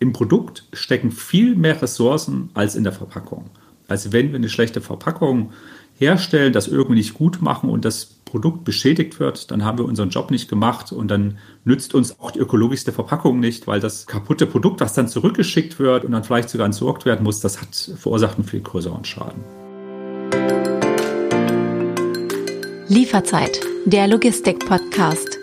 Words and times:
Im 0.00 0.14
Produkt 0.14 0.64
stecken 0.72 1.12
viel 1.12 1.54
mehr 1.54 1.80
Ressourcen 1.80 2.48
als 2.54 2.74
in 2.74 2.84
der 2.84 2.92
Verpackung. 2.92 3.50
Also 3.86 4.12
wenn 4.12 4.30
wir 4.30 4.36
eine 4.36 4.48
schlechte 4.48 4.80
Verpackung 4.80 5.52
herstellen, 5.98 6.54
das 6.54 6.68
irgendwie 6.68 6.94
nicht 6.94 7.12
gut 7.12 7.42
machen 7.42 7.68
und 7.68 7.84
das 7.84 8.06
Produkt 8.24 8.64
beschädigt 8.64 9.20
wird, 9.20 9.50
dann 9.50 9.62
haben 9.62 9.76
wir 9.76 9.84
unseren 9.84 10.08
Job 10.08 10.30
nicht 10.30 10.48
gemacht 10.48 10.90
und 10.90 11.08
dann 11.08 11.36
nützt 11.64 11.94
uns 11.94 12.18
auch 12.18 12.30
die 12.30 12.38
ökologischste 12.38 12.92
Verpackung 12.92 13.40
nicht, 13.40 13.66
weil 13.66 13.80
das 13.80 14.06
kaputte 14.06 14.46
Produkt, 14.46 14.80
das 14.80 14.94
dann 14.94 15.06
zurückgeschickt 15.06 15.78
wird 15.78 16.06
und 16.06 16.12
dann 16.12 16.24
vielleicht 16.24 16.48
sogar 16.48 16.64
entsorgt 16.64 17.04
werden 17.04 17.22
muss, 17.22 17.40
das 17.40 17.60
hat 17.60 17.74
verursacht 17.98 18.36
einen 18.36 18.46
viel 18.46 18.60
größeren 18.60 19.04
Schaden. 19.04 19.44
Lieferzeit, 22.88 23.60
der 23.84 24.08
Logistik-Podcast. 24.08 25.39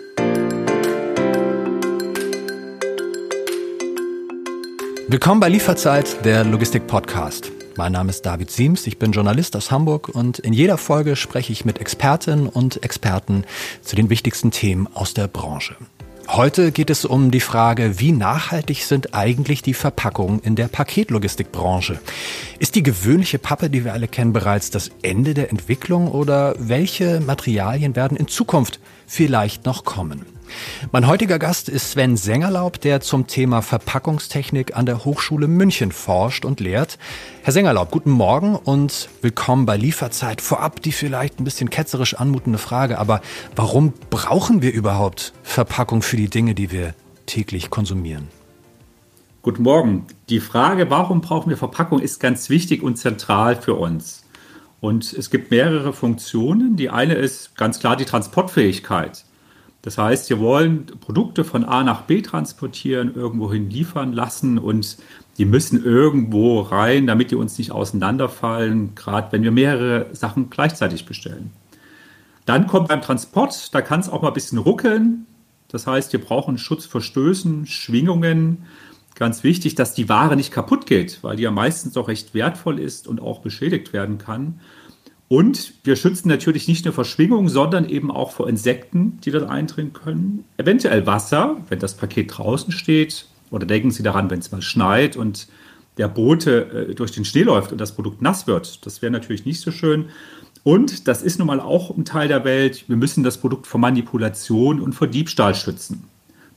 Willkommen 5.10 5.40
bei 5.40 5.48
Lieferzeit, 5.48 6.22
der 6.26 6.44
Logistik-Podcast. 6.44 7.50
Mein 7.78 7.92
Name 7.92 8.10
ist 8.10 8.26
David 8.26 8.50
Siems, 8.50 8.86
ich 8.86 8.98
bin 8.98 9.12
Journalist 9.12 9.56
aus 9.56 9.70
Hamburg 9.70 10.10
und 10.10 10.38
in 10.38 10.52
jeder 10.52 10.76
Folge 10.76 11.16
spreche 11.16 11.50
ich 11.50 11.64
mit 11.64 11.80
Expertinnen 11.80 12.46
und 12.46 12.84
Experten 12.84 13.44
zu 13.80 13.96
den 13.96 14.10
wichtigsten 14.10 14.50
Themen 14.50 14.86
aus 14.92 15.14
der 15.14 15.26
Branche. 15.26 15.76
Heute 16.28 16.72
geht 16.72 16.90
es 16.90 17.06
um 17.06 17.30
die 17.30 17.40
Frage, 17.40 17.98
wie 18.00 18.12
nachhaltig 18.12 18.82
sind 18.84 19.14
eigentlich 19.14 19.62
die 19.62 19.72
Verpackungen 19.72 20.40
in 20.40 20.56
der 20.56 20.68
Paketlogistikbranche? 20.68 21.98
Ist 22.58 22.74
die 22.74 22.82
gewöhnliche 22.82 23.38
Pappe, 23.38 23.70
die 23.70 23.86
wir 23.86 23.94
alle 23.94 24.08
kennen, 24.08 24.34
bereits 24.34 24.70
das 24.70 24.90
Ende 25.00 25.32
der 25.32 25.48
Entwicklung 25.48 26.08
oder 26.08 26.54
welche 26.58 27.20
Materialien 27.20 27.96
werden 27.96 28.18
in 28.18 28.28
Zukunft 28.28 28.78
vielleicht 29.06 29.64
noch 29.64 29.86
kommen? 29.86 30.26
Mein 30.92 31.06
heutiger 31.06 31.38
Gast 31.38 31.68
ist 31.68 31.92
Sven 31.92 32.16
Sengerlaub, 32.16 32.80
der 32.80 33.00
zum 33.00 33.26
Thema 33.26 33.62
Verpackungstechnik 33.62 34.76
an 34.76 34.86
der 34.86 35.04
Hochschule 35.04 35.48
München 35.48 35.92
forscht 35.92 36.44
und 36.44 36.60
lehrt. 36.60 36.98
Herr 37.42 37.52
Sengerlaub, 37.52 37.90
guten 37.90 38.10
Morgen 38.10 38.56
und 38.56 39.08
willkommen 39.22 39.66
bei 39.66 39.76
Lieferzeit. 39.76 40.40
Vorab 40.40 40.82
die 40.82 40.92
vielleicht 40.92 41.40
ein 41.40 41.44
bisschen 41.44 41.70
ketzerisch 41.70 42.14
anmutende 42.14 42.58
Frage, 42.58 42.98
aber 42.98 43.20
warum 43.56 43.92
brauchen 44.10 44.62
wir 44.62 44.72
überhaupt 44.72 45.32
Verpackung 45.42 46.02
für 46.02 46.16
die 46.16 46.28
Dinge, 46.28 46.54
die 46.54 46.70
wir 46.70 46.94
täglich 47.26 47.70
konsumieren? 47.70 48.28
Guten 49.42 49.62
Morgen. 49.62 50.06
Die 50.28 50.40
Frage, 50.40 50.90
warum 50.90 51.20
brauchen 51.20 51.48
wir 51.50 51.56
Verpackung, 51.56 52.00
ist 52.00 52.20
ganz 52.20 52.50
wichtig 52.50 52.82
und 52.82 52.96
zentral 52.96 53.56
für 53.56 53.74
uns. 53.74 54.24
Und 54.80 55.12
es 55.12 55.30
gibt 55.30 55.50
mehrere 55.50 55.92
Funktionen. 55.92 56.76
Die 56.76 56.90
eine 56.90 57.14
ist 57.14 57.56
ganz 57.56 57.80
klar 57.80 57.96
die 57.96 58.04
Transportfähigkeit. 58.04 59.24
Das 59.82 59.96
heißt, 59.96 60.28
wir 60.28 60.40
wollen 60.40 60.86
Produkte 60.86 61.44
von 61.44 61.64
A 61.64 61.84
nach 61.84 62.02
B 62.02 62.20
transportieren, 62.20 63.14
irgendwohin 63.14 63.70
liefern 63.70 64.12
lassen 64.12 64.58
und 64.58 64.98
die 65.38 65.44
müssen 65.44 65.84
irgendwo 65.84 66.60
rein, 66.60 67.06
damit 67.06 67.30
die 67.30 67.36
uns 67.36 67.58
nicht 67.58 67.70
auseinanderfallen, 67.70 68.96
gerade 68.96 69.30
wenn 69.30 69.44
wir 69.44 69.52
mehrere 69.52 70.06
Sachen 70.12 70.50
gleichzeitig 70.50 71.06
bestellen. 71.06 71.52
Dann 72.44 72.66
kommt 72.66 72.88
beim 72.88 73.02
Transport, 73.02 73.72
da 73.74 73.80
kann 73.80 74.00
es 74.00 74.08
auch 74.08 74.22
mal 74.22 74.28
ein 74.28 74.34
bisschen 74.34 74.58
ruckeln. 74.58 75.26
Das 75.68 75.86
heißt, 75.86 76.12
wir 76.12 76.20
brauchen 76.20 76.58
Schutz 76.58 76.86
vor 76.86 77.00
Stößen, 77.00 77.66
Schwingungen. 77.66 78.64
Ganz 79.14 79.44
wichtig, 79.44 79.74
dass 79.74 79.94
die 79.94 80.08
Ware 80.08 80.34
nicht 80.34 80.50
kaputt 80.50 80.86
geht, 80.86 81.22
weil 81.22 81.36
die 81.36 81.42
ja 81.42 81.50
meistens 81.50 81.96
auch 81.96 82.08
recht 82.08 82.34
wertvoll 82.34 82.80
ist 82.80 83.06
und 83.06 83.20
auch 83.20 83.40
beschädigt 83.40 83.92
werden 83.92 84.18
kann. 84.18 84.60
Und 85.28 85.74
wir 85.84 85.96
schützen 85.96 86.28
natürlich 86.28 86.68
nicht 86.68 86.86
nur 86.86 86.94
vor 86.94 87.04
Schwingungen, 87.04 87.48
sondern 87.48 87.88
eben 87.88 88.10
auch 88.10 88.32
vor 88.32 88.48
Insekten, 88.48 89.18
die 89.24 89.30
dort 89.30 89.48
eindringen 89.48 89.92
können. 89.92 90.44
Eventuell 90.56 91.06
Wasser, 91.06 91.58
wenn 91.68 91.78
das 91.78 91.96
Paket 91.96 92.36
draußen 92.36 92.72
steht. 92.72 93.26
Oder 93.50 93.66
denken 93.66 93.90
Sie 93.90 94.02
daran, 94.02 94.30
wenn 94.30 94.40
es 94.40 94.50
mal 94.50 94.62
schneit 94.62 95.16
und 95.16 95.48
der 95.98 96.08
Bote 96.08 96.88
äh, 96.90 96.94
durch 96.94 97.12
den 97.12 97.24
Schnee 97.24 97.42
läuft 97.42 97.72
und 97.72 97.78
das 97.78 97.94
Produkt 97.94 98.22
nass 98.22 98.46
wird. 98.46 98.86
Das 98.86 99.02
wäre 99.02 99.12
natürlich 99.12 99.44
nicht 99.44 99.60
so 99.60 99.70
schön. 99.70 100.06
Und 100.64 101.08
das 101.08 101.22
ist 101.22 101.38
nun 101.38 101.46
mal 101.46 101.60
auch 101.60 101.96
ein 101.96 102.04
Teil 102.04 102.28
der 102.28 102.44
Welt. 102.44 102.88
Wir 102.88 102.96
müssen 102.96 103.22
das 103.22 103.38
Produkt 103.38 103.66
vor 103.66 103.80
Manipulation 103.80 104.80
und 104.80 104.94
vor 104.94 105.06
Diebstahl 105.06 105.54
schützen. 105.54 106.04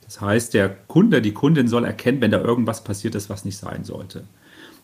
Das 0.05 0.21
heißt, 0.21 0.53
der 0.53 0.69
Kunde, 0.69 1.21
die 1.21 1.33
Kundin 1.33 1.67
soll 1.67 1.85
erkennen, 1.85 2.21
wenn 2.21 2.31
da 2.31 2.41
irgendwas 2.41 2.83
passiert 2.83 3.15
ist, 3.15 3.29
was 3.29 3.45
nicht 3.45 3.57
sein 3.57 3.83
sollte. 3.83 4.23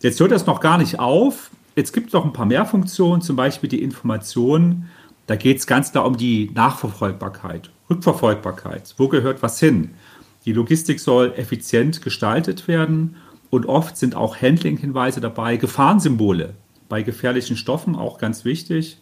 Jetzt 0.02 0.20
hört 0.20 0.32
das 0.32 0.46
noch 0.46 0.62
gar 0.62 0.78
nicht 0.78 1.00
auf. 1.00 1.52
Jetzt 1.78 1.94
gibt 1.94 2.08
es 2.08 2.14
noch 2.14 2.26
ein 2.26 2.34
paar 2.34 2.48
mehr 2.48 2.66
Funktionen, 2.66 3.22
zum 3.22 3.36
Beispiel 3.36 3.70
die 3.70 3.84
Information. 3.84 4.88
Da 5.28 5.36
geht 5.36 5.60
es 5.60 5.68
ganz 5.68 5.92
klar 5.92 6.08
um 6.08 6.18
die 6.18 6.50
Nachverfolgbarkeit, 6.56 7.70
Rückverfolgbarkeit. 7.88 8.96
Wo 8.98 9.08
gehört 9.08 9.44
was 9.44 9.60
hin? 9.60 9.92
Die 10.46 10.54
Logistik 10.54 11.00
soll 11.00 11.34
effizient 11.38 12.02
gestaltet 12.02 12.68
werden 12.68 13.18
und 13.52 13.68
oft 13.68 13.96
sind 13.96 14.16
auch 14.16 14.42
Handling-Hinweise 14.42 15.22
dabei, 15.22 15.58
Gefahrensymbole 15.58 16.56
bei 16.90 17.04
gefährlichen 17.04 17.58
Stoffen, 17.58 17.96
auch 17.96 18.18
ganz 18.18 18.44
wichtig. 18.44 18.98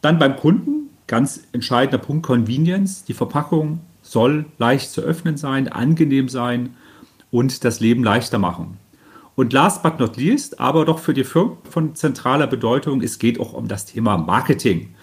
Dann 0.00 0.18
beim 0.18 0.34
Kunden, 0.34 0.90
ganz 1.06 1.44
entscheidender 1.52 1.98
Punkt, 1.98 2.26
Convenience. 2.26 3.04
Die 3.04 3.14
Verpackung 3.14 3.78
soll 4.02 4.46
leicht 4.58 4.90
zu 4.90 5.02
öffnen 5.02 5.36
sein, 5.36 5.68
angenehm 5.68 6.28
sein 6.28 6.74
und 7.30 7.62
das 7.62 7.78
Leben 7.78 8.02
leichter 8.02 8.40
machen. 8.40 8.76
Und 9.38 9.52
last 9.52 9.84
but 9.84 10.00
not 10.00 10.16
least, 10.16 10.58
aber 10.58 10.84
doch 10.84 10.98
für 10.98 11.14
die 11.14 11.22
Firmen 11.22 11.58
von 11.70 11.94
zentraler 11.94 12.48
Bedeutung, 12.48 13.00
es 13.02 13.20
geht 13.20 13.38
auch 13.38 13.52
um 13.52 13.68
das 13.68 13.86
Thema 13.86 14.18
Marketing. 14.18 14.96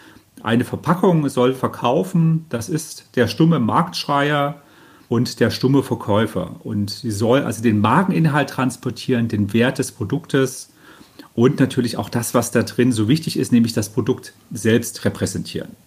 Eine 0.44 0.66
Verpackung 0.66 1.30
soll 1.30 1.54
verkaufen, 1.54 2.46
das 2.50 2.68
ist 2.68 3.16
der 3.16 3.30
stumme 3.30 3.62
Marktschreier 3.62 4.62
und 5.08 5.40
der 5.40 5.52
stumme 5.52 5.84
Verkäufer. 5.84 6.58
Und 6.66 6.90
sie 6.90 7.12
soll 7.12 7.44
also 7.44 7.64
den 7.64 7.80
Mageninhalt 7.80 8.50
transportieren, 8.50 9.30
den 9.30 9.54
Wert 9.54 9.80
des 9.80 9.94
Produktes 9.94 10.70
und 11.34 11.62
natürlich 11.62 11.96
auch 11.96 12.10
das, 12.10 12.34
was 12.34 12.52
da 12.52 12.64
drin 12.64 12.92
so 12.92 13.08
wichtig 13.08 13.40
ist, 13.40 13.54
nämlich 13.54 13.72
das 13.72 13.88
Produkt 13.88 14.34
selbst 14.52 15.06
repräsentieren. 15.06 15.78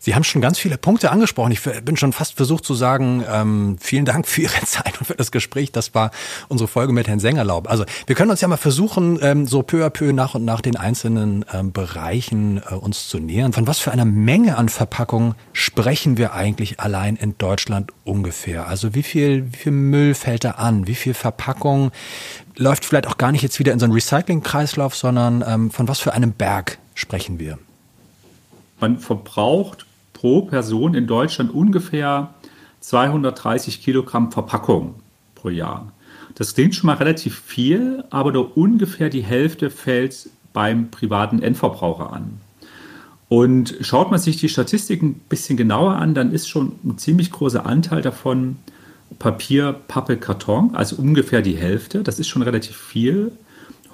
Sie 0.00 0.14
haben 0.14 0.24
schon 0.24 0.42
ganz 0.42 0.58
viele 0.58 0.78
Punkte 0.78 1.10
angesprochen. 1.10 1.52
Ich 1.52 1.62
bin 1.62 1.96
schon 1.96 2.12
fast 2.12 2.34
versucht 2.34 2.64
zu 2.64 2.74
sagen, 2.74 3.24
ähm, 3.28 3.76
vielen 3.80 4.04
Dank 4.04 4.26
für 4.26 4.42
Ihre 4.42 4.60
Zeit 4.66 4.98
und 4.98 5.06
für 5.06 5.14
das 5.14 5.30
Gespräch. 5.30 5.72
Das 5.72 5.94
war 5.94 6.10
unsere 6.48 6.68
Folge 6.68 6.92
mit 6.92 7.08
Herrn 7.08 7.20
Sängerlaub. 7.20 7.70
Also 7.70 7.84
wir 8.06 8.16
können 8.16 8.30
uns 8.30 8.40
ja 8.40 8.48
mal 8.48 8.56
versuchen, 8.56 9.18
ähm, 9.22 9.46
so 9.46 9.62
peu 9.62 9.84
à 9.84 9.90
peu 9.90 10.12
nach 10.12 10.34
und 10.34 10.44
nach 10.44 10.60
den 10.60 10.76
einzelnen 10.76 11.44
ähm, 11.52 11.72
Bereichen 11.72 12.62
äh, 12.68 12.74
uns 12.74 13.08
zu 13.08 13.18
nähern. 13.18 13.52
Von 13.52 13.66
was 13.66 13.78
für 13.78 13.92
einer 13.92 14.04
Menge 14.04 14.56
an 14.56 14.68
Verpackungen 14.68 15.34
sprechen 15.52 16.16
wir 16.18 16.34
eigentlich 16.34 16.80
allein 16.80 17.16
in 17.16 17.38
Deutschland 17.38 17.92
ungefähr? 18.04 18.66
Also 18.66 18.94
wie 18.94 19.02
viel, 19.02 19.52
wie 19.52 19.56
viel 19.56 19.72
Müll 19.72 20.14
fällt 20.14 20.44
da 20.44 20.52
an? 20.52 20.86
Wie 20.86 20.94
viel 20.94 21.14
Verpackung 21.14 21.92
läuft 22.56 22.84
vielleicht 22.84 23.06
auch 23.06 23.18
gar 23.18 23.32
nicht 23.32 23.42
jetzt 23.42 23.58
wieder 23.58 23.72
in 23.72 23.78
so 23.78 23.84
einen 23.84 23.94
Recycling-Kreislauf, 23.94 24.94
sondern 24.94 25.44
ähm, 25.46 25.70
von 25.70 25.88
was 25.88 26.00
für 26.00 26.12
einem 26.12 26.32
Berg 26.32 26.78
sprechen 26.94 27.38
wir? 27.38 27.58
Man 28.82 28.98
verbraucht 28.98 29.86
pro 30.12 30.42
Person 30.42 30.94
in 30.96 31.06
Deutschland 31.06 31.54
ungefähr 31.54 32.34
230 32.80 33.80
Kilogramm 33.80 34.32
Verpackung 34.32 34.96
pro 35.36 35.50
Jahr. 35.50 35.92
Das 36.34 36.54
klingt 36.54 36.74
schon 36.74 36.88
mal 36.88 36.96
relativ 36.96 37.38
viel, 37.38 38.02
aber 38.10 38.32
nur 38.32 38.56
ungefähr 38.56 39.08
die 39.08 39.22
Hälfte 39.22 39.70
fällt 39.70 40.30
beim 40.52 40.90
privaten 40.90 41.40
Endverbraucher 41.40 42.12
an. 42.12 42.40
Und 43.28 43.76
schaut 43.82 44.10
man 44.10 44.18
sich 44.18 44.38
die 44.38 44.48
Statistiken 44.48 45.10
ein 45.10 45.20
bisschen 45.28 45.56
genauer 45.56 45.94
an, 45.94 46.14
dann 46.14 46.32
ist 46.32 46.48
schon 46.48 46.72
ein 46.82 46.98
ziemlich 46.98 47.30
großer 47.30 47.64
Anteil 47.64 48.02
davon 48.02 48.56
Papier, 49.20 49.76
Pappe, 49.86 50.16
Karton, 50.16 50.74
also 50.74 50.96
ungefähr 50.96 51.40
die 51.40 51.56
Hälfte. 51.56 52.02
Das 52.02 52.18
ist 52.18 52.26
schon 52.26 52.42
relativ 52.42 52.76
viel. 52.76 53.30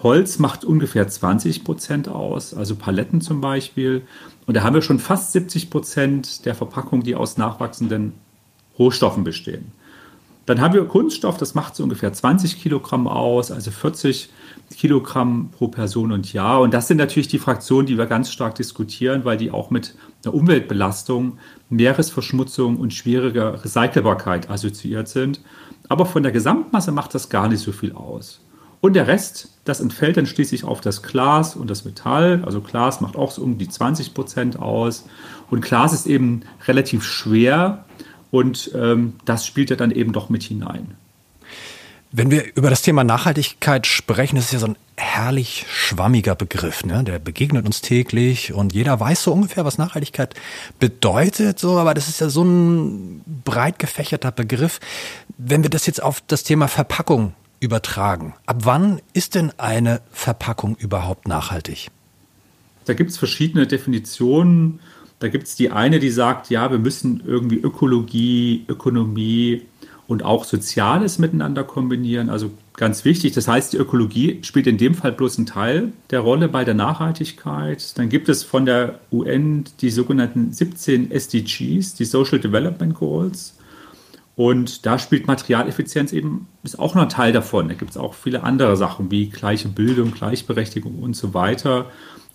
Holz 0.03 0.39
macht 0.39 0.65
ungefähr 0.65 1.09
20 1.09 1.65
Prozent 1.65 2.09
aus, 2.09 2.55
also 2.55 2.77
Paletten 2.77 3.21
zum 3.21 3.41
Beispiel. 3.41 4.03
Und 4.47 4.57
da 4.57 4.63
haben 4.63 4.75
wir 4.75 4.83
schon 4.83 5.01
fast 5.01 5.33
70 5.33 5.71
Prozent 5.71 6.47
der 6.47 6.55
Verpackung, 6.55 7.03
die 7.03 7.17
aus 7.17 7.37
nachwachsenden 7.37 8.15
Rohstoffen 8.79 9.25
bestehen. 9.25 9.73
Dann 10.47 10.63
haben 10.63 10.73
wir 10.73 10.87
Kunststoff, 10.87 11.37
das 11.37 11.55
macht 11.55 11.77
so 11.77 11.83
ungefähr 11.83 12.11
20 12.11 12.63
Kilogramm 12.63 13.07
aus, 13.07 13.51
also 13.51 13.71
40 13.71 14.31
Kilogramm 14.75 15.51
pro 15.51 15.69
Person 15.69 16.11
und 16.11 16.33
Jahr. 16.33 16.63
Und 16.63 16.73
das 16.73 16.89
sind 16.89 16.97
natürlich 16.97 17.29
die 17.29 17.39
Fraktionen, 17.39 17.87
die 17.87 17.99
wir 17.99 18.07
ganz 18.07 18.33
stark 18.33 18.55
diskutieren, 18.55 19.27
weil 19.27 19.37
die 19.37 19.51
auch 19.51 19.69
mit 19.69 19.95
einer 20.25 20.33
Umweltbelastung, 20.33 21.37
Meeresverschmutzung 21.69 22.79
und 22.79 22.95
schwieriger 22.95 23.63
Recycelbarkeit 23.63 24.49
assoziiert 24.49 25.09
sind. 25.09 25.43
Aber 25.91 26.07
von 26.07 26.23
der 26.23 26.33
Gesamtmasse 26.33 26.93
macht 26.93 27.15
das 27.15 27.29
gar 27.29 27.49
nicht 27.49 27.61
so 27.61 27.73
viel 27.73 27.93
aus. 27.93 28.41
Und 28.81 28.95
der 28.95 29.09
Rest, 29.09 29.49
das 29.65 29.81
entfällt 29.81 30.17
dann 30.17 30.27
schließlich 30.27 30.65
auf 30.65 30.81
das 30.81 31.03
Glas 31.03 31.57
und 31.57 31.69
das 31.69 31.85
Metall. 31.85 32.43
Also 32.45 32.61
Glas 32.61 33.01
macht 33.01 33.17
auch 33.17 33.33
so 33.33 33.43
um 33.43 33.59
die 33.59 33.69
20 33.69 34.15
Prozent 34.15 34.59
aus. 34.59 35.05
Und 35.51 35.63
Glas 35.63 35.93
ist 35.93 36.07
eben 36.07 36.43
relativ 36.67 37.05
schwer 37.05 37.85
und 38.31 38.71
ähm, 38.75 39.15
das 39.25 39.47
spielt 39.47 39.71
ja 39.71 39.77
dann 39.77 39.91
eben 39.91 40.13
doch 40.13 40.29
mit 40.29 40.43
hinein. 40.43 40.95
Wenn 42.11 42.31
wir 42.31 42.57
über 42.57 42.71
das 42.71 42.81
Thema 42.81 43.05
Nachhaltigkeit 43.05 43.87
sprechen, 43.87 44.37
das 44.37 44.47
ist 44.47 44.53
ja 44.53 44.59
so 44.61 44.69
ein 44.69 44.77
herrlich 44.97 45.67
schwammiger 45.69 46.35
Begriff, 46.35 46.83
ne? 46.85 47.05
Der 47.05 47.19
begegnet 47.19 47.67
uns 47.67 47.83
täglich 47.83 48.55
und 48.55 48.73
jeder 48.73 48.99
weiß 48.99 49.25
so 49.25 49.33
ungefähr, 49.33 49.67
was 49.67 49.77
Nachhaltigkeit 49.77 50.35
bedeutet, 50.79 51.59
so, 51.59 51.79
aber 51.79 51.93
das 51.93 52.09
ist 52.09 52.21
ja 52.21 52.31
so 52.31 52.45
ein 52.45 53.23
breit 53.45 53.79
gefächerter 53.79 54.33
Begriff. 54.33 54.81
Wenn 55.37 55.63
wir 55.63 55.71
das 55.71 55.85
jetzt 55.85 56.03
auf 56.03 56.23
das 56.27 56.45
Thema 56.45 56.69
Verpackung 56.69 57.35
übertragen. 57.61 58.35
Ab 58.47 58.59
wann 58.65 59.01
ist 59.13 59.35
denn 59.35 59.53
eine 59.59 60.01
Verpackung 60.13 60.77
überhaupt 60.77 61.29
nachhaltig? 61.29 61.91
Da 62.85 62.95
gibt 62.95 63.11
es 63.11 63.19
verschiedene 63.19 63.67
Definitionen. 63.67 64.81
Da 65.19 65.29
gibt 65.29 65.47
es 65.49 65.57
die 65.57 65.71
eine, 65.71 65.99
die 65.99 66.11
sagt, 66.11 66.49
ja, 66.51 66.71
wir 66.71 66.79
müssen 66.79 67.23
irgendwie 67.27 67.59
Ökologie, 67.59 68.65
Ökonomie 68.69 69.63
und 70.07 70.25
auch 70.25 70.45
Soziales 70.45 71.19
miteinander 71.19 71.65
kombinieren. 71.65 72.31
Also 72.31 72.51
ganz 72.75 73.05
wichtig. 73.05 73.33
Das 73.33 73.47
heißt, 73.47 73.75
die 73.75 73.77
Ökologie 73.77 74.39
spielt 74.43 74.67
in 74.67 74.79
dem 74.79 74.95
Fall 74.95 75.13
bloß 75.13 75.37
einen 75.37 75.47
Teil 75.47 75.93
der 76.11 76.21
Rolle 76.21 76.49
bei 76.49 76.65
der 76.65 76.75
Nachhaltigkeit. 76.75 77.99
Dann 77.99 78.09
gibt 78.09 78.31
es 78.31 78.43
von 78.43 78.65
der 78.65 79.01
UN 79.13 79.65
die 79.81 79.91
sogenannten 79.91 80.53
17 80.53 81.11
SDGs, 81.11 81.95
die 81.95 82.07
Social 82.07 82.39
Development 82.39 82.95
Goals. 82.95 83.55
Und 84.39 84.87
da 84.87 85.01
spielt 85.01 85.27
Materialeffizienz 85.27 86.13
eben, 86.13 86.47
ist 86.63 86.79
auch 86.79 86.95
noch 86.95 87.03
ein 87.03 87.09
Teil 87.09 87.33
davon. 87.33 87.67
Da 87.67 87.75
gibt 87.75 87.91
es 87.91 87.97
auch 87.97 88.15
viele 88.15 88.45
andere 88.45 88.77
Sachen 88.77 89.11
wie 89.11 89.31
gleiche 89.31 89.67
Bildung, 89.67 90.13
Gleichberechtigung 90.13 91.01
und 91.01 91.17
so 91.17 91.35
weiter. 91.35 91.87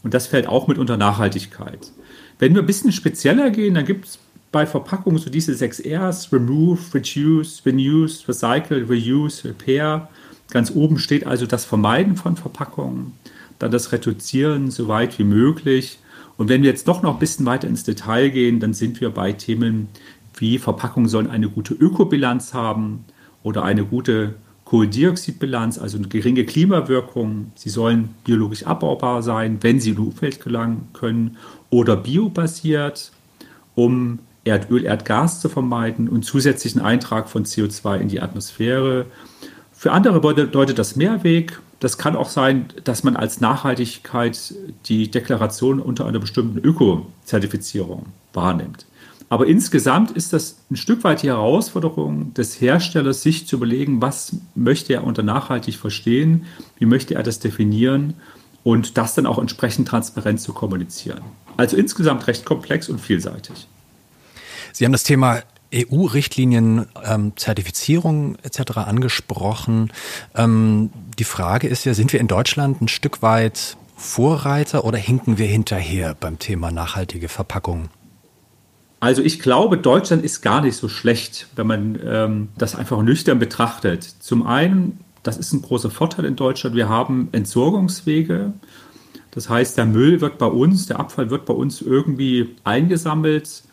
Und 0.04 0.14
das 0.14 0.28
fällt 0.28 0.46
auch 0.46 0.68
mit 0.68 0.78
unter 0.78 0.98
Nachhaltigkeit. 0.98 1.94
Wenn 2.40 2.56
wir 2.56 2.62
ein 2.62 2.66
bisschen 2.66 2.92
spezieller 2.92 3.52
gehen, 3.52 3.76
dann 3.76 3.86
gibt 3.86 4.04
es 4.04 4.20
bei 4.52 4.66
Verpackungen 4.66 5.18
so 5.18 5.30
diese 5.30 5.56
sechs 5.56 5.80
Rs, 5.80 6.34
Remove, 6.34 6.82
Reduce, 6.94 7.66
Renew, 7.66 8.06
Recycle, 8.28 8.84
Reuse, 8.84 9.48
Repair. 9.48 10.10
Ganz 10.52 10.72
oben 10.76 11.00
steht 11.00 11.26
also 11.26 11.46
das 11.46 11.64
Vermeiden 11.64 12.18
von 12.18 12.36
Verpackungen, 12.36 13.14
dann 13.60 13.72
das 13.72 13.94
Reduzieren 13.94 14.72
so 14.72 14.90
weit 14.90 15.18
wie 15.20 15.24
möglich. 15.24 16.00
Und 16.36 16.50
wenn 16.50 16.64
wir 16.64 16.70
jetzt 16.70 16.88
doch 16.88 17.02
noch 17.02 17.14
ein 17.14 17.20
bisschen 17.20 17.46
weiter 17.46 17.68
ins 17.68 17.86
Detail 17.86 18.30
gehen, 18.30 18.60
dann 18.60 18.74
sind 18.74 19.00
wir 19.00 19.12
bei 19.12 19.32
Themen 19.32 19.88
wie 20.36 20.58
Verpackungen 20.58 21.10
sollen 21.10 21.30
eine 21.30 21.50
gute 21.50 21.74
Ökobilanz 21.74 22.54
haben 22.54 23.06
oder 23.44 23.64
eine 23.64 23.86
gute 23.86 24.36
Kohlendioxidbilanz, 24.66 25.78
also 25.78 25.98
eine 25.98 26.08
geringe 26.08 26.46
Klimawirkung. 26.46 27.52
Sie 27.56 27.70
sollen 27.70 28.16
biologisch 28.24 28.66
abbaubar 28.66 29.22
sein, 29.22 29.60
wenn 29.62 29.80
sie 29.80 29.92
in 29.92 29.96
die 29.98 30.02
Umwelt 30.02 30.42
gelangen 30.42 30.88
können 30.94 31.38
oder 31.70 31.96
biobasiert, 31.96 33.12
um 33.76 34.20
Erdöl, 34.46 34.84
Erdgas 34.86 35.40
zu 35.42 35.50
vermeiden 35.50 36.10
und 36.10 36.26
zusätzlichen 36.26 36.82
Eintrag 36.82 37.30
von 37.30 37.46
CO2 37.46 37.98
in 38.00 38.10
die 38.10 38.22
Atmosphäre. 38.22 39.06
Für 39.72 39.92
andere 39.92 40.20
bedeutet 40.20 40.80
das 40.80 40.96
Mehrweg. 40.96 41.60
Das 41.80 41.98
kann 41.98 42.16
auch 42.16 42.30
sein, 42.30 42.68
dass 42.84 43.04
man 43.04 43.16
als 43.16 43.42
Nachhaltigkeit 43.42 44.54
die 44.86 45.12
Deklaration 45.12 45.80
unter 45.80 46.06
einer 46.06 46.20
bestimmten 46.20 46.58
Öko-Zertifizierung 46.60 48.08
wahrnimmt. 48.34 48.86
Aber 49.34 49.48
insgesamt 49.48 50.12
ist 50.12 50.32
das 50.32 50.58
ein 50.70 50.76
Stück 50.76 51.04
weit 51.04 51.24
die 51.24 51.30
Herausforderung 51.30 52.36
des 52.36 52.62
Herstellers, 52.62 53.24
sich 53.24 53.48
zu 53.48 53.56
überlegen, 53.56 54.00
was 54.00 54.36
möchte 54.54 54.94
er 54.94 55.04
unter 55.04 55.24
nachhaltig 55.24 55.78
verstehen, 55.78 56.46
wie 56.78 56.86
möchte 56.86 57.16
er 57.16 57.24
das 57.24 57.40
definieren 57.40 58.14
und 58.62 58.96
das 58.96 59.16
dann 59.16 59.26
auch 59.26 59.40
entsprechend 59.40 59.88
transparent 59.88 60.40
zu 60.40 60.54
kommunizieren. 60.54 61.22
Also 61.58 61.78
insgesamt 61.78 62.28
recht 62.28 62.46
komplex 62.46 62.90
und 62.90 63.02
vielseitig. 63.02 63.68
Sie 64.72 64.86
haben 64.86 64.92
das 64.92 65.02
Thema 65.02 65.42
EU-Richtlinien, 65.74 66.86
ähm, 67.04 67.34
Zertifizierung 67.36 68.38
etc. 68.44 68.78
angesprochen. 68.78 69.92
Ähm, 70.36 70.92
die 71.18 71.24
Frage 71.24 71.68
ist 71.68 71.86
ja, 71.86 71.96
sind 71.96 72.14
wir 72.14 72.20
in 72.20 72.28
Deutschland 72.28 72.84
ein 72.84 72.88
Stück 72.88 73.24
weit 73.24 73.78
Vorreiter 73.98 74.86
oder 74.86 75.00
hinken 75.00 75.40
wir 75.40 75.48
hinterher 75.48 76.14
beim 76.14 76.38
Thema 76.38 76.70
nachhaltige 76.70 77.30
Verpackung? 77.30 77.90
Also 79.04 79.22
ich 79.22 79.42
glaube, 79.42 79.78
Deutschland 79.78 80.24
ist 80.24 80.40
gar 80.40 80.62
nicht 80.62 80.78
so 80.78 80.88
schlecht, 80.88 81.48
wenn 81.58 81.68
man 81.68 82.00
ähm, 82.06 82.48
das 82.58 82.74
einfach 82.74 83.02
nüchtern 83.02 83.38
betrachtet. 83.38 84.02
Zum 84.02 84.48
einen, 84.48 85.02
das 85.24 85.36
ist 85.36 85.52
ein 85.52 85.62
großer 85.62 85.92
Vorteil 85.92 86.24
in 86.24 86.38
Deutschland, 86.38 86.74
wir 86.74 86.88
haben 86.88 87.28
Entsorgungswege. 87.34 88.54
Das 89.32 89.50
heißt, 89.50 89.78
der 89.78 89.88
Müll 89.88 90.22
wird 90.22 90.38
bei 90.38 90.46
uns, 90.46 90.86
der 90.86 91.02
Abfall 91.02 91.30
wird 91.30 91.46
bei 91.46 91.54
uns 91.54 91.82
irgendwie 91.82 92.56
eingesammelt 92.64 93.64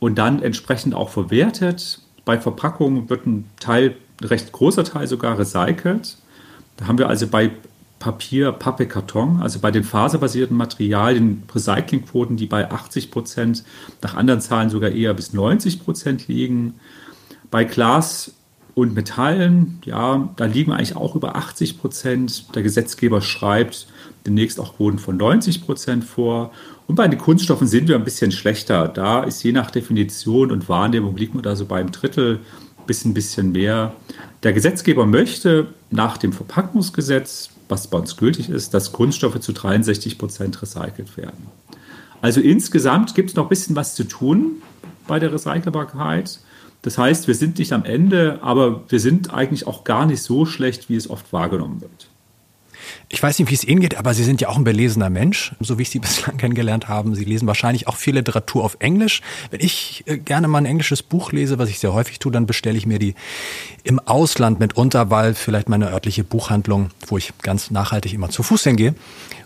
und 0.00 0.18
dann 0.18 0.42
entsprechend 0.42 0.96
auch 0.96 1.10
verwertet. 1.10 2.02
Bei 2.24 2.40
Verpackungen 2.40 3.08
wird 3.08 3.26
ein 3.26 3.48
Teil, 3.60 3.94
ein 4.20 4.26
recht 4.26 4.50
großer 4.50 4.82
Teil 4.82 5.06
sogar 5.06 5.38
recycelt. 5.38 6.16
Da 6.78 6.88
haben 6.88 6.98
wir 6.98 7.08
also 7.08 7.28
bei 7.28 7.52
Papier, 8.00 8.50
Pappe, 8.52 8.86
Karton, 8.86 9.40
also 9.42 9.60
bei 9.60 9.70
den 9.70 9.84
faserbasierten 9.84 10.56
Materialien 10.56 11.42
Recyclingquoten, 11.54 12.36
die 12.38 12.46
bei 12.46 12.70
80 12.70 13.10
Prozent, 13.10 13.62
nach 14.00 14.14
anderen 14.14 14.40
Zahlen 14.40 14.70
sogar 14.70 14.90
eher 14.90 15.12
bis 15.14 15.34
90 15.34 15.84
Prozent 15.84 16.26
liegen. 16.26 16.74
Bei 17.50 17.64
Glas 17.64 18.32
und 18.74 18.94
Metallen, 18.94 19.80
ja, 19.84 20.30
da 20.36 20.46
liegen 20.46 20.70
wir 20.70 20.76
eigentlich 20.76 20.96
auch 20.96 21.14
über 21.14 21.36
80 21.36 21.78
Prozent. 21.78 22.54
Der 22.54 22.62
Gesetzgeber 22.62 23.20
schreibt 23.20 23.86
demnächst 24.26 24.58
auch 24.60 24.76
Quoten 24.76 24.98
von 24.98 25.18
90 25.18 25.66
Prozent 25.66 26.02
vor. 26.02 26.52
Und 26.86 26.94
bei 26.94 27.06
den 27.06 27.18
Kunststoffen 27.18 27.66
sind 27.66 27.86
wir 27.86 27.96
ein 27.96 28.04
bisschen 28.04 28.32
schlechter. 28.32 28.88
Da 28.88 29.24
ist 29.24 29.42
je 29.42 29.52
nach 29.52 29.70
Definition 29.70 30.50
und 30.50 30.70
Wahrnehmung 30.70 31.16
liegt 31.18 31.34
man 31.34 31.42
da 31.42 31.54
so 31.54 31.66
beim 31.66 31.92
Drittel 31.92 32.40
bis 32.86 33.04
ein 33.04 33.12
bisschen 33.12 33.52
mehr. 33.52 33.92
Der 34.42 34.54
Gesetzgeber 34.54 35.04
möchte 35.04 35.68
nach 35.90 36.16
dem 36.16 36.32
Verpackungsgesetz 36.32 37.50
was 37.70 37.88
bei 37.88 37.98
uns 37.98 38.16
gültig 38.16 38.50
ist, 38.50 38.74
dass 38.74 38.92
Kunststoffe 38.92 39.40
zu 39.40 39.52
63 39.52 40.18
Prozent 40.18 40.60
recycelt 40.60 41.16
werden. 41.16 41.46
Also 42.22 42.40
insgesamt 42.40 43.14
gibt 43.14 43.30
es 43.30 43.36
noch 43.36 43.46
ein 43.46 43.48
bisschen 43.48 43.76
was 43.76 43.94
zu 43.94 44.04
tun 44.04 44.62
bei 45.06 45.18
der 45.18 45.32
Recycelbarkeit. 45.32 46.40
Das 46.82 46.98
heißt, 46.98 47.26
wir 47.28 47.34
sind 47.34 47.58
nicht 47.58 47.72
am 47.72 47.84
Ende, 47.84 48.38
aber 48.42 48.82
wir 48.88 49.00
sind 49.00 49.32
eigentlich 49.32 49.66
auch 49.66 49.84
gar 49.84 50.06
nicht 50.06 50.22
so 50.22 50.46
schlecht, 50.46 50.88
wie 50.88 50.96
es 50.96 51.08
oft 51.08 51.32
wahrgenommen 51.32 51.80
wird. 51.80 52.09
Ich 53.12 53.20
weiß 53.20 53.40
nicht, 53.40 53.50
wie 53.50 53.54
es 53.54 53.64
Ihnen 53.64 53.80
geht, 53.80 53.96
aber 53.96 54.14
Sie 54.14 54.22
sind 54.22 54.40
ja 54.40 54.48
auch 54.48 54.56
ein 54.56 54.62
belesener 54.62 55.10
Mensch, 55.10 55.52
so 55.58 55.78
wie 55.78 55.82
ich 55.82 55.90
Sie 55.90 55.98
bislang 56.00 56.36
kennengelernt 56.36 56.86
habe. 56.86 57.12
Sie 57.16 57.24
lesen 57.24 57.48
wahrscheinlich 57.48 57.88
auch 57.88 57.96
viel 57.96 58.14
Literatur 58.14 58.64
auf 58.64 58.76
Englisch. 58.78 59.20
Wenn 59.50 59.60
ich 59.60 60.04
äh, 60.06 60.16
gerne 60.16 60.46
mal 60.46 60.58
ein 60.58 60.66
englisches 60.66 61.02
Buch 61.02 61.32
lese, 61.32 61.58
was 61.58 61.68
ich 61.68 61.80
sehr 61.80 61.92
häufig 61.92 62.20
tue, 62.20 62.30
dann 62.30 62.46
bestelle 62.46 62.78
ich 62.78 62.86
mir 62.86 63.00
die 63.00 63.16
im 63.82 63.98
Ausland 63.98 64.60
mitunter, 64.60 65.10
weil 65.10 65.34
vielleicht 65.34 65.68
meine 65.68 65.90
örtliche 65.90 66.22
Buchhandlung, 66.22 66.90
wo 67.08 67.18
ich 67.18 67.32
ganz 67.42 67.72
nachhaltig 67.72 68.14
immer 68.14 68.30
zu 68.30 68.44
Fuß 68.44 68.62
hingehe, 68.62 68.94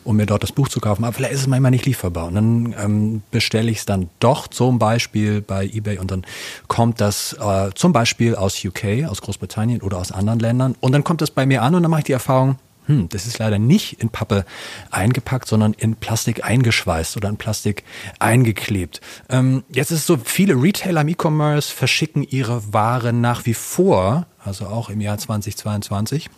um 0.04 0.16
mir 0.16 0.26
dort 0.26 0.42
das 0.42 0.52
Buch 0.52 0.68
zu 0.68 0.80
kaufen, 0.80 1.02
aber 1.04 1.14
vielleicht 1.14 1.32
ist 1.32 1.40
es 1.40 1.46
manchmal 1.46 1.70
nicht 1.70 1.86
lieferbar. 1.86 2.26
Und 2.26 2.34
dann 2.34 2.74
ähm, 2.78 3.22
bestelle 3.30 3.70
ich 3.70 3.78
es 3.78 3.86
dann 3.86 4.10
doch 4.20 4.46
zum 4.46 4.78
Beispiel 4.78 5.40
bei 5.40 5.64
eBay 5.64 5.96
und 5.98 6.10
dann 6.10 6.26
kommt 6.68 7.00
das 7.00 7.34
äh, 7.40 7.70
zum 7.74 7.94
Beispiel 7.94 8.34
aus 8.34 8.62
UK, 8.62 9.06
aus 9.08 9.22
Großbritannien 9.22 9.80
oder 9.80 9.96
aus 9.98 10.12
anderen 10.12 10.40
Ländern. 10.40 10.74
Und 10.80 10.92
dann 10.92 11.02
kommt 11.02 11.22
das 11.22 11.30
bei 11.30 11.46
mir 11.46 11.62
an 11.62 11.74
und 11.74 11.82
dann 11.82 11.90
mache 11.90 12.00
ich 12.00 12.06
die 12.06 12.12
Erfahrung, 12.12 12.58
hm, 12.86 13.08
das 13.08 13.26
ist 13.26 13.38
leider 13.38 13.58
nicht 13.58 14.00
in 14.02 14.10
Pappe 14.10 14.44
eingepackt, 14.90 15.48
sondern 15.48 15.72
in 15.72 15.96
Plastik 15.96 16.44
eingeschweißt 16.44 17.16
oder 17.16 17.28
in 17.28 17.36
Plastik 17.36 17.82
eingeklebt. 18.18 19.00
Ähm, 19.30 19.64
jetzt 19.70 19.90
ist 19.90 20.00
es 20.00 20.06
so, 20.06 20.18
viele 20.22 20.54
Retailer 20.54 21.00
im 21.00 21.08
E-Commerce 21.08 21.72
verschicken 21.72 22.22
ihre 22.22 22.72
Ware 22.72 23.12
nach 23.12 23.46
wie 23.46 23.54
vor, 23.54 24.26
also 24.44 24.66
auch 24.66 24.90
im 24.90 25.00
Jahr 25.00 25.18
2022. 25.18 26.28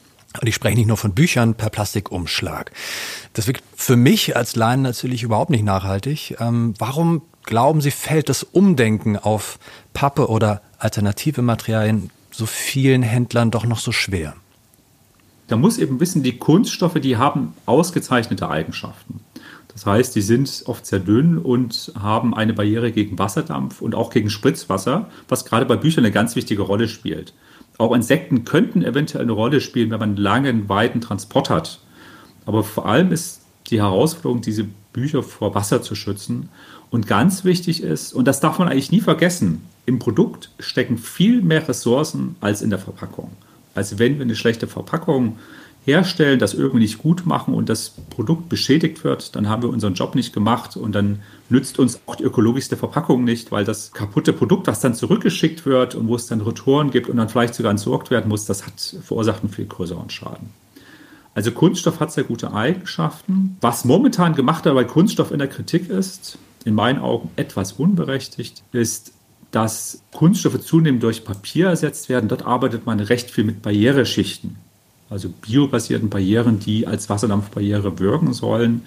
Und 0.40 0.48
ich 0.48 0.54
spreche 0.54 0.76
nicht 0.76 0.86
nur 0.86 0.96
von 0.96 1.14
Büchern 1.14 1.54
per 1.54 1.70
Plastikumschlag. 1.70 2.70
Das 3.32 3.46
wirkt 3.46 3.64
für 3.74 3.96
mich 3.96 4.36
als 4.36 4.54
Laien 4.54 4.82
natürlich 4.82 5.22
überhaupt 5.22 5.50
nicht 5.50 5.64
nachhaltig. 5.64 6.36
Ähm, 6.40 6.74
warum 6.78 7.22
glauben 7.44 7.80
Sie, 7.80 7.90
fällt 7.90 8.28
das 8.28 8.42
Umdenken 8.42 9.16
auf 9.16 9.58
Pappe 9.94 10.28
oder 10.28 10.60
alternative 10.78 11.42
Materialien 11.42 12.10
so 12.30 12.44
vielen 12.44 13.02
Händlern 13.02 13.50
doch 13.50 13.64
noch 13.64 13.78
so 13.78 13.92
schwer? 13.92 14.34
Da 15.48 15.56
muss 15.56 15.78
eben 15.78 16.00
wissen, 16.00 16.22
die 16.22 16.38
Kunststoffe, 16.38 17.00
die 17.00 17.16
haben 17.16 17.54
ausgezeichnete 17.66 18.48
Eigenschaften. 18.48 19.20
Das 19.68 19.84
heißt, 19.84 20.16
die 20.16 20.22
sind 20.22 20.62
oft 20.66 20.86
sehr 20.86 21.00
dünn 21.00 21.38
und 21.38 21.92
haben 21.98 22.34
eine 22.34 22.54
Barriere 22.54 22.92
gegen 22.92 23.18
Wasserdampf 23.18 23.82
und 23.82 23.94
auch 23.94 24.10
gegen 24.10 24.30
Spritzwasser, 24.30 25.10
was 25.28 25.44
gerade 25.44 25.66
bei 25.66 25.76
Büchern 25.76 26.04
eine 26.04 26.12
ganz 26.12 26.34
wichtige 26.34 26.62
Rolle 26.62 26.88
spielt. 26.88 27.34
Auch 27.78 27.94
Insekten 27.94 28.44
könnten 28.44 28.82
eventuell 28.82 29.24
eine 29.24 29.32
Rolle 29.32 29.60
spielen, 29.60 29.90
wenn 29.90 30.00
man 30.00 30.10
einen 30.10 30.18
langen, 30.18 30.68
weiten 30.68 31.02
Transport 31.02 31.50
hat. 31.50 31.80
Aber 32.46 32.64
vor 32.64 32.86
allem 32.86 33.12
ist 33.12 33.42
die 33.68 33.82
Herausforderung, 33.82 34.40
diese 34.40 34.66
Bücher 34.94 35.22
vor 35.22 35.54
Wasser 35.54 35.82
zu 35.82 35.94
schützen. 35.94 36.48
Und 36.88 37.06
ganz 37.06 37.44
wichtig 37.44 37.82
ist, 37.82 38.14
und 38.14 38.26
das 38.26 38.40
darf 38.40 38.58
man 38.58 38.68
eigentlich 38.68 38.92
nie 38.92 39.00
vergessen, 39.02 39.62
im 39.84 39.98
Produkt 39.98 40.50
stecken 40.58 40.96
viel 40.96 41.42
mehr 41.42 41.68
Ressourcen 41.68 42.36
als 42.40 42.62
in 42.62 42.70
der 42.70 42.78
Verpackung. 42.78 43.30
Also 43.76 43.98
wenn 43.98 44.16
wir 44.16 44.22
eine 44.22 44.36
schlechte 44.36 44.66
Verpackung 44.66 45.38
herstellen, 45.84 46.40
das 46.40 46.52
irgendwie 46.52 46.80
nicht 46.80 46.98
gut 46.98 47.26
machen 47.26 47.54
und 47.54 47.68
das 47.68 47.90
Produkt 48.10 48.48
beschädigt 48.48 49.04
wird, 49.04 49.36
dann 49.36 49.48
haben 49.48 49.62
wir 49.62 49.68
unseren 49.68 49.94
Job 49.94 50.16
nicht 50.16 50.32
gemacht 50.32 50.76
und 50.76 50.92
dann 50.92 51.20
nützt 51.48 51.78
uns 51.78 52.00
auch 52.06 52.16
die 52.16 52.24
ökologischste 52.24 52.76
Verpackung 52.76 53.22
nicht, 53.22 53.52
weil 53.52 53.64
das 53.64 53.92
kaputte 53.92 54.32
Produkt, 54.32 54.66
das 54.66 54.80
dann 54.80 54.94
zurückgeschickt 54.94 55.64
wird 55.64 55.94
und 55.94 56.08
wo 56.08 56.16
es 56.16 56.26
dann 56.26 56.40
Retouren 56.40 56.90
gibt 56.90 57.08
und 57.08 57.16
dann 57.18 57.28
vielleicht 57.28 57.54
sogar 57.54 57.70
entsorgt 57.70 58.10
werden 58.10 58.28
muss, 58.28 58.46
das 58.46 58.66
hat 58.66 58.96
verursacht 59.04 59.42
einen 59.42 59.52
viel 59.52 59.66
größeren 59.66 60.10
Schaden. 60.10 60.50
Also 61.34 61.52
Kunststoff 61.52 62.00
hat 62.00 62.10
sehr 62.10 62.24
gute 62.24 62.52
Eigenschaften. 62.52 63.58
Was 63.60 63.84
momentan 63.84 64.34
gemacht 64.34 64.64
wird 64.64 64.74
bei 64.74 64.84
Kunststoff 64.84 65.30
in 65.30 65.38
der 65.38 65.48
Kritik 65.48 65.88
ist, 65.88 66.38
in 66.64 66.74
meinen 66.74 66.98
Augen 66.98 67.30
etwas 67.36 67.72
unberechtigt, 67.74 68.64
ist 68.72 69.12
dass 69.50 70.02
Kunststoffe 70.12 70.60
zunehmend 70.60 71.02
durch 71.02 71.24
Papier 71.24 71.68
ersetzt 71.68 72.08
werden. 72.08 72.28
Dort 72.28 72.44
arbeitet 72.44 72.86
man 72.86 73.00
recht 73.00 73.30
viel 73.30 73.44
mit 73.44 73.62
Barriereschichten. 73.62 74.56
also 75.08 75.28
biobasierten 75.28 76.10
Barrieren, 76.10 76.58
die 76.58 76.86
als 76.86 77.08
Wasserdampfbarriere 77.08 77.98
wirken 78.00 78.32
sollen. 78.32 78.82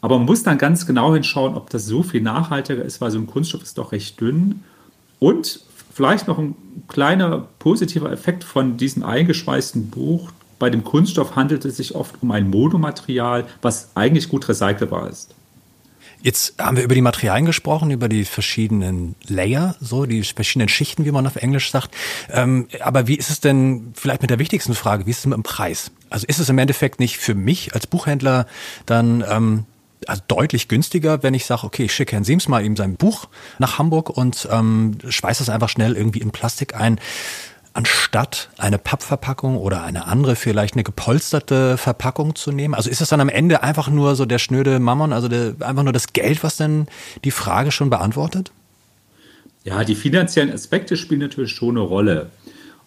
Aber 0.00 0.18
man 0.18 0.26
muss 0.26 0.42
dann 0.42 0.58
ganz 0.58 0.84
genau 0.84 1.14
hinschauen, 1.14 1.54
ob 1.54 1.70
das 1.70 1.86
so 1.86 2.02
viel 2.02 2.20
nachhaltiger 2.20 2.84
ist, 2.84 3.00
weil 3.00 3.10
so 3.10 3.18
ein 3.18 3.26
Kunststoff 3.26 3.62
ist 3.62 3.78
doch 3.78 3.92
recht 3.92 4.20
dünn. 4.20 4.62
Und 5.20 5.60
vielleicht 5.94 6.28
noch 6.28 6.38
ein 6.38 6.56
kleiner 6.88 7.46
positiver 7.58 8.10
Effekt 8.12 8.44
von 8.44 8.76
diesem 8.76 9.04
eingeschweißten 9.04 9.88
Buch. 9.90 10.32
Bei 10.58 10.68
dem 10.68 10.84
Kunststoff 10.84 11.36
handelt 11.36 11.64
es 11.64 11.76
sich 11.78 11.94
oft 11.94 12.16
um 12.20 12.32
ein 12.32 12.50
Monomaterial, 12.50 13.46
was 13.62 13.90
eigentlich 13.94 14.28
gut 14.28 14.48
recycelbar 14.48 15.08
ist. 15.08 15.34
Jetzt 16.24 16.54
haben 16.58 16.78
wir 16.78 16.84
über 16.84 16.94
die 16.94 17.02
Materialien 17.02 17.44
gesprochen, 17.44 17.90
über 17.90 18.08
die 18.08 18.24
verschiedenen 18.24 19.14
Layer, 19.28 19.76
so 19.82 20.06
die 20.06 20.22
verschiedenen 20.22 20.70
Schichten, 20.70 21.04
wie 21.04 21.10
man 21.10 21.26
auf 21.26 21.36
Englisch 21.36 21.70
sagt. 21.70 21.94
Ähm, 22.32 22.66
aber 22.80 23.06
wie 23.06 23.16
ist 23.16 23.28
es 23.28 23.40
denn 23.40 23.92
vielleicht 23.94 24.22
mit 24.22 24.30
der 24.30 24.38
wichtigsten 24.38 24.74
Frage? 24.74 25.04
Wie 25.04 25.10
ist 25.10 25.18
es 25.18 25.26
mit 25.26 25.36
dem 25.36 25.42
Preis? 25.42 25.90
Also 26.08 26.26
ist 26.26 26.38
es 26.38 26.48
im 26.48 26.56
Endeffekt 26.56 26.98
nicht 26.98 27.18
für 27.18 27.34
mich 27.34 27.74
als 27.74 27.86
Buchhändler 27.86 28.46
dann 28.86 29.22
ähm, 29.28 29.66
also 30.06 30.22
deutlich 30.26 30.68
günstiger, 30.68 31.22
wenn 31.22 31.34
ich 31.34 31.44
sage, 31.44 31.64
okay, 31.64 31.84
ich 31.84 31.92
schicke 31.92 32.12
Herrn 32.12 32.24
Siems 32.24 32.48
mal 32.48 32.64
eben 32.64 32.76
sein 32.76 32.96
Buch 32.96 33.28
nach 33.58 33.78
Hamburg 33.78 34.08
und 34.08 34.48
ähm, 34.50 34.96
schweiße 35.06 35.42
es 35.42 35.50
einfach 35.50 35.68
schnell 35.68 35.94
irgendwie 35.94 36.20
in 36.20 36.30
Plastik 36.30 36.74
ein 36.74 37.00
anstatt 37.74 38.48
eine 38.56 38.78
Pappverpackung 38.78 39.56
oder 39.56 39.82
eine 39.82 40.06
andere, 40.06 40.36
vielleicht 40.36 40.74
eine 40.74 40.84
gepolsterte 40.84 41.76
Verpackung 41.76 42.34
zu 42.34 42.52
nehmen? 42.52 42.74
Also 42.74 42.88
ist 42.88 43.00
es 43.00 43.08
dann 43.08 43.20
am 43.20 43.28
Ende 43.28 43.62
einfach 43.62 43.88
nur 43.88 44.14
so 44.14 44.24
der 44.24 44.38
schnöde 44.38 44.78
Mammon, 44.78 45.12
also 45.12 45.28
der, 45.28 45.54
einfach 45.60 45.82
nur 45.82 45.92
das 45.92 46.12
Geld, 46.12 46.42
was 46.42 46.56
denn 46.56 46.86
die 47.24 47.32
Frage 47.32 47.72
schon 47.72 47.90
beantwortet? 47.90 48.52
Ja, 49.64 49.82
die 49.82 49.94
finanziellen 49.94 50.52
Aspekte 50.52 50.96
spielen 50.96 51.20
natürlich 51.20 51.52
schon 51.52 51.70
eine 51.70 51.80
Rolle. 51.80 52.30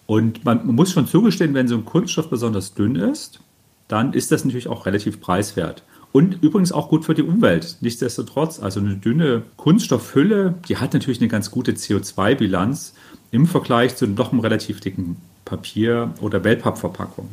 Und 0.06 0.44
man, 0.44 0.66
man 0.66 0.74
muss 0.74 0.92
schon 0.92 1.06
zugestehen, 1.06 1.52
wenn 1.52 1.68
so 1.68 1.76
ein 1.76 1.84
Kunststoff 1.84 2.30
besonders 2.30 2.72
dünn 2.72 2.96
ist, 2.96 3.40
dann 3.88 4.14
ist 4.14 4.32
das 4.32 4.44
natürlich 4.44 4.68
auch 4.68 4.86
relativ 4.86 5.20
preiswert. 5.20 5.82
Und 6.12 6.42
übrigens 6.42 6.72
auch 6.72 6.88
gut 6.88 7.04
für 7.04 7.14
die 7.14 7.22
Umwelt. 7.22 7.76
Nichtsdestotrotz, 7.82 8.60
also 8.60 8.80
eine 8.80 8.96
dünne 8.96 9.42
Kunststoffhülle, 9.56 10.54
die 10.68 10.78
hat 10.78 10.94
natürlich 10.94 11.20
eine 11.20 11.28
ganz 11.28 11.50
gute 11.50 11.72
CO2-Bilanz 11.72 12.94
im 13.30 13.46
Vergleich 13.46 13.96
zu 13.96 14.06
doch 14.06 14.32
einem 14.32 14.40
relativ 14.40 14.80
dicken 14.80 15.16
Papier- 15.44 16.12
oder 16.20 16.44
Wellpappverpackung. 16.44 17.28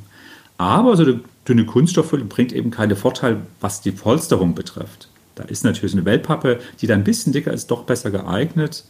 Aber 0.57 0.95
so 0.95 1.03
eine 1.03 1.19
dünne 1.47 1.65
Kunststoffhülle 1.65 2.25
bringt 2.25 2.53
eben 2.53 2.71
keine 2.71 2.95
Vorteile, 2.95 3.41
was 3.59 3.81
die 3.81 3.91
Polsterung 3.91 4.55
betrifft. 4.55 5.09
Da 5.35 5.43
ist 5.43 5.65
natürlich 5.65 5.93
eine 5.93 6.05
Wellpappe, 6.05 6.59
die 6.81 6.87
dann 6.87 7.01
ein 7.01 7.03
bisschen 7.03 7.33
dicker 7.33 7.51
ist, 7.51 7.67
doch 7.71 7.83
besser 7.83 8.09
geeignet. 8.09 8.85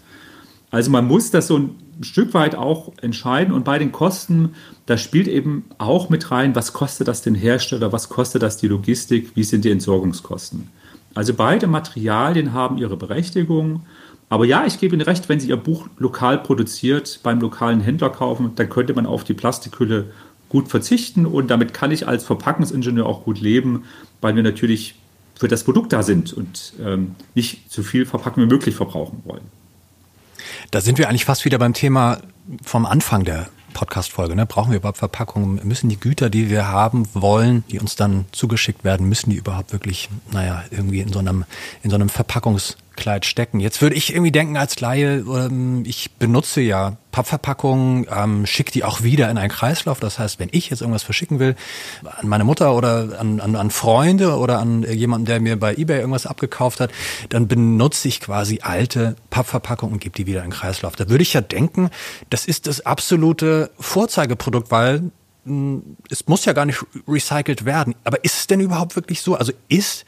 Also 0.69 0.91
man 0.91 1.07
muss 1.07 1.31
das 1.31 1.47
so 1.47 1.57
ein 1.57 1.75
Stück 2.01 2.33
weit 2.33 2.55
auch 2.55 2.91
entscheiden 3.01 3.53
und 3.53 3.63
bei 3.63 3.79
den 3.79 3.91
Kosten, 3.91 4.53
da 4.85 4.97
spielt 4.97 5.27
eben 5.27 5.65
auch 5.77 6.09
mit 6.09 6.29
rein, 6.31 6.55
was 6.55 6.73
kostet 6.73 7.07
das 7.07 7.21
den 7.21 7.35
Hersteller, 7.35 7.91
was 7.91 8.09
kostet 8.09 8.43
das 8.43 8.57
die 8.57 8.67
Logistik, 8.67 9.31
wie 9.35 9.43
sind 9.43 9.65
die 9.65 9.71
Entsorgungskosten. 9.71 10.69
Also 11.13 11.33
beide 11.33 11.67
Materialien 11.67 12.51
haben 12.51 12.77
ihre 12.77 12.97
Berechtigung 12.97 13.85
aber 14.29 14.45
ja, 14.45 14.65
ich 14.65 14.79
gebe 14.79 14.95
Ihnen 14.95 15.03
recht, 15.03 15.29
wenn 15.29 15.39
Sie 15.39 15.49
Ihr 15.49 15.57
Buch 15.57 15.87
lokal 15.97 16.39
produziert 16.39 17.19
beim 17.23 17.39
lokalen 17.39 17.81
Händler 17.81 18.09
kaufen, 18.09 18.51
dann 18.55 18.69
könnte 18.69 18.93
man 18.93 19.05
auf 19.05 19.23
die 19.23 19.33
Plastikhülle 19.33 20.11
gut 20.49 20.67
verzichten 20.69 21.25
und 21.25 21.47
damit 21.49 21.73
kann 21.73 21.91
ich 21.91 22.07
als 22.07 22.23
Verpackungsingenieur 22.25 23.05
auch 23.05 23.23
gut 23.23 23.39
leben, 23.39 23.85
weil 24.21 24.35
wir 24.35 24.43
natürlich 24.43 24.95
für 25.35 25.47
das 25.47 25.63
Produkt 25.63 25.93
da 25.93 26.01
sind 26.01 26.33
und 26.33 26.73
ähm, 26.83 27.15
nicht 27.33 27.71
so 27.71 27.83
viel 27.83 28.05
Verpackung 28.05 28.43
wie 28.43 28.47
möglich 28.47 28.75
verbrauchen 28.75 29.21
wollen. 29.25 29.43
Da 30.71 30.81
sind 30.81 30.97
wir 30.97 31.09
eigentlich 31.09 31.25
fast 31.25 31.45
wieder 31.45 31.57
beim 31.57 31.73
Thema 31.73 32.19
vom 32.63 32.85
Anfang 32.85 33.25
der 33.25 33.49
Podcast-Folge. 33.73 34.35
Ne? 34.35 34.45
Brauchen 34.45 34.71
wir 34.71 34.77
überhaupt 34.77 34.97
Verpackungen? 34.97 35.59
Müssen 35.67 35.89
die 35.89 35.99
Güter, 35.99 36.29
die 36.29 36.49
wir 36.49 36.67
haben 36.67 37.05
wollen, 37.13 37.63
die 37.69 37.79
uns 37.79 37.95
dann 37.95 38.25
zugeschickt 38.31 38.83
werden, 38.83 39.09
müssen 39.09 39.29
die 39.29 39.35
überhaupt 39.35 39.73
wirklich, 39.73 40.09
naja, 40.31 40.63
irgendwie 40.71 41.01
in 41.01 41.11
so 41.11 41.19
einem, 41.19 41.43
in 41.83 41.89
so 41.89 41.95
einem 41.95 42.07
Verpackungs- 42.07 42.77
Kleid 42.95 43.25
stecken. 43.25 43.59
Jetzt 43.59 43.81
würde 43.81 43.95
ich 43.95 44.11
irgendwie 44.11 44.31
denken 44.31 44.57
als 44.57 44.79
Laie, 44.79 45.17
ähm, 45.19 45.83
ich 45.85 46.11
benutze 46.11 46.61
ja 46.61 46.97
Pappverpackungen, 47.11 48.07
ähm, 48.09 48.45
schicke 48.45 48.71
die 48.71 48.83
auch 48.83 49.03
wieder 49.03 49.29
in 49.29 49.37
einen 49.37 49.49
Kreislauf. 49.49 49.99
Das 49.99 50.19
heißt, 50.19 50.39
wenn 50.39 50.49
ich 50.51 50.69
jetzt 50.69 50.81
irgendwas 50.81 51.03
verschicken 51.03 51.39
will, 51.39 51.55
an 52.03 52.27
meine 52.27 52.43
Mutter 52.43 52.75
oder 52.75 53.19
an, 53.19 53.39
an, 53.39 53.55
an 53.55 53.71
Freunde 53.71 54.37
oder 54.37 54.59
an 54.59 54.83
jemanden, 54.83 55.25
der 55.25 55.39
mir 55.39 55.59
bei 55.59 55.75
eBay 55.75 55.99
irgendwas 55.99 56.25
abgekauft 56.25 56.79
hat, 56.79 56.91
dann 57.29 57.47
benutze 57.47 58.07
ich 58.07 58.19
quasi 58.19 58.59
alte 58.61 59.15
Pappverpackungen 59.29 59.93
und 59.93 59.99
gebe 59.99 60.15
die 60.15 60.25
wieder 60.25 60.43
in 60.43 60.49
den 60.49 60.57
Kreislauf. 60.57 60.95
Da 60.95 61.09
würde 61.09 61.21
ich 61.21 61.33
ja 61.33 61.41
denken, 61.41 61.89
das 62.29 62.45
ist 62.45 62.67
das 62.67 62.85
absolute 62.85 63.71
Vorzeigeprodukt, 63.79 64.71
weil 64.71 65.11
hm, 65.45 65.95
es 66.09 66.27
muss 66.27 66.45
ja 66.45 66.53
gar 66.53 66.65
nicht 66.65 66.83
recycelt 67.07 67.65
werden. 67.65 67.95
Aber 68.03 68.23
ist 68.23 68.37
es 68.37 68.47
denn 68.47 68.59
überhaupt 68.59 68.95
wirklich 68.95 69.21
so? 69.21 69.35
Also 69.35 69.53
ist 69.69 70.05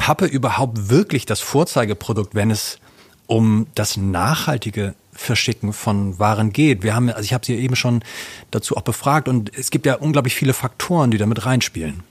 Pappe 0.00 0.24
überhaupt 0.24 0.88
wirklich 0.88 1.26
das 1.26 1.40
Vorzeigeprodukt, 1.40 2.34
wenn 2.34 2.50
es 2.50 2.78
um 3.26 3.66
das 3.74 3.98
nachhaltige 3.98 4.94
Verschicken 5.12 5.74
von 5.74 6.18
Waren 6.18 6.54
geht? 6.54 6.82
Wir 6.82 6.94
haben, 6.94 7.10
also 7.10 7.20
ich 7.20 7.34
habe 7.34 7.44
Sie 7.44 7.54
eben 7.54 7.76
schon 7.76 8.02
dazu 8.50 8.78
auch 8.78 8.82
befragt 8.82 9.28
und 9.28 9.54
es 9.54 9.70
gibt 9.70 9.84
ja 9.84 9.96
unglaublich 9.96 10.34
viele 10.34 10.54
Faktoren, 10.54 11.10
die 11.10 11.18
damit 11.18 11.44
reinspielen. 11.44 12.02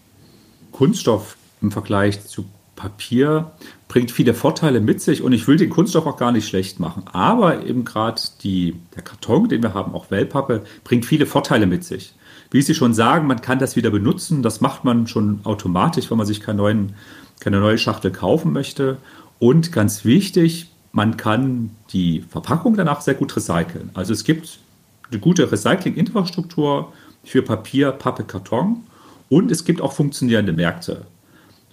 Kunststoff 0.71 1.35
im 1.63 1.71
Vergleich 1.71 2.23
zu 2.27 2.45
Papier 2.75 3.53
bringt 3.87 4.11
viele 4.11 4.35
Vorteile 4.35 4.81
mit 4.81 5.01
sich 5.01 5.23
und 5.23 5.33
ich 5.33 5.47
will 5.47 5.57
den 5.57 5.71
Kunststoff 5.71 6.05
auch 6.05 6.17
gar 6.17 6.31
nicht 6.31 6.47
schlecht 6.47 6.79
machen. 6.79 7.05
Aber 7.11 7.65
eben 7.65 7.85
gerade 7.85 8.21
der 8.39 9.01
Karton, 9.03 9.49
den 9.49 9.63
wir 9.63 9.73
haben, 9.73 9.95
auch 9.95 10.11
Wellpappe, 10.11 10.63
bringt 10.83 11.07
viele 11.07 11.25
Vorteile 11.25 11.65
mit 11.65 11.83
sich. 11.83 12.13
Wie 12.51 12.61
Sie 12.61 12.75
schon 12.75 12.93
sagen, 12.93 13.25
man 13.25 13.41
kann 13.41 13.57
das 13.57 13.75
wieder 13.75 13.89
benutzen. 13.89 14.43
Das 14.43 14.61
macht 14.61 14.85
man 14.85 15.07
schon 15.07 15.39
automatisch, 15.43 16.11
wenn 16.11 16.19
man 16.19 16.27
sich 16.27 16.39
keinen 16.39 16.57
neuen 16.57 16.93
keine 17.39 17.59
neue 17.59 17.77
Schachtel 17.77 18.11
kaufen 18.11 18.51
möchte. 18.53 18.97
Und 19.39 19.71
ganz 19.71 20.05
wichtig, 20.05 20.69
man 20.91 21.17
kann 21.17 21.71
die 21.91 22.21
Verpackung 22.21 22.75
danach 22.75 23.01
sehr 23.01 23.13
gut 23.13 23.35
recyceln. 23.35 23.89
Also 23.93 24.13
es 24.13 24.23
gibt 24.23 24.59
eine 25.11 25.19
gute 25.19 25.51
Recycling-Infrastruktur 25.51 26.91
für 27.23 27.41
Papier, 27.41 27.91
Pappe, 27.91 28.23
Karton 28.23 28.83
und 29.29 29.51
es 29.51 29.65
gibt 29.65 29.81
auch 29.81 29.93
funktionierende 29.93 30.53
Märkte. 30.53 31.05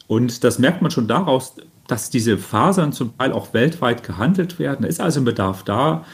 Und 0.07 0.45
das 0.45 0.59
merkt 0.59 0.83
man 0.83 0.91
schon 0.91 1.09
daraus, 1.09 1.55
dass 1.87 2.11
diese 2.11 2.39
Fasern 2.39 2.93
zum 2.93 3.17
Teil 3.17 3.33
auch 3.33 3.55
weltweit 3.55 4.03
gehandelt 4.03 4.59
werden. 4.59 4.83
Da 4.83 4.89
ist 4.89 5.01
also 5.01 5.21
ein 5.21 5.25
Bedarf 5.25 5.63
da. 5.65 6.05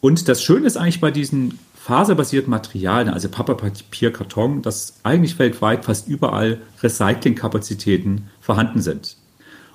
Und 0.00 0.28
das 0.28 0.42
Schöne 0.42 0.66
ist 0.66 0.76
eigentlich 0.76 1.00
bei 1.00 1.10
diesen 1.10 1.58
faserbasierten 1.74 2.50
Materialien, 2.50 3.14
also 3.14 3.28
Pappe, 3.28 3.54
Papier, 3.54 4.12
Karton, 4.12 4.62
dass 4.62 4.94
eigentlich 5.04 5.38
weltweit 5.38 5.84
fast 5.84 6.08
überall 6.08 6.58
Recyclingkapazitäten 6.82 8.28
vorhanden 8.46 8.80
sind. 8.80 9.16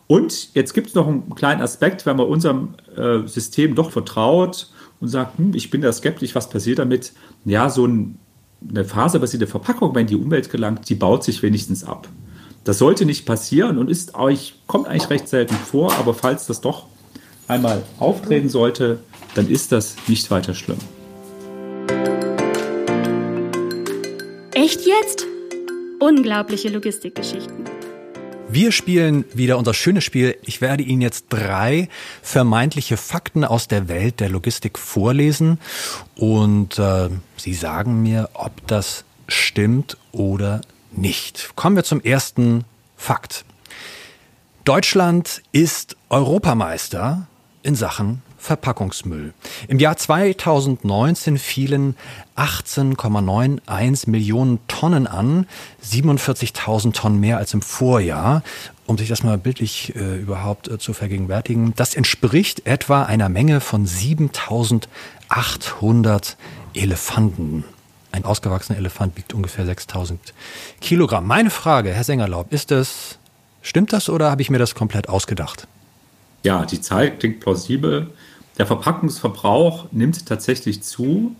Und 0.07 0.53
jetzt 0.55 0.73
gibt 0.73 0.87
es 0.87 0.95
noch 0.95 1.07
einen 1.07 1.35
kleinen 1.35 1.61
Aspekt, 1.61 2.05
wenn 2.05 2.15
man 2.15 2.27
unserem 2.27 2.75
äh, 2.95 3.27
System 3.27 3.75
doch 3.75 3.91
vertraut 3.91 4.69
und 5.01 5.09
sagt, 5.09 5.37
hm, 5.37 5.53
ich 5.53 5.69
bin 5.69 5.81
da 5.81 5.91
skeptisch, 5.91 6.35
was 6.35 6.49
passiert 6.49 6.79
damit? 6.79 7.11
Ja, 7.43 7.69
so 7.69 7.85
ein, 7.85 8.17
eine 8.67 8.85
faserbasierte 8.85 9.45
Verpackung, 9.45 9.93
wenn 9.93 10.07
die 10.07 10.15
Umwelt 10.15 10.49
gelangt, 10.49 10.87
die 10.89 10.95
baut 10.95 11.23
sich 11.25 11.43
wenigstens 11.43 11.83
ab. 11.83 12.07
Das 12.63 12.77
sollte 12.77 13.05
nicht 13.05 13.25
passieren 13.25 13.77
und 13.77 13.89
ist 13.89 14.15
euch, 14.15 14.55
kommt 14.67 14.87
eigentlich 14.87 15.09
recht 15.09 15.27
selten 15.27 15.55
vor, 15.55 15.93
aber 15.95 16.13
falls 16.13 16.45
das 16.45 16.61
doch 16.61 16.85
einmal 17.47 17.83
auftreten 17.99 18.47
sollte, 18.47 18.99
dann 19.35 19.49
ist 19.49 19.71
das 19.71 19.95
nicht 20.07 20.31
weiter 20.31 20.53
schlimm. 20.53 20.77
Echt 24.53 24.81
jetzt? 24.85 25.25
Unglaubliche 25.99 26.69
Logistikgeschichten. 26.69 27.60
Wir 28.53 28.73
spielen 28.73 29.23
wieder 29.33 29.57
unser 29.57 29.73
schönes 29.73 30.03
Spiel. 30.03 30.37
Ich 30.41 30.59
werde 30.59 30.83
Ihnen 30.83 31.01
jetzt 31.01 31.27
drei 31.29 31.87
vermeintliche 32.21 32.97
Fakten 32.97 33.45
aus 33.45 33.69
der 33.69 33.87
Welt 33.87 34.19
der 34.19 34.27
Logistik 34.27 34.77
vorlesen 34.77 35.57
und 36.15 36.77
äh, 36.77 37.07
Sie 37.37 37.53
sagen 37.53 38.03
mir, 38.03 38.29
ob 38.33 38.67
das 38.67 39.05
stimmt 39.29 39.95
oder 40.11 40.59
nicht. 40.91 41.51
Kommen 41.55 41.77
wir 41.77 41.85
zum 41.85 42.01
ersten 42.01 42.65
Fakt. 42.97 43.45
Deutschland 44.65 45.41
ist 45.53 45.95
Europameister 46.09 47.27
in 47.63 47.75
Sachen 47.75 48.21
Verpackungsmüll. 48.41 49.33
Im 49.67 49.77
Jahr 49.77 49.97
2019 49.97 51.37
fielen 51.37 51.95
18,91 52.35 54.09
Millionen 54.09 54.57
Tonnen 54.67 55.05
an, 55.05 55.45
47.000 55.85 56.93
Tonnen 56.93 57.19
mehr 57.19 57.37
als 57.37 57.53
im 57.53 57.61
Vorjahr. 57.61 58.41
Um 58.87 58.97
sich 58.97 59.09
das 59.09 59.21
mal 59.23 59.37
bildlich 59.37 59.95
äh, 59.95 60.17
überhaupt 60.17 60.67
äh, 60.67 60.79
zu 60.79 60.93
vergegenwärtigen, 60.93 61.75
das 61.75 61.93
entspricht 61.93 62.65
etwa 62.65 63.03
einer 63.03 63.29
Menge 63.29 63.61
von 63.61 63.85
7.800 63.85 66.33
Elefanten. 66.73 67.63
Ein 68.11 68.25
ausgewachsener 68.25 68.79
Elefant 68.79 69.15
wiegt 69.17 69.35
ungefähr 69.35 69.65
6000 69.65 70.33
Kilogramm. 70.81 71.27
Meine 71.27 71.51
Frage, 71.51 71.93
Herr 71.93 72.03
Sengerlaub, 72.03 72.51
ist 72.51 72.71
das, 72.71 73.19
stimmt 73.61 73.93
das 73.93 74.09
oder 74.09 74.31
habe 74.31 74.41
ich 74.41 74.49
mir 74.49 74.57
das 74.57 74.73
komplett 74.73 75.07
ausgedacht? 75.07 75.67
Ja, 76.43 76.65
die 76.65 76.81
Zahl 76.81 77.11
klingt 77.11 77.39
plausibel. 77.39 78.09
Der 78.57 78.65
Verpackungsverbrauch 78.65 79.87
nimmt 79.91 80.25
tatsächlich 80.25 80.83
zu. 80.83 81.35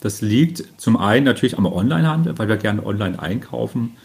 Das 0.00 0.20
liegt 0.20 0.64
zum 0.76 0.96
einen 0.96 1.24
natürlich 1.24 1.56
am 1.56 1.66
Onlinehandel, 1.66 2.36
weil 2.38 2.48
wir 2.48 2.56
gerne 2.56 2.84
online 2.84 3.20
einkaufen. 3.20 3.96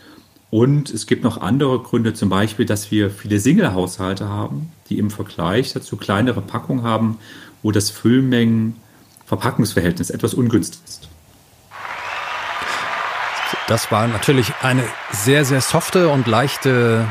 Und 0.52 0.90
es 0.90 1.06
gibt 1.06 1.24
noch 1.24 1.40
andere 1.42 1.80
Gründe, 1.80 2.14
zum 2.14 2.30
Beispiel, 2.30 2.66
dass 2.66 2.92
wir 2.92 3.10
viele 3.12 3.40
Single-Haushalte 3.40 4.28
haben, 4.28 4.72
die 4.90 4.98
im 4.98 5.12
Vergleich 5.12 5.72
dazu 5.74 5.96
kleinere 5.96 6.42
Packungen 6.42 6.84
haben, 6.84 7.20
wo 7.62 7.72
das 7.72 7.92
Füllmengen-Verpackungsverhältnis 7.92 10.10
etwas 10.10 10.34
ungünstig 10.34 10.82
ist. 10.88 11.08
Das 13.68 13.92
war 13.92 14.08
natürlich 14.08 14.52
eine 14.64 14.84
sehr, 15.12 15.46
sehr 15.46 15.62
softe 15.62 16.10
und 16.10 16.26
leichte, 16.26 17.08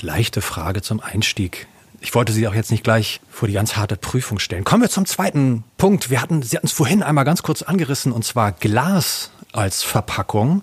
leichte 0.00 0.40
Frage 0.40 0.80
zum 0.80 1.00
Einstieg. 1.00 1.66
Ich 2.02 2.14
wollte 2.16 2.32
Sie 2.32 2.48
auch 2.48 2.54
jetzt 2.54 2.72
nicht 2.72 2.82
gleich 2.82 3.20
vor 3.30 3.46
die 3.46 3.54
ganz 3.54 3.76
harte 3.76 3.96
Prüfung 3.96 4.40
stellen. 4.40 4.64
Kommen 4.64 4.82
wir 4.82 4.90
zum 4.90 5.06
zweiten 5.06 5.62
Punkt. 5.78 6.10
Wir 6.10 6.20
hatten, 6.20 6.42
Sie 6.42 6.56
hatten 6.56 6.66
es 6.66 6.72
vorhin 6.72 7.02
einmal 7.02 7.24
ganz 7.24 7.44
kurz 7.44 7.62
angerissen, 7.62 8.10
und 8.10 8.24
zwar 8.24 8.50
Glas 8.52 9.30
als 9.52 9.84
Verpackung. 9.84 10.50
Und 10.50 10.62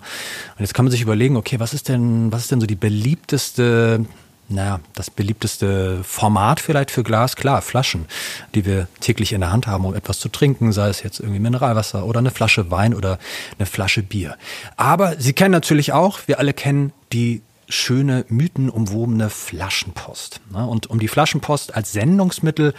jetzt 0.58 0.74
kann 0.74 0.84
man 0.84 0.92
sich 0.92 1.00
überlegen, 1.00 1.36
okay, 1.36 1.58
was 1.58 1.72
ist 1.72 1.88
denn, 1.88 2.30
was 2.30 2.42
ist 2.42 2.50
denn 2.50 2.60
so 2.60 2.66
die 2.66 2.76
beliebteste 2.76 4.04
naja, 4.50 4.80
das 4.96 5.10
beliebteste 5.10 6.02
Format 6.02 6.58
vielleicht 6.58 6.90
für 6.90 7.04
Glas, 7.04 7.36
klar, 7.36 7.62
Flaschen, 7.62 8.06
die 8.54 8.66
wir 8.66 8.88
täglich 8.98 9.32
in 9.32 9.40
der 9.40 9.52
Hand 9.52 9.68
haben, 9.68 9.84
um 9.84 9.94
etwas 9.94 10.18
zu 10.18 10.28
trinken, 10.28 10.72
sei 10.72 10.88
es 10.88 11.04
jetzt 11.04 11.20
irgendwie 11.20 11.38
Mineralwasser 11.38 12.04
oder 12.04 12.18
eine 12.18 12.32
Flasche 12.32 12.68
Wein 12.70 12.94
oder 12.94 13.20
eine 13.58 13.66
Flasche 13.66 14.02
Bier. 14.02 14.36
Aber 14.76 15.14
Sie 15.20 15.34
kennen 15.34 15.52
natürlich 15.52 15.92
auch, 15.92 16.18
wir 16.26 16.40
alle 16.40 16.52
kennen 16.52 16.92
die 17.12 17.42
schöne, 17.70 18.24
mythenumwobene 18.28 19.30
Flaschenpost. 19.30 20.40
Und 20.52 20.88
um 20.88 20.98
die 20.98 21.08
Flaschenpost 21.08 21.74
als 21.74 21.92
Sendungsmittel 21.92 22.74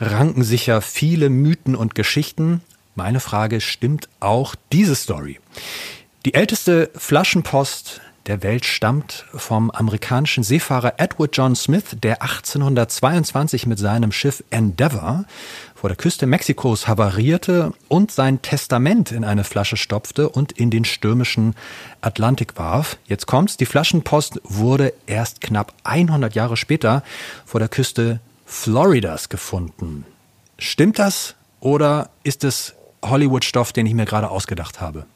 ranken 0.00 0.42
sich 0.42 0.66
ja 0.66 0.80
viele 0.80 1.30
Mythen 1.30 1.76
und 1.76 1.94
Geschichten. 1.94 2.62
Meine 2.94 3.20
Frage, 3.20 3.60
stimmt 3.60 4.08
auch 4.18 4.54
diese 4.72 4.94
Story? 4.94 5.38
Die 6.24 6.34
älteste 6.34 6.90
Flaschenpost 6.94 8.00
der 8.26 8.42
Welt 8.42 8.64
stammt 8.64 9.24
vom 9.32 9.70
amerikanischen 9.70 10.44
Seefahrer 10.44 10.94
Edward 10.98 11.36
John 11.36 11.56
Smith, 11.56 11.96
der 12.02 12.22
1822 12.22 13.66
mit 13.66 13.78
seinem 13.78 14.12
Schiff 14.12 14.44
Endeavour 14.50 15.24
vor 15.80 15.88
der 15.88 15.96
Küste 15.96 16.26
Mexikos 16.26 16.88
havarierte 16.88 17.72
und 17.88 18.10
sein 18.10 18.42
Testament 18.42 19.12
in 19.12 19.24
eine 19.24 19.44
Flasche 19.44 19.78
stopfte 19.78 20.28
und 20.28 20.52
in 20.52 20.68
den 20.68 20.84
stürmischen 20.84 21.54
Atlantik 22.02 22.58
warf. 22.58 22.98
Jetzt 23.06 23.26
kommt's, 23.26 23.56
die 23.56 23.64
Flaschenpost 23.64 24.42
wurde 24.44 24.92
erst 25.06 25.40
knapp 25.40 25.72
100 25.84 26.34
Jahre 26.34 26.58
später 26.58 27.02
vor 27.46 27.60
der 27.60 27.70
Küste 27.70 28.20
Floridas 28.44 29.30
gefunden. 29.30 30.04
Stimmt 30.58 30.98
das 30.98 31.34
oder 31.60 32.10
ist 32.24 32.44
es 32.44 32.74
Hollywood-Stoff, 33.02 33.72
den 33.72 33.86
ich 33.86 33.94
mir 33.94 34.04
gerade 34.04 34.28
ausgedacht 34.28 34.82
habe? 34.82 35.06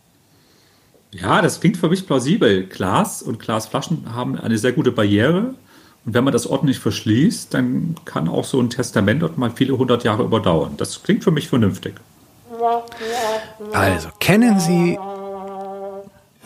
Ja, 1.10 1.42
das 1.42 1.60
klingt 1.60 1.76
für 1.76 1.90
mich 1.90 2.06
plausibel. 2.06 2.66
Glas 2.66 3.20
und 3.20 3.38
Glasflaschen 3.38 4.14
haben 4.14 4.38
eine 4.38 4.56
sehr 4.56 4.72
gute 4.72 4.92
Barriere 4.92 5.56
und 6.06 6.14
wenn 6.14 6.24
man 6.24 6.32
das 6.32 6.46
ordentlich 6.46 6.78
verschließt, 6.78 7.54
dann 7.54 7.96
kann 8.04 8.28
auch 8.28 8.44
so 8.44 8.60
ein 8.60 8.70
Testament 8.70 9.22
dort 9.22 9.38
mal 9.38 9.50
viele 9.50 9.76
hundert 9.78 10.04
Jahre 10.04 10.22
überdauern. 10.22 10.74
Das 10.76 11.02
klingt 11.02 11.24
für 11.24 11.30
mich 11.30 11.48
vernünftig. 11.48 11.94
Also, 13.72 14.08
kennen 14.20 14.60
Sie, 14.60 14.98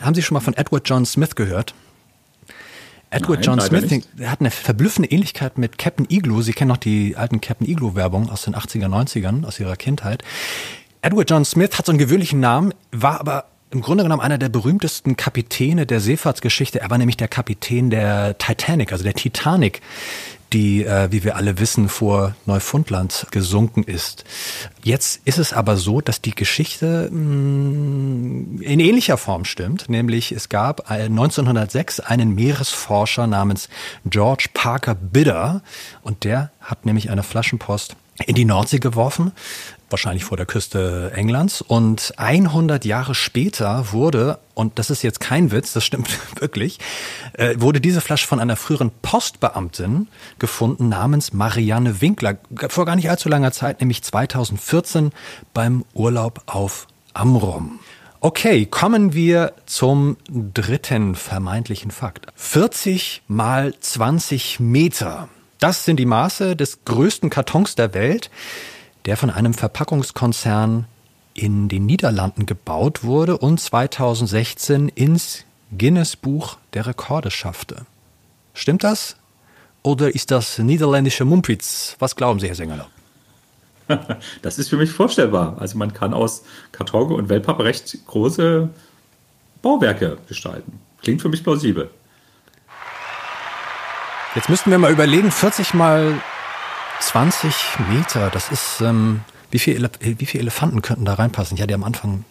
haben 0.01 0.15
Sie 0.15 0.21
schon 0.21 0.35
mal 0.35 0.41
von 0.41 0.55
Edward 0.55 0.87
John 0.87 1.05
Smith 1.05 1.35
gehört? 1.35 1.73
Edward 3.11 3.39
Nein, 3.39 3.57
John 3.57 3.61
Smith 3.61 3.89
nicht. 3.89 4.07
hat 4.23 4.39
eine 4.39 4.51
verblüffende 4.51 5.09
Ähnlichkeit 5.09 5.57
mit 5.57 5.77
Captain 5.77 6.05
Igloo. 6.09 6.41
Sie 6.41 6.53
kennen 6.53 6.69
noch 6.69 6.77
die 6.77 7.15
alten 7.17 7.41
Captain 7.41 7.67
Igloo-Werbung 7.67 8.29
aus 8.29 8.43
den 8.43 8.55
80er, 8.55 8.85
90ern, 8.85 9.45
aus 9.45 9.59
ihrer 9.59 9.75
Kindheit. 9.75 10.23
Edward 11.01 11.29
John 11.29 11.43
Smith 11.43 11.77
hat 11.77 11.85
so 11.85 11.91
einen 11.91 11.99
gewöhnlichen 11.99 12.39
Namen, 12.39 12.73
war 12.91 13.19
aber 13.19 13.45
im 13.71 13.81
Grunde 13.81 14.03
genommen 14.03 14.21
einer 14.21 14.37
der 14.37 14.49
berühmtesten 14.49 15.15
Kapitäne 15.15 15.85
der 15.85 15.99
Seefahrtsgeschichte. 15.99 16.81
Er 16.81 16.89
war 16.89 16.97
nämlich 16.97 17.17
der 17.17 17.27
Kapitän 17.27 17.89
der 17.89 18.37
Titanic, 18.37 18.91
also 18.91 19.03
der 19.03 19.13
Titanic, 19.13 19.81
die, 20.53 20.83
äh, 20.83 21.11
wie 21.11 21.23
wir 21.23 21.35
alle 21.35 21.59
wissen, 21.59 21.89
vor 21.89 22.35
Neufundland 22.47 23.27
gesunken 23.29 23.83
ist. 23.83 24.23
Jetzt 24.83 25.21
ist 25.25 25.37
es 25.37 25.53
aber 25.53 25.77
so, 25.77 26.01
dass 26.01 26.21
die 26.21 26.33
Geschichte 26.33 27.09
mh, 27.11 27.19
mm, 27.19 28.61
in 28.61 28.79
ähnlicher 28.79 29.17
Form 29.17 29.45
stimmt, 29.45 29.89
nämlich 29.89 30.31
es 30.31 30.49
gab 30.49 30.89
1906 30.89 31.99
einen 31.99 32.33
Meeresforscher 32.33 33.27
namens 33.27 33.69
George 34.05 34.47
Parker 34.53 34.95
Bidder 34.95 35.61
und 36.01 36.23
der 36.23 36.51
hat 36.69 36.85
nämlich 36.85 37.09
eine 37.09 37.23
Flaschenpost 37.23 37.95
in 38.25 38.35
die 38.35 38.45
Nordsee 38.45 38.79
geworfen 38.79 39.31
wahrscheinlich 39.91 40.23
vor 40.23 40.37
der 40.37 40.45
Küste 40.45 41.11
Englands. 41.15 41.61
Und 41.61 42.13
100 42.17 42.85
Jahre 42.85 43.15
später 43.15 43.91
wurde, 43.91 44.39
und 44.53 44.79
das 44.79 44.89
ist 44.89 45.01
jetzt 45.01 45.19
kein 45.19 45.51
Witz, 45.51 45.73
das 45.73 45.83
stimmt 45.83 46.09
wirklich, 46.39 46.79
äh, 47.33 47.55
wurde 47.59 47.81
diese 47.81 48.01
Flasche 48.01 48.27
von 48.27 48.39
einer 48.39 48.55
früheren 48.55 48.91
Postbeamtin 49.01 50.07
gefunden 50.37 50.89
namens 50.89 51.33
Marianne 51.33 52.01
Winkler. 52.01 52.37
Vor 52.69 52.85
gar 52.85 52.95
nicht 52.95 53.09
allzu 53.09 53.29
langer 53.29 53.51
Zeit, 53.51 53.79
nämlich 53.79 54.03
2014 54.03 55.11
beim 55.53 55.85
Urlaub 55.93 56.41
auf 56.45 56.87
Amrum. 57.13 57.79
Okay, 58.21 58.65
kommen 58.65 59.13
wir 59.13 59.53
zum 59.65 60.17
dritten 60.29 61.15
vermeintlichen 61.15 61.89
Fakt. 61.89 62.27
40 62.35 63.21
mal 63.27 63.73
20 63.79 64.59
Meter. 64.59 65.29
Das 65.59 65.85
sind 65.85 65.97
die 65.97 66.05
Maße 66.05 66.55
des 66.55 66.85
größten 66.85 67.29
Kartons 67.29 67.75
der 67.75 67.93
Welt 67.93 68.31
der 69.05 69.17
von 69.17 69.29
einem 69.29 69.53
Verpackungskonzern 69.53 70.85
in 71.33 71.69
den 71.69 71.85
Niederlanden 71.85 72.45
gebaut 72.45 73.03
wurde 73.03 73.37
und 73.37 73.59
2016 73.59 74.89
ins 74.89 75.45
Guinness 75.77 76.15
Buch 76.15 76.57
der 76.73 76.85
Rekorde 76.85 77.31
schaffte. 77.31 77.85
Stimmt 78.53 78.83
das? 78.83 79.15
Oder 79.81 80.13
ist 80.13 80.31
das 80.31 80.59
niederländische 80.59 81.23
Mumpitz? 81.23 81.95
Was 81.99 82.15
glauben 82.15 82.39
Sie, 82.39 82.47
Herr 82.47 82.55
Sengerler? 82.55 82.87
Das 84.43 84.59
ist 84.59 84.69
für 84.69 84.77
mich 84.77 84.91
vorstellbar. 84.91 85.57
Also 85.59 85.75
man 85.75 85.93
kann 85.93 86.13
aus 86.13 86.43
Karton 86.71 87.11
und 87.11 87.27
Wellpappe 87.27 87.63
recht 87.63 87.97
große 88.05 88.69
Bauwerke 89.63 90.19
gestalten. 90.27 90.79
Klingt 91.01 91.23
für 91.23 91.29
mich 91.29 91.43
plausibel. 91.43 91.89
Jetzt 94.35 94.47
müssten 94.47 94.69
wir 94.69 94.77
mal 94.77 94.91
überlegen, 94.91 95.31
40 95.31 95.73
mal 95.73 96.21
20 96.99 97.79
Meter, 97.89 98.29
das 98.29 98.51
ist, 98.51 98.79
ähm, 98.79 99.21
wie 99.49 99.57
viele 99.57 99.89
wie 99.99 100.25
viel 100.27 100.39
Elefanten 100.39 100.83
könnten 100.83 101.03
da 101.03 101.15
reinpassen? 101.15 101.55
Ich 101.55 101.63
hatte 101.63 101.71
ja 101.71 101.77
am 101.77 101.83
Anfang 101.83 102.25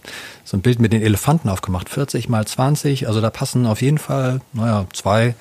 so 0.44 0.56
ein 0.56 0.60
Bild 0.60 0.78
mit 0.78 0.92
den 0.92 1.02
Elefanten 1.02 1.48
aufgemacht. 1.48 1.88
40 1.88 2.28
mal 2.28 2.46
20, 2.46 3.08
also 3.08 3.20
da 3.20 3.30
passen 3.30 3.66
auf 3.66 3.82
jeden 3.82 3.98
Fall, 3.98 4.40
naja, 4.52 4.86
zwei 4.92 5.34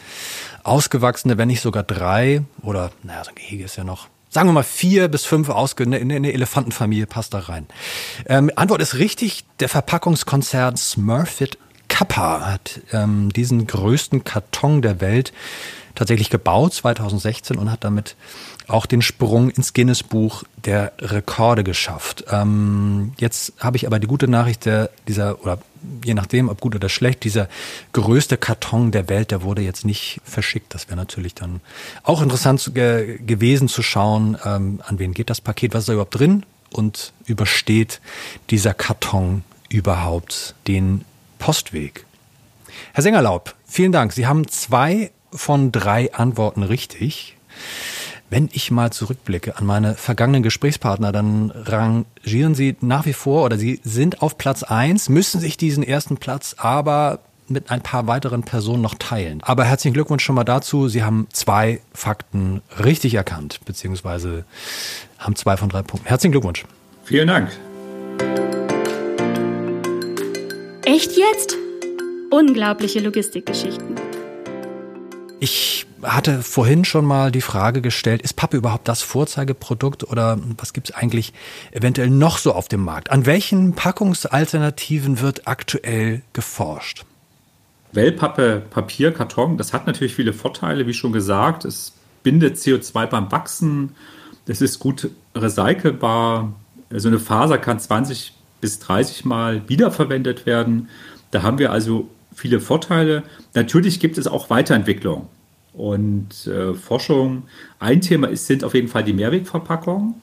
ausgewachsene, 0.64 1.38
wenn 1.38 1.48
nicht 1.48 1.62
sogar 1.62 1.84
drei 1.84 2.42
oder, 2.64 2.90
naja, 3.04 3.24
so 3.24 3.30
ein 3.30 3.36
Gehege 3.36 3.64
ist 3.64 3.76
ja 3.76 3.84
noch 3.84 4.08
sagen 4.30 4.50
wir 4.50 4.54
mal 4.54 4.64
vier 4.64 5.08
bis 5.08 5.26
fünf 5.26 5.50
ausge 5.50 5.84
eine, 5.84 5.98
eine 5.98 6.34
Elefantenfamilie 6.34 7.08
passt 7.08 7.34
da 7.34 7.40
rein. 7.40 7.66
Ähm, 8.26 8.52
Antwort 8.56 8.82
ist 8.82 8.96
richtig. 8.96 9.46
Der 9.60 9.70
Verpackungskonzern 9.70 10.76
Smurfit 10.76 11.58
Kappa 11.88 12.42
hat 12.42 12.82
ähm, 12.92 13.32
diesen 13.34 13.66
größten 13.66 14.24
Karton 14.24 14.82
der 14.82 15.02
Welt 15.02 15.34
tatsächlich 15.98 16.30
gebaut 16.30 16.76
2016 16.76 17.58
und 17.58 17.72
hat 17.72 17.84
damit 17.84 18.16
auch 18.68 18.86
den 18.86 19.02
Sprung 19.02 19.50
ins 19.50 19.74
Guinness-Buch 19.74 20.44
der 20.64 20.94
Rekorde 21.00 21.64
geschafft. 21.64 22.26
Ähm, 22.30 23.14
jetzt 23.18 23.54
habe 23.60 23.78
ich 23.78 23.88
aber 23.88 24.00
die 24.00 24.08
gute 24.08 24.28
Nachricht, 24.28 24.66
der, 24.66 24.92
dieser, 25.08 25.42
oder 25.42 25.58
je 26.06 26.14
nachdem, 26.14 26.50
ob 26.50 26.62
gut 26.62 26.76
oder 26.76 26.90
schlecht, 26.90 27.24
dieser 27.24 27.50
größte 27.94 28.38
Karton 28.38 28.92
der 28.92 29.10
Welt, 29.10 29.32
der 29.32 29.42
wurde 29.42 29.64
jetzt 29.64 29.86
nicht 29.86 30.22
verschickt. 30.24 30.76
Das 30.76 30.88
wäre 30.88 30.98
natürlich 30.98 31.34
dann 31.34 31.62
auch 32.04 32.22
interessant 32.22 32.60
zu, 32.60 32.74
ge 32.74 33.18
gewesen 33.26 33.68
zu 33.68 33.82
schauen, 33.82 34.38
ähm, 34.46 34.82
an 34.86 35.00
wen 35.00 35.14
geht 35.14 35.30
das 35.30 35.42
Paket, 35.42 35.74
was 35.74 35.82
ist 35.82 35.90
da 35.90 35.94
überhaupt 35.94 36.20
drin 36.20 36.46
und 36.72 37.14
übersteht 37.26 38.02
dieser 38.52 38.74
Karton 38.74 39.44
überhaupt 39.70 40.54
den 40.68 41.06
Postweg. 41.40 42.06
Herr 42.94 43.02
Sengerlaub, 43.02 43.56
vielen 43.66 43.92
Dank. 43.92 44.14
Sie 44.14 44.28
haben 44.28 44.48
zwei 44.48 45.12
von 45.32 45.72
drei 45.72 46.14
Antworten 46.14 46.64
richtig. 46.64 47.38
Wenn 48.30 48.50
ich 48.52 48.72
mal 48.72 48.92
zurückblicke 48.92 49.58
an 49.58 49.66
meine 49.66 49.96
vergangenen 49.96 50.44
Gesprächspartner, 50.44 51.14
dann 51.14 51.52
rangieren 51.52 52.56
sie 52.56 52.76
nach 52.82 53.06
wie 53.06 53.14
vor 53.14 53.46
oder 53.46 53.58
sie 53.58 53.80
sind 53.84 54.22
auf 54.22 54.38
Platz 54.38 54.64
eins, 54.64 55.08
müssen 55.08 55.40
sich 55.40 55.56
diesen 55.56 55.84
ersten 55.84 56.18
Platz 56.18 56.56
aber 56.58 57.20
mit 57.48 57.72
ein 57.72 57.82
paar 57.82 58.08
weiteren 58.08 58.44
Personen 58.44 58.82
noch 58.82 58.96
teilen. 58.96 59.42
Aber 59.44 59.64
herzlichen 59.64 59.94
Glückwunsch 59.94 60.24
schon 60.24 60.36
mal 60.36 60.44
dazu. 60.44 60.90
Sie 60.90 61.04
haben 61.04 61.28
zwei 61.32 61.80
Fakten 61.94 62.62
richtig 62.84 63.14
erkannt, 63.14 63.62
beziehungsweise 63.64 64.44
haben 65.18 65.36
zwei 65.38 65.56
von 65.56 65.70
drei 65.70 65.82
Punkten. 65.82 66.08
Herzlichen 66.08 66.34
Glückwunsch. 66.34 66.66
Vielen 67.06 67.28
Dank. 67.28 67.50
Echt 70.84 71.14
jetzt? 71.18 71.56
Unglaubliche 72.30 73.00
Logistikgeschichten. 73.00 73.96
Ich 75.40 75.86
hatte 76.02 76.42
vorhin 76.42 76.84
schon 76.84 77.06
mal 77.06 77.32
die 77.32 77.42
Frage 77.42 77.82
gestellt, 77.82 78.24
ist 78.24 78.36
Pappe 78.36 78.58
überhaupt 78.58 78.88
das 78.88 79.04
Vorzeigeprodukt 79.04 80.04
oder 80.04 80.40
was 80.58 80.74
gibt 80.74 80.90
es 80.90 80.96
eigentlich 80.96 81.32
eventuell 81.72 82.10
noch 82.10 82.40
so 82.40 82.54
auf 82.54 82.68
dem 82.68 82.84
Markt? 82.84 83.12
An 83.12 83.28
welchen 83.28 83.74
Packungsalternativen 83.74 85.22
wird 85.22 85.48
aktuell 85.48 86.24
geforscht? 86.34 87.06
Wellpappe, 87.92 88.64
Papier, 88.70 89.14
Karton, 89.14 89.58
das 89.58 89.74
hat 89.74 89.86
natürlich 89.86 90.16
viele 90.16 90.34
Vorteile, 90.34 90.88
wie 90.88 90.94
schon 90.94 91.14
gesagt. 91.14 91.66
Es 91.66 91.94
bindet 92.24 92.58
CO2 92.58 93.06
beim 93.06 93.32
Wachsen, 93.32 93.96
es 94.48 94.62
ist 94.62 94.80
gut 94.80 95.10
recycelbar. 95.36 96.54
So 96.90 97.10
eine 97.10 97.20
Faser 97.20 97.60
kann 97.60 97.80
20 97.80 98.34
bis 98.60 98.80
30 98.80 99.26
Mal 99.26 99.68
wiederverwendet 99.70 100.46
werden. 100.46 100.90
Da 101.32 101.44
haben 101.44 101.60
wir 101.60 101.72
also 101.72 102.10
viele 102.38 102.60
Vorteile. 102.60 103.24
Natürlich 103.56 104.00
gibt 104.00 104.18
es 104.18 104.28
auch 104.28 104.50
Weiterentwicklung 104.50 105.28
und 105.74 106.46
äh, 106.46 106.76
Forschung. 106.76 107.44
Ein 107.80 108.02
Thema 108.02 108.28
ist, 108.28 108.46
sind 108.46 108.64
auf 108.64 108.76
jeden 108.76 108.88
Fall 108.88 109.04
die 109.04 109.14
Mehrwegverpackungen, 109.14 110.14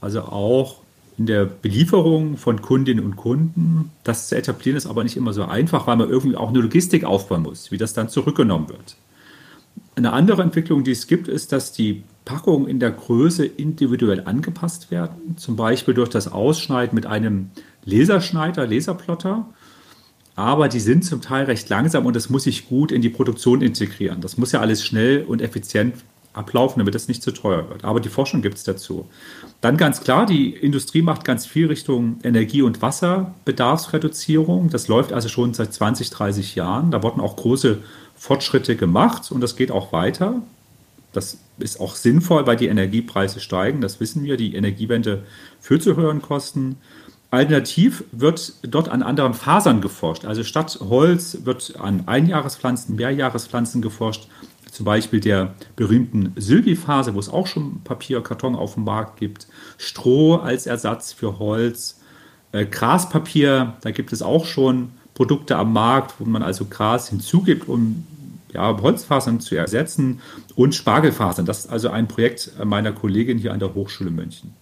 also 0.00 0.20
auch 0.20 0.82
in 1.16 1.24
der 1.26 1.46
Belieferung 1.46 2.36
von 2.36 2.60
Kundinnen 2.60 3.04
und 3.04 3.16
Kunden. 3.16 3.90
Das 4.04 4.28
zu 4.28 4.36
etablieren 4.36 4.76
ist 4.76 4.86
aber 4.86 5.02
nicht 5.02 5.16
immer 5.16 5.32
so 5.32 5.44
einfach, 5.44 5.86
weil 5.86 5.96
man 5.96 6.10
irgendwie 6.10 6.36
auch 6.36 6.50
eine 6.50 6.60
Logistik 6.60 7.04
aufbauen 7.04 7.42
muss, 7.42 7.70
wie 7.70 7.78
das 7.78 7.94
dann 7.94 8.10
zurückgenommen 8.10 8.68
wird. 8.68 8.96
Eine 9.96 10.12
andere 10.12 10.42
Entwicklung, 10.42 10.84
die 10.84 10.92
es 10.92 11.06
gibt, 11.06 11.26
ist, 11.26 11.52
dass 11.52 11.72
die 11.72 12.02
Packungen 12.26 12.68
in 12.68 12.80
der 12.80 12.90
Größe 12.90 13.46
individuell 13.46 14.22
angepasst 14.26 14.90
werden, 14.90 15.36
zum 15.38 15.56
Beispiel 15.56 15.94
durch 15.94 16.10
das 16.10 16.30
Ausschneiden 16.30 16.94
mit 16.94 17.06
einem 17.06 17.50
Laserschneider, 17.84 18.66
Laserplotter 18.66 19.46
aber 20.34 20.68
die 20.68 20.80
sind 20.80 21.04
zum 21.04 21.20
Teil 21.20 21.44
recht 21.44 21.68
langsam 21.68 22.06
und 22.06 22.16
das 22.16 22.30
muss 22.30 22.44
sich 22.44 22.68
gut 22.68 22.90
in 22.90 23.02
die 23.02 23.10
Produktion 23.10 23.60
integrieren. 23.60 24.20
Das 24.20 24.38
muss 24.38 24.52
ja 24.52 24.60
alles 24.60 24.84
schnell 24.84 25.24
und 25.24 25.42
effizient 25.42 25.96
ablaufen, 26.32 26.78
damit 26.78 26.94
das 26.94 27.08
nicht 27.08 27.22
zu 27.22 27.30
teuer 27.32 27.68
wird. 27.68 27.84
Aber 27.84 28.00
die 28.00 28.08
Forschung 28.08 28.40
gibt 28.42 28.56
es 28.56 28.64
dazu. 28.64 29.06
Dann 29.60 29.76
ganz 29.76 30.00
klar, 30.00 30.26
die 30.26 30.50
Industrie 30.50 31.02
macht 31.02 31.24
ganz 31.24 31.46
viel 31.46 31.66
Richtung 31.66 32.18
Energie- 32.22 32.62
und 32.62 32.80
Wasserbedarfsreduzierung. 32.80 34.70
Das 34.70 34.88
läuft 34.88 35.12
also 35.12 35.28
schon 35.28 35.52
seit 35.52 35.74
20, 35.74 36.10
30 36.10 36.54
Jahren. 36.54 36.90
Da 36.90 37.02
wurden 37.02 37.20
auch 37.20 37.36
große 37.36 37.78
Fortschritte 38.16 38.76
gemacht 38.76 39.30
und 39.30 39.40
das 39.40 39.56
geht 39.56 39.70
auch 39.70 39.92
weiter. 39.92 40.40
Das 41.12 41.36
ist 41.58 41.80
auch 41.80 41.94
sinnvoll, 41.94 42.46
weil 42.46 42.56
die 42.56 42.68
Energiepreise 42.68 43.40
steigen. 43.40 43.82
Das 43.82 44.00
wissen 44.00 44.24
wir. 44.24 44.36
Die 44.38 44.54
Energiewende 44.54 45.24
führt 45.60 45.82
zu 45.82 45.96
höheren 45.96 46.22
Kosten. 46.22 46.76
Alternativ 47.32 48.04
wird 48.12 48.52
dort 48.60 48.90
an 48.90 49.02
anderen 49.02 49.32
Fasern 49.32 49.80
geforscht. 49.80 50.26
Also 50.26 50.44
statt 50.44 50.78
Holz 50.82 51.38
wird 51.44 51.76
an 51.80 52.02
Einjahrespflanzen, 52.06 52.94
Mehrjahrespflanzen 52.94 53.80
geforscht. 53.80 54.28
Zum 54.70 54.84
Beispiel 54.84 55.18
der 55.18 55.54
berühmten 55.74 56.34
Sylvifaser, 56.36 57.14
wo 57.14 57.18
es 57.18 57.30
auch 57.30 57.46
schon 57.46 57.80
Papier, 57.84 58.22
Karton 58.22 58.54
auf 58.54 58.74
dem 58.74 58.84
Markt 58.84 59.18
gibt. 59.18 59.46
Stroh 59.78 60.36
als 60.36 60.66
Ersatz 60.66 61.14
für 61.14 61.38
Holz. 61.38 62.00
Äh, 62.52 62.66
Graspapier, 62.66 63.78
da 63.80 63.92
gibt 63.92 64.12
es 64.12 64.20
auch 64.20 64.44
schon 64.44 64.90
Produkte 65.14 65.56
am 65.56 65.72
Markt, 65.72 66.14
wo 66.18 66.26
man 66.26 66.42
also 66.42 66.66
Gras 66.66 67.08
hinzugibt, 67.08 67.66
um 67.66 68.06
ja, 68.52 68.76
Holzfasern 68.78 69.40
zu 69.40 69.56
ersetzen. 69.56 70.20
Und 70.54 70.74
Spargelfasern. 70.74 71.46
Das 71.46 71.60
ist 71.60 71.70
also 71.70 71.88
ein 71.88 72.08
Projekt 72.08 72.52
meiner 72.62 72.92
Kollegin 72.92 73.38
hier 73.38 73.54
an 73.54 73.58
der 73.58 73.72
Hochschule 73.72 74.10
München. 74.10 74.54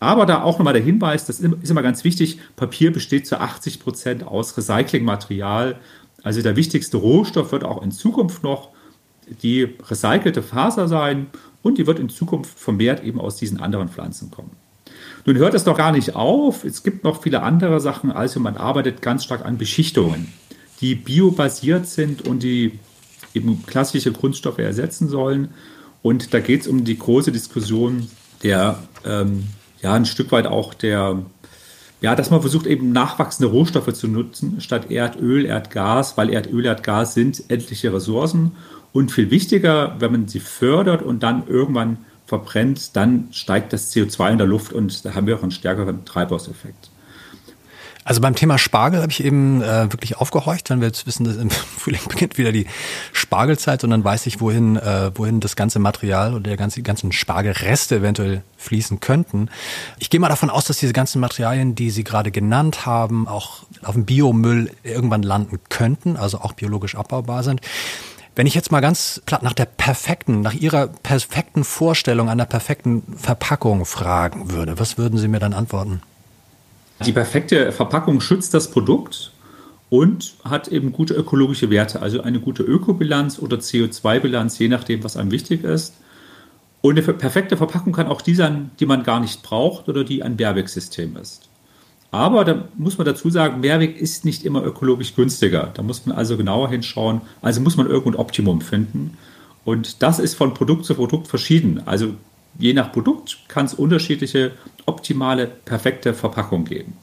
Aber 0.00 0.26
da 0.26 0.42
auch 0.42 0.58
nochmal 0.58 0.74
der 0.74 0.82
Hinweis, 0.82 1.26
das 1.26 1.40
ist 1.40 1.70
immer 1.70 1.82
ganz 1.82 2.04
wichtig, 2.04 2.38
Papier 2.56 2.92
besteht 2.92 3.26
zu 3.26 3.40
80 3.40 3.80
Prozent 3.80 4.26
aus 4.26 4.56
Recyclingmaterial. 4.56 5.78
Also 6.22 6.42
der 6.42 6.56
wichtigste 6.56 6.98
Rohstoff 6.98 7.52
wird 7.52 7.64
auch 7.64 7.82
in 7.82 7.90
Zukunft 7.90 8.42
noch 8.42 8.70
die 9.42 9.76
recycelte 9.88 10.42
Faser 10.42 10.88
sein 10.88 11.26
und 11.62 11.78
die 11.78 11.86
wird 11.86 11.98
in 11.98 12.08
Zukunft 12.08 12.58
vermehrt 12.58 13.02
eben 13.02 13.20
aus 13.20 13.36
diesen 13.36 13.60
anderen 13.60 13.88
Pflanzen 13.88 14.30
kommen. 14.30 14.50
Nun 15.26 15.36
hört 15.36 15.54
es 15.54 15.64
doch 15.64 15.76
gar 15.76 15.92
nicht 15.92 16.14
auf. 16.14 16.64
Es 16.64 16.82
gibt 16.82 17.04
noch 17.04 17.22
viele 17.22 17.42
andere 17.42 17.80
Sachen. 17.80 18.10
Also 18.10 18.40
man 18.40 18.56
arbeitet 18.56 19.02
ganz 19.02 19.24
stark 19.24 19.44
an 19.44 19.58
Beschichtungen, 19.58 20.32
die 20.80 20.94
biobasiert 20.94 21.86
sind 21.86 22.26
und 22.26 22.42
die 22.42 22.78
eben 23.34 23.64
klassische 23.66 24.12
Kunststoffe 24.12 24.58
ersetzen 24.58 25.08
sollen. 25.08 25.48
Und 26.02 26.32
da 26.32 26.40
geht 26.40 26.62
es 26.62 26.68
um 26.68 26.84
die 26.84 26.98
große 26.98 27.32
Diskussion 27.32 28.08
der 28.42 28.78
ähm, 29.04 29.48
ja 29.82 29.94
ein 29.94 30.06
Stück 30.06 30.32
weit 30.32 30.46
auch 30.46 30.74
der, 30.74 31.22
ja, 32.00 32.14
dass 32.14 32.30
man 32.30 32.40
versucht 32.40 32.66
eben 32.66 32.92
nachwachsende 32.92 33.50
Rohstoffe 33.50 33.92
zu 33.92 34.08
nutzen 34.08 34.60
statt 34.60 34.90
Erdöl, 34.90 35.44
Erdgas, 35.44 36.16
weil 36.16 36.30
Erdöl, 36.30 36.66
Erdgas 36.66 37.14
sind 37.14 37.42
endliche 37.48 37.92
Ressourcen 37.92 38.52
und 38.92 39.12
viel 39.12 39.30
wichtiger, 39.30 39.96
wenn 39.98 40.12
man 40.12 40.28
sie 40.28 40.40
fördert 40.40 41.02
und 41.02 41.22
dann 41.22 41.46
irgendwann 41.46 41.98
verbrennt, 42.26 42.94
dann 42.94 43.28
steigt 43.32 43.72
das 43.72 43.92
CO2 43.92 44.32
in 44.32 44.38
der 44.38 44.46
Luft 44.46 44.72
und 44.72 45.04
da 45.04 45.14
haben 45.14 45.26
wir 45.26 45.36
auch 45.36 45.42
einen 45.42 45.50
stärkeren 45.50 46.04
Treibhauseffekt. 46.04 46.90
Also 48.08 48.22
beim 48.22 48.34
Thema 48.34 48.56
Spargel 48.56 49.02
habe 49.02 49.12
ich 49.12 49.22
eben 49.22 49.60
äh, 49.60 49.92
wirklich 49.92 50.16
aufgehorcht, 50.16 50.70
wenn 50.70 50.80
wir 50.80 50.86
jetzt 50.86 51.06
wissen, 51.06 51.24
dass 51.24 51.36
im 51.36 51.50
Frühling 51.78 52.00
beginnt 52.08 52.38
wieder 52.38 52.52
die 52.52 52.66
Spargelzeit 53.12 53.84
und 53.84 53.90
dann 53.90 54.02
weiß 54.02 54.24
ich, 54.24 54.40
wohin, 54.40 54.76
äh, 54.76 55.10
wohin 55.14 55.40
das 55.40 55.56
ganze 55.56 55.78
Material 55.78 56.32
oder 56.32 56.44
der 56.44 56.56
ganze, 56.56 56.76
die 56.76 56.84
ganzen 56.84 57.12
Spargelreste 57.12 57.96
eventuell 57.96 58.44
fließen 58.56 59.00
könnten. 59.00 59.50
Ich 59.98 60.08
gehe 60.08 60.20
mal 60.20 60.30
davon 60.30 60.48
aus, 60.48 60.64
dass 60.64 60.78
diese 60.78 60.94
ganzen 60.94 61.20
Materialien, 61.20 61.74
die 61.74 61.90
Sie 61.90 62.02
gerade 62.02 62.30
genannt 62.30 62.86
haben, 62.86 63.28
auch 63.28 63.64
auf 63.82 63.92
dem 63.92 64.06
Biomüll 64.06 64.70
irgendwann 64.84 65.22
landen 65.22 65.58
könnten, 65.68 66.16
also 66.16 66.38
auch 66.40 66.54
biologisch 66.54 66.94
abbaubar 66.94 67.42
sind. 67.42 67.60
Wenn 68.34 68.46
ich 68.46 68.54
jetzt 68.54 68.72
mal 68.72 68.80
ganz 68.80 69.20
platt 69.26 69.42
nach 69.42 69.52
der 69.52 69.66
perfekten, 69.66 70.40
nach 70.40 70.54
Ihrer 70.54 70.86
perfekten 70.86 71.62
Vorstellung 71.62 72.30
einer 72.30 72.46
perfekten 72.46 73.02
Verpackung 73.18 73.84
fragen 73.84 74.50
würde, 74.50 74.78
was 74.78 74.96
würden 74.96 75.18
Sie 75.18 75.28
mir 75.28 75.40
dann 75.40 75.52
antworten? 75.52 76.00
Die 77.04 77.12
perfekte 77.12 77.72
Verpackung 77.72 78.20
schützt 78.20 78.54
das 78.54 78.70
Produkt 78.70 79.32
und 79.90 80.34
hat 80.44 80.68
eben 80.68 80.92
gute 80.92 81.14
ökologische 81.14 81.70
Werte, 81.70 82.02
also 82.02 82.22
eine 82.22 82.40
gute 82.40 82.62
Ökobilanz 82.62 83.38
oder 83.38 83.58
CO2-Bilanz, 83.58 84.58
je 84.58 84.68
nachdem, 84.68 85.04
was 85.04 85.16
einem 85.16 85.30
wichtig 85.30 85.64
ist. 85.64 85.94
Und 86.80 86.98
eine 86.98 87.12
perfekte 87.14 87.56
Verpackung 87.56 87.92
kann 87.92 88.06
auch 88.06 88.22
die 88.22 88.34
sein, 88.34 88.70
die 88.78 88.86
man 88.86 89.02
gar 89.02 89.20
nicht 89.20 89.42
braucht 89.42 89.88
oder 89.88 90.04
die 90.04 90.22
ein 90.22 90.36
Mehrwegsystem 90.36 91.16
ist. 91.16 91.48
Aber 92.10 92.44
da 92.44 92.64
muss 92.76 92.96
man 92.96 93.04
dazu 93.04 93.28
sagen, 93.30 93.60
Mehrweg 93.60 94.00
ist 94.00 94.24
nicht 94.24 94.44
immer 94.44 94.64
ökologisch 94.64 95.14
günstiger. 95.14 95.70
Da 95.74 95.82
muss 95.82 96.06
man 96.06 96.16
also 96.16 96.36
genauer 96.36 96.70
hinschauen. 96.70 97.20
Also 97.42 97.60
muss 97.60 97.76
man 97.76 97.86
irgendwo 97.86 98.10
ein 98.10 98.16
Optimum 98.16 98.60
finden. 98.60 99.18
Und 99.64 100.02
das 100.02 100.18
ist 100.18 100.34
von 100.34 100.54
Produkt 100.54 100.86
zu 100.86 100.94
Produkt 100.94 101.28
verschieden. 101.28 101.82
Also 101.84 102.14
je 102.58 102.72
nach 102.72 102.92
Produkt 102.92 103.40
kann 103.48 103.66
es 103.66 103.74
unterschiedliche 103.74 104.52
optimale, 104.88 105.46
perfekte 105.46 106.14
Verpackung 106.14 106.64
geben. 106.64 106.96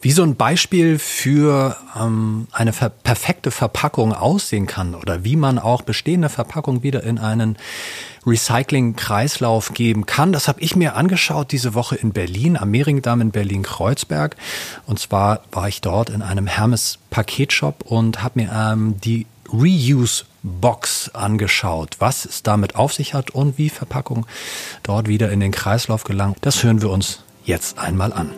Wie 0.00 0.12
so 0.12 0.22
ein 0.22 0.36
Beispiel 0.36 0.98
für 0.98 1.76
ähm, 1.98 2.48
eine 2.52 2.72
ver 2.72 2.90
perfekte 2.90 3.50
Verpackung 3.50 4.12
aussehen 4.12 4.66
kann 4.66 4.94
oder 4.94 5.24
wie 5.24 5.36
man 5.36 5.58
auch 5.58 5.82
bestehende 5.82 6.28
Verpackungen 6.28 6.82
wieder 6.82 7.02
in 7.02 7.18
einen 7.18 7.56
Recycling-Kreislauf 8.26 9.72
geben 9.74 10.06
kann, 10.06 10.32
das 10.32 10.46
habe 10.48 10.60
ich 10.60 10.76
mir 10.76 10.94
angeschaut 10.96 11.52
diese 11.52 11.74
Woche 11.74 11.96
in 11.96 12.12
Berlin, 12.12 12.56
am 12.56 12.70
Mehringdamm 12.70 13.20
in 13.20 13.30
Berlin-Kreuzberg. 13.30 14.36
Und 14.86 14.98
zwar 14.98 15.42
war 15.50 15.68
ich 15.68 15.80
dort 15.80 16.10
in 16.10 16.22
einem 16.22 16.46
Hermes-Paketshop 16.46 17.82
und 17.84 18.22
habe 18.22 18.42
mir 18.42 18.52
ähm, 18.52 19.00
die 19.00 19.26
Reuse 19.52 20.24
Box 20.42 21.10
angeschaut, 21.14 21.96
was 21.98 22.24
es 22.24 22.42
damit 22.42 22.76
auf 22.76 22.92
sich 22.92 23.14
hat 23.14 23.30
und 23.30 23.58
wie 23.58 23.68
Verpackung 23.68 24.26
dort 24.82 25.08
wieder 25.08 25.30
in 25.30 25.40
den 25.40 25.52
Kreislauf 25.52 26.04
gelangt. 26.04 26.38
Das 26.40 26.64
hören 26.64 26.82
wir 26.82 26.90
uns 26.90 27.22
jetzt 27.44 27.78
einmal 27.78 28.12
an. 28.12 28.30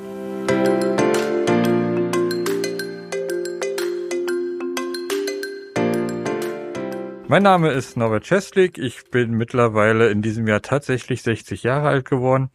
Mein 7.27 7.43
Name 7.43 7.71
ist 7.71 7.97
Norbert 7.97 8.25
Cheslik. 8.25 8.79
Ich 8.79 9.11
bin 9.11 9.33
mittlerweile 9.33 10.11
in 10.11 10.21
diesem 10.21 10.47
Jahr 10.47 10.61
tatsächlich 10.61 11.23
60 11.23 11.63
Jahre 11.63 11.89
alt 11.89 12.05
geworden. 12.05 12.51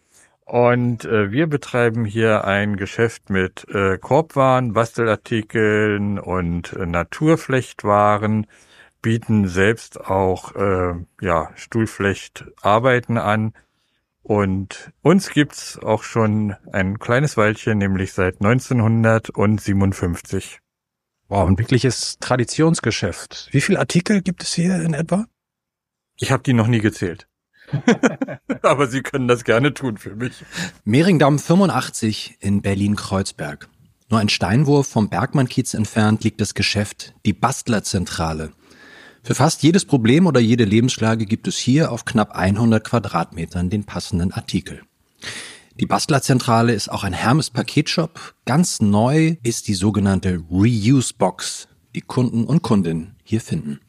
Und 0.46 1.06
äh, 1.06 1.32
wir 1.32 1.48
betreiben 1.48 2.06
hier 2.06 2.46
ein 2.46 2.78
Geschäft 2.78 3.30
mit 3.30 3.68
äh, 3.70 3.98
Korbwaren, 3.98 4.74
Bastelartikeln 4.74 6.18
und 6.18 6.74
äh, 6.74 6.86
Naturflechtwaren 6.86 8.48
bieten 9.02 9.48
selbst 9.48 10.00
auch 10.00 10.56
äh, 10.56 10.94
ja, 11.22 11.50
Stuhlflechtarbeiten 11.56 13.18
an. 13.18 13.54
Und 14.22 14.92
uns 15.02 15.30
gibt's 15.30 15.80
auch 15.80 16.04
schon 16.04 16.56
ein 16.72 17.00
kleines 17.00 17.38
Weilchen, 17.38 17.78
nämlich 17.78 18.14
seit 18.14 18.42
1957. 18.42 20.60
Wow, 21.30 21.48
ein 21.48 21.58
wirkliches 21.58 22.18
Traditionsgeschäft. 22.20 23.48
Wie 23.52 23.62
viele 23.62 23.80
Artikel 23.80 24.22
gibt 24.22 24.44
es 24.44 24.54
hier 24.54 24.82
in 24.82 24.94
etwa? 24.94 25.26
Ich 26.18 26.32
habe 26.32 26.44
die 26.44 26.54
noch 26.54 26.68
nie 26.68 26.80
gezählt. 26.80 27.28
Aber 28.64 28.88
Sie 28.88 29.02
können 29.02 29.28
das 29.28 29.44
gerne 29.44 29.74
tun 29.74 29.98
für 29.98 30.16
mich. 30.16 30.44
Mehringdamm 30.84 31.40
85 31.40 32.38
in 32.40 32.62
Berlin-Kreuzberg. 32.62 33.70
Nur 34.10 34.20
ein 34.20 34.30
Steinwurf 34.30 34.88
vom 34.88 35.10
Bergmann-Kiez 35.10 35.76
entfernt 35.76 36.24
liegt 36.24 36.42
das 36.42 36.56
Geschäft 36.56 37.14
Die 37.26 37.34
Bastlerzentrale. 37.34 38.52
Für 39.30 39.36
fast 39.36 39.62
jedes 39.62 39.86
Problem 39.86 40.26
oder 40.26 40.39
jede 40.39 40.63
Lebenslage 40.63 41.28
gibt 41.28 41.48
es 41.48 41.56
hier 41.56 41.92
auf 41.92 42.04
knapp 42.04 42.32
100 42.36 42.84
Quadratmetern 42.84 43.70
den 43.70 43.84
passenden 43.84 44.32
Artikel. 44.32 44.82
Die 45.80 45.86
Bastlerzentrale 45.86 46.74
ist 46.74 46.89
auch 46.89 47.04
ein 47.04 47.13
Hermes 47.13 47.52
Paketshop. 47.52 48.34
Ganz 48.48 48.82
neu 48.82 49.36
ist 49.44 49.68
die 49.68 49.76
sogenannte 49.76 50.42
Reuse 50.50 51.13
Box, 51.15 51.68
die 51.94 52.02
Kunden 52.02 52.44
und 52.46 52.63
Kundinnen 52.63 53.18
hier 53.24 53.39
finden. 53.39 53.82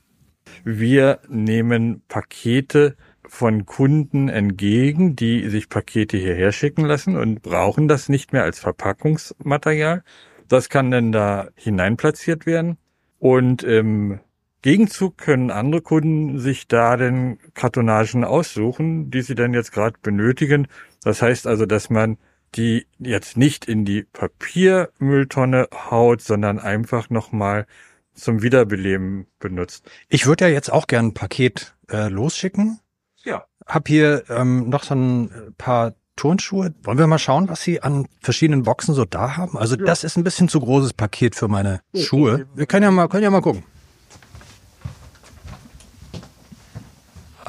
Wir 0.62 1.20
nehmen 1.30 2.02
Pakete 2.06 2.98
von 3.26 3.64
Kunden 3.64 4.28
entgegen, 4.28 5.16
die 5.16 5.48
sich 5.48 5.70
Pakete 5.70 6.18
hierher 6.18 6.52
schicken 6.52 6.84
lassen 6.84 7.16
und 7.16 7.40
brauchen 7.40 7.88
das 7.88 8.10
nicht 8.10 8.34
mehr 8.34 8.42
als 8.42 8.58
Verpackungsmaterial. 8.58 10.04
Das 10.48 10.68
kann 10.68 10.90
dann 10.90 11.12
da 11.12 11.48
hineinplatziert 11.54 12.44
werden. 12.44 12.76
Und 13.18 13.62
im 13.62 14.20
Gegenzug 14.62 15.16
können 15.16 15.50
andere 15.50 15.80
Kunden 15.80 16.38
sich 16.38 16.68
da 16.68 16.96
den 16.96 17.38
Kartonagen 17.54 18.24
aussuchen, 18.24 19.10
die 19.10 19.22
sie 19.22 19.34
dann 19.34 19.54
jetzt 19.54 19.72
gerade 19.72 19.96
benötigen. 20.02 20.68
Das 21.02 21.22
heißt 21.22 21.46
also, 21.46 21.66
dass 21.66 21.88
man 21.90 22.18
die 22.56 22.86
jetzt 22.98 23.36
nicht 23.36 23.64
in 23.66 23.84
die 23.84 24.02
Papiermülltonne 24.12 25.68
haut, 25.90 26.20
sondern 26.20 26.58
einfach 26.58 27.10
nochmal 27.10 27.66
zum 28.14 28.42
Wiederbeleben 28.42 29.26
benutzt. 29.38 29.88
Ich 30.08 30.26
würde 30.26 30.46
ja 30.46 30.50
jetzt 30.50 30.70
auch 30.72 30.86
gern 30.86 31.06
ein 31.06 31.14
Paket 31.14 31.74
äh, 31.90 32.08
losschicken. 32.08 32.80
Ja. 33.24 33.44
Hab 33.66 33.88
hier 33.88 34.24
ähm, 34.28 34.68
noch 34.68 34.82
so 34.82 34.94
ein 34.94 35.54
paar 35.56 35.94
Turnschuhe. 36.16 36.74
Wollen 36.82 36.98
wir 36.98 37.06
mal 37.06 37.18
schauen, 37.18 37.48
was 37.48 37.62
Sie 37.62 37.80
an 37.82 38.06
verschiedenen 38.20 38.64
Boxen 38.64 38.94
so 38.94 39.04
da 39.04 39.36
haben? 39.36 39.56
Also 39.56 39.76
Ja. 39.76 39.84
das 39.84 40.04
ist 40.04 40.18
ein 40.18 40.24
bisschen 40.24 40.48
zu 40.48 40.60
großes 40.60 40.92
Paket 40.92 41.34
für 41.34 41.48
meine 41.48 41.80
Schuhe. 41.94 42.46
Wir 42.54 42.66
können 42.66 42.82
ja 42.82 42.90
mal, 42.90 43.08
können 43.08 43.22
ja 43.22 43.30
mal 43.30 43.40
gucken. 43.40 43.62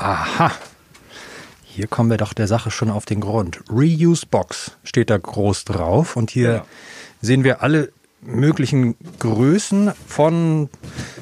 Aha. 0.01 0.51
Hier 1.63 1.85
kommen 1.85 2.09
wir 2.09 2.17
doch 2.17 2.33
der 2.33 2.47
Sache 2.47 2.71
schon 2.71 2.89
auf 2.89 3.05
den 3.05 3.21
Grund. 3.21 3.61
Reuse 3.69 4.25
Box 4.25 4.71
steht 4.83 5.11
da 5.11 5.17
groß 5.17 5.63
drauf 5.65 6.15
und 6.15 6.31
hier 6.31 6.51
Ja. 6.51 6.65
sehen 7.21 7.43
wir 7.43 7.61
alle 7.61 7.91
möglichen 8.21 8.95
Größen 9.19 9.91
von, 10.07 10.69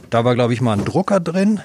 da 0.09 0.23
war 0.23 0.33
glaube 0.35 0.53
ich 0.53 0.61
mal 0.61 0.77
ein 0.77 0.85
Drucker 0.85 1.19
drin. 1.19 1.59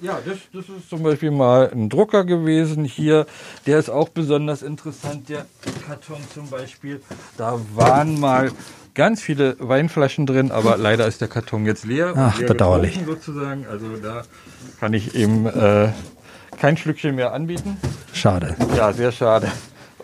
Ja, 0.00 0.18
das, 0.24 0.38
das 0.52 0.64
ist 0.76 0.88
zum 0.90 1.02
Beispiel 1.04 1.30
mal 1.30 1.70
ein 1.72 1.88
Drucker 1.88 2.24
gewesen 2.24 2.84
hier. 2.84 3.26
Der 3.66 3.78
ist 3.78 3.90
auch 3.90 4.08
besonders 4.08 4.62
interessant, 4.62 5.28
der 5.28 5.46
Karton 5.86 6.16
zum 6.34 6.48
Beispiel. 6.48 7.02
Da 7.36 7.60
waren 7.74 8.18
mal 8.18 8.50
ganz 8.94 9.22
viele 9.22 9.56
Weinflaschen 9.58 10.26
drin, 10.26 10.50
aber 10.50 10.76
leider 10.78 11.06
ist 11.06 11.20
der 11.20 11.28
Karton 11.28 11.66
jetzt 11.66 11.84
leer. 11.84 12.14
Ach, 12.16 12.38
leer 12.38 12.48
bedauerlich. 12.48 13.00
Sozusagen. 13.04 13.66
Also 13.70 13.96
da 13.96 14.22
kann 14.78 14.92
ich 14.94 15.14
eben 15.14 15.46
äh, 15.46 15.88
kein 16.58 16.76
Schlückchen 16.76 17.14
mehr 17.14 17.32
anbieten. 17.32 17.76
Schade. 18.12 18.56
Ja, 18.76 18.92
sehr 18.92 19.12
schade. 19.12 19.50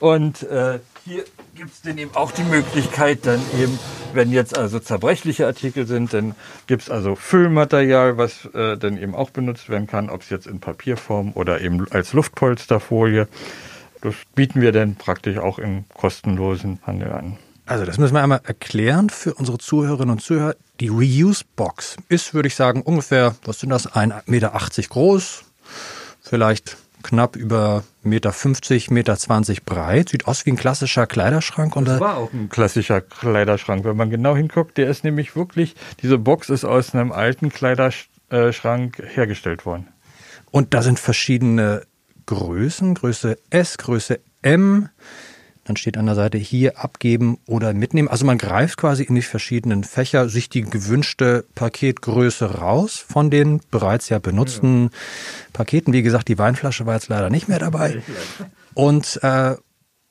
Und 0.00 0.42
äh, 0.44 0.78
hier 1.04 1.24
gibt 1.54 1.70
es 1.72 1.82
dann 1.82 1.96
eben 1.96 2.14
auch 2.14 2.32
die 2.32 2.42
Möglichkeit, 2.42 3.20
dann 3.24 3.40
eben, 3.58 3.78
wenn 4.12 4.30
jetzt 4.30 4.56
also 4.56 4.78
zerbrechliche 4.78 5.46
Artikel 5.46 5.86
sind, 5.86 6.12
dann 6.12 6.34
gibt 6.66 6.82
es 6.82 6.90
also 6.90 7.14
Füllmaterial, 7.16 8.18
was 8.18 8.44
äh, 8.54 8.76
dann 8.76 8.98
eben 8.98 9.14
auch 9.14 9.30
benutzt 9.30 9.68
werden 9.68 9.86
kann, 9.86 10.10
ob 10.10 10.22
es 10.22 10.30
jetzt 10.30 10.46
in 10.46 10.60
Papierform 10.60 11.32
oder 11.34 11.60
eben 11.60 11.86
als 11.90 12.12
Luftpolsterfolie. 12.12 13.28
Das 14.02 14.14
bieten 14.34 14.60
wir 14.60 14.72
dann 14.72 14.96
praktisch 14.96 15.38
auch 15.38 15.58
im 15.58 15.84
kostenlosen 15.94 16.80
Handel 16.86 17.12
an. 17.12 17.38
Also 17.66 17.84
das 17.84 17.98
müssen 17.98 18.14
wir 18.14 18.22
einmal 18.22 18.40
erklären 18.44 19.10
für 19.10 19.34
unsere 19.34 19.58
Zuhörerinnen 19.58 20.10
und 20.10 20.20
Zuhörer. 20.22 20.54
Die 20.78 20.88
Reuse 20.88 21.44
Box 21.56 21.96
ist, 22.08 22.32
würde 22.32 22.46
ich 22.46 22.54
sagen, 22.54 22.82
ungefähr, 22.82 23.34
was 23.44 23.58
sind 23.60 23.70
das, 23.70 23.90
1,80 23.92 24.22
Meter 24.26 24.52
groß, 24.88 25.42
vielleicht 26.22 26.76
knapp 27.02 27.34
über 27.36 27.82
1,50 28.04 28.92
Meter, 28.92 29.14
1,20 29.14 29.50
Meter 29.52 29.62
breit. 29.64 30.08
Sieht 30.10 30.28
aus 30.28 30.46
wie 30.46 30.50
ein 30.50 30.56
klassischer 30.56 31.06
Kleiderschrank. 31.06 31.74
Und 31.76 31.86
Das 31.86 31.98
da, 31.98 32.04
war 32.04 32.16
auch 32.18 32.32
ein 32.32 32.48
klassischer 32.48 33.00
Kleiderschrank. 33.00 33.84
Wenn 33.84 33.96
man 33.96 34.10
genau 34.10 34.36
hinguckt, 34.36 34.76
der 34.78 34.88
ist 34.88 35.02
nämlich 35.04 35.34
wirklich, 35.34 35.74
diese 36.02 36.18
Box 36.18 36.48
ist 36.50 36.64
aus 36.64 36.94
einem 36.94 37.10
alten 37.12 37.50
Kleiderschrank 37.50 39.02
hergestellt 39.14 39.66
worden. 39.66 39.88
und 40.52 40.72
da 40.72 40.82
sind 40.82 40.98
verschiedene 40.98 41.82
Größen, 42.26 42.94
Größe 42.94 43.38
S, 43.50 43.78
Größe 43.78 44.20
M. 44.42 44.88
Dann 45.66 45.76
steht 45.76 45.96
an 45.96 46.06
der 46.06 46.14
Seite 46.14 46.38
hier 46.38 46.78
abgeben 46.78 47.38
oder 47.46 47.74
mitnehmen. 47.74 48.08
Also 48.08 48.24
man 48.24 48.38
greift 48.38 48.76
quasi 48.76 49.02
in 49.02 49.16
die 49.16 49.22
verschiedenen 49.22 49.82
Fächer 49.82 50.28
sich 50.28 50.48
die 50.48 50.62
gewünschte 50.62 51.44
Paketgröße 51.56 52.58
raus 52.58 53.04
von 53.06 53.30
den 53.30 53.60
bereits 53.72 54.08
ja 54.08 54.20
benutzten 54.20 54.90
Paketen. 55.52 55.92
Wie 55.92 56.02
gesagt, 56.02 56.28
die 56.28 56.38
Weinflasche 56.38 56.86
war 56.86 56.94
jetzt 56.94 57.08
leider 57.08 57.30
nicht 57.30 57.48
mehr 57.48 57.58
dabei. 57.58 58.00
Und, 58.74 59.18
äh, 59.22 59.56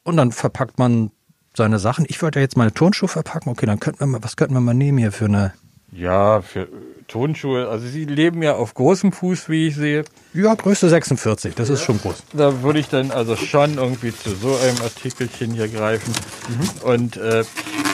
und 0.03 0.17
dann 0.17 0.33
verpackt 0.33 0.77
man 0.77 1.11
seine 1.55 1.79
Sachen. 1.79 2.05
Ich 2.09 2.21
wollte 2.21 2.39
ja 2.39 2.43
jetzt 2.43 2.57
meine 2.57 2.73
Turnschuhe 2.73 3.07
verpacken. 3.07 3.49
Okay, 3.49 3.65
dann 3.65 3.79
könnten 3.79 4.01
wir 4.01 4.07
mal, 4.07 4.23
was 4.23 4.35
könnten 4.35 4.55
wir 4.55 4.61
mal 4.61 4.73
nehmen 4.73 4.97
hier 4.97 5.13
für 5.13 5.25
eine, 5.25 5.53
Ja, 5.93 6.41
für 6.41 6.67
Tonschuhe. 7.07 7.67
Also 7.67 7.87
Sie 7.87 8.05
leben 8.05 8.41
ja 8.41 8.55
auf 8.55 8.73
großem 8.73 9.11
Fuß, 9.11 9.49
wie 9.49 9.67
ich 9.67 9.75
sehe. 9.75 10.03
ja, 10.33 10.53
Größe 10.55 10.89
46. 10.89 11.55
Das 11.55 11.69
ist 11.69 11.81
schon 11.83 11.99
groß. 11.99 12.23
Da 12.33 12.61
würde 12.63 12.79
ich 12.79 12.87
dann 12.89 13.11
also 13.11 13.35
schon 13.35 13.77
irgendwie 13.77 14.13
zu 14.15 14.35
so 14.35 14.55
einem 14.57 14.81
Artikelchen 14.81 15.53
hier 15.53 15.67
greifen. 15.67 16.13
Und 16.83 17.17
äh, 17.17 17.43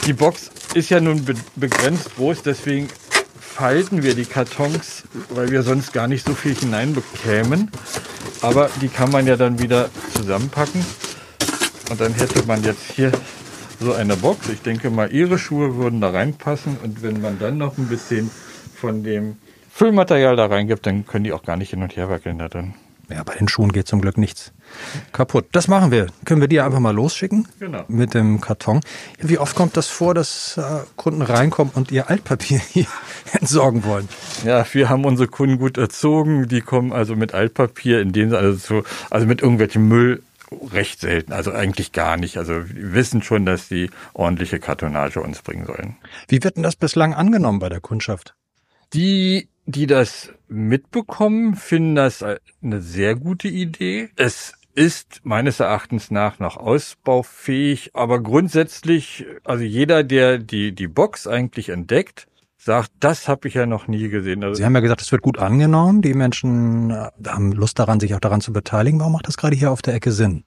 die 0.06 0.14
Box 0.14 0.50
ist 0.74 0.90
ja 0.90 1.00
nun 1.00 1.26
be 1.26 1.36
begrenzt 1.56 2.16
groß, 2.16 2.44
deswegen 2.44 2.88
falten 3.40 4.02
wir 4.02 4.16
die 4.16 4.26
Kartons, 4.26 5.04
weil 5.30 5.52
wir 5.52 5.62
sonst 5.64 5.94
gar 5.94 6.08
nicht 6.08 6.26
so 6.26 6.34
viel 6.34 6.56
hineinbekämen. 6.56 7.70
Aber 8.42 8.70
die 8.82 8.88
kann 8.88 9.12
man 9.12 9.28
ja 9.28 9.36
dann 9.36 9.60
wieder 9.60 9.90
zusammenpacken. 10.16 10.84
Und 11.90 12.00
dann 12.00 12.14
hätte 12.14 12.44
man 12.48 12.64
jetzt 12.64 12.92
hier 12.96 13.12
so 13.80 13.94
eine 13.94 14.16
Box. 14.16 14.48
Ich 14.50 14.62
denke 14.62 14.90
mal, 14.90 15.12
Ihre 15.12 15.38
Schuhe 15.38 15.76
würden 15.76 16.00
da 16.02 16.12
reinpassen. 16.12 16.78
Und 16.82 17.04
wenn 17.04 17.22
man 17.22 17.38
dann 17.40 17.58
noch 17.58 17.78
ein 17.78 17.88
bisschen 17.88 18.32
von 18.82 19.04
dem 19.04 19.38
Füllmaterial 19.72 20.36
da 20.36 20.48
reingibt, 20.48 20.86
dann 20.86 21.06
können 21.06 21.24
die 21.24 21.32
auch 21.32 21.44
gar 21.44 21.56
nicht 21.56 21.70
hin 21.70 21.82
und 21.82 21.96
her 21.96 22.10
wackeln 22.10 22.40
da 22.40 22.50
drin. 22.50 22.74
Ja, 23.10 23.24
bei 23.24 23.36
den 23.36 23.48
Schuhen 23.48 23.72
geht 23.72 23.88
zum 23.88 24.02
Glück 24.02 24.18
nichts 24.18 24.54
kaputt. 25.12 25.48
Das 25.52 25.68
machen 25.68 25.92
wir. 25.92 26.08
Können 26.26 26.42
wir 26.42 26.48
die 26.48 26.62
einfach 26.62 26.80
mal 26.80 26.96
losschicken? 26.96 27.48
Genau. 27.60 27.84
Mit 27.88 28.14
dem 28.14 28.40
Karton. 28.40 28.80
Wie 29.20 29.38
oft 29.38 29.56
kommt 29.56 29.76
das 29.76 29.88
vor, 29.88 30.14
dass 30.14 30.58
äh, 30.58 30.62
Kunden 30.96 31.22
reinkommen 31.22 31.74
und 31.76 31.92
ihr 31.92 32.10
Altpapier 32.10 32.60
hier 32.70 32.88
entsorgen 33.34 33.84
wollen? 33.84 34.08
Ja, 34.46 34.66
wir 34.72 34.90
haben 34.90 35.06
unsere 35.06 35.28
Kunden 35.28 35.58
gut 35.58 35.78
erzogen. 35.78 36.48
Die 36.48 36.62
kommen 36.62 36.94
also 36.94 37.16
mit 37.16 37.34
Altpapier, 37.34 38.02
in 38.02 38.14
dem 38.14 38.34
also 38.34 38.54
so, 38.54 38.84
also 39.10 39.28
mit 39.28 39.42
irgendwelchem 39.42 39.88
Müll 39.88 40.24
recht 40.72 41.00
selten, 41.00 41.32
also 41.32 41.52
eigentlich 41.52 41.92
gar 41.92 42.18
nicht. 42.18 42.38
Also 42.38 42.54
wir 42.54 42.94
wissen 42.94 43.22
schon, 43.24 43.46
dass 43.46 43.68
die 43.68 43.90
ordentliche 44.14 44.60
Kartonage 44.60 45.22
uns 45.22 45.42
bringen 45.42 45.66
sollen. 45.66 45.96
Wie 46.28 46.44
wird 46.44 46.58
denn 46.58 46.64
das 46.64 46.76
bislang 46.76 47.14
angenommen 47.14 47.60
bei 47.60 47.70
der 47.70 47.80
Kundschaft? 47.80 48.36
Die, 48.94 49.50
die 49.66 49.88
das 49.88 50.34
mitbekommen, 50.48 51.56
finden 51.56 51.96
das 51.96 52.24
eine 52.24 52.82
sehr 52.82 53.16
gute 53.16 53.48
Idee. 53.48 54.10
Es 54.16 54.54
ist 54.74 55.22
meines 55.24 55.60
Erachtens 55.60 56.12
nach 56.12 56.40
noch 56.40 56.58
ausbaufähig, 56.58 57.92
aber 57.94 58.22
grundsätzlich, 58.22 59.26
also 59.44 59.64
jeder, 59.64 60.04
der 60.04 60.38
die, 60.38 60.74
die 60.74 60.88
Box 60.88 61.28
eigentlich 61.28 61.70
entdeckt, 61.70 62.28
sagt, 62.58 62.92
das 63.00 63.28
habe 63.28 63.48
ich 63.48 63.56
ja 63.56 63.66
noch 63.66 63.88
nie 63.88 64.10
gesehen. 64.10 64.44
Also 64.44 64.56
Sie 64.56 64.66
haben 64.66 64.76
ja 64.76 64.82
gesagt, 64.82 65.02
es 65.02 65.12
wird 65.12 65.24
gut 65.24 65.40
angenommen. 65.40 66.02
Die 66.02 66.14
Menschen 66.14 66.92
äh, 66.92 67.10
haben 67.26 67.52
Lust 67.54 67.80
daran, 67.80 68.00
sich 68.00 68.14
auch 68.14 68.20
daran 68.20 68.40
zu 68.40 68.54
beteiligen. 68.54 69.00
Warum 69.00 69.14
macht 69.14 69.28
das 69.28 69.38
gerade 69.38 69.56
hier 69.56 69.72
auf 69.72 69.82
der 69.82 69.96
Ecke 69.96 70.12
Sinn? 70.12 70.44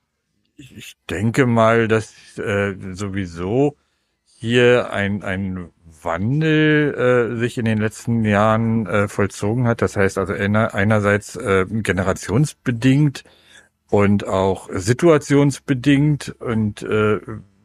ich 0.57 0.95
denke 1.11 1.47
mal, 1.47 1.89
dass 1.89 2.39
äh, 2.39 2.75
sowieso 2.93 3.77
hier 4.25 4.93
ein, 4.93 5.23
ein 5.23 5.71
Wandel 6.05 6.95
äh, 7.35 7.37
sich 7.37 7.59
in 7.59 7.65
den 7.65 7.79
letzten 7.79 8.25
Jahren 8.25 8.87
äh, 8.87 9.09
vollzogen 9.09 9.67
hat. 9.67 9.83
Das 9.83 9.97
heißt 9.97 10.19
also 10.19 10.33
einer, 10.33 10.75
einerseits 10.75 11.37
äh, 11.37 11.67
generationsbedingt 11.69 13.25
und 13.91 14.27
auch 14.27 14.69
situationsbedingt 14.73 16.35
und 16.41 16.83
äh, 16.83 17.21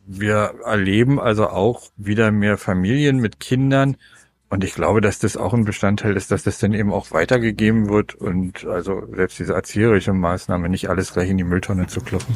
wir 0.06 0.54
erleben 0.65 1.19
also 1.19 1.49
auch 1.49 1.91
wieder 1.95 2.32
mehr 2.32 2.58
Familien 2.58 3.19
mit 3.19 3.39
Kindern 3.39 3.95
und 4.49 4.63
ich 4.63 4.73
glaube, 4.73 4.99
dass 4.99 5.19
das 5.19 5.38
auch 5.38 5.54
ein 5.54 5.63
Bestandteil 5.63 6.17
ist, 6.17 6.32
dass 6.32 6.43
das 6.43 6.58
dann 6.58 6.73
eben 6.73 6.91
auch 6.91 7.12
weitergegeben 7.12 7.89
wird 7.89 8.15
und 8.15 8.65
also 8.65 9.04
selbst 9.13 9.38
diese 9.38 9.54
erzieherische 9.54 10.13
Maßnahme 10.13 10.69
nicht 10.69 10.89
alles 10.89 11.13
gleich 11.13 11.30
in 11.30 11.38
die 11.38 11.43
Mülltonne 11.43 11.86
zu 11.86 12.02
kloppen. 12.02 12.36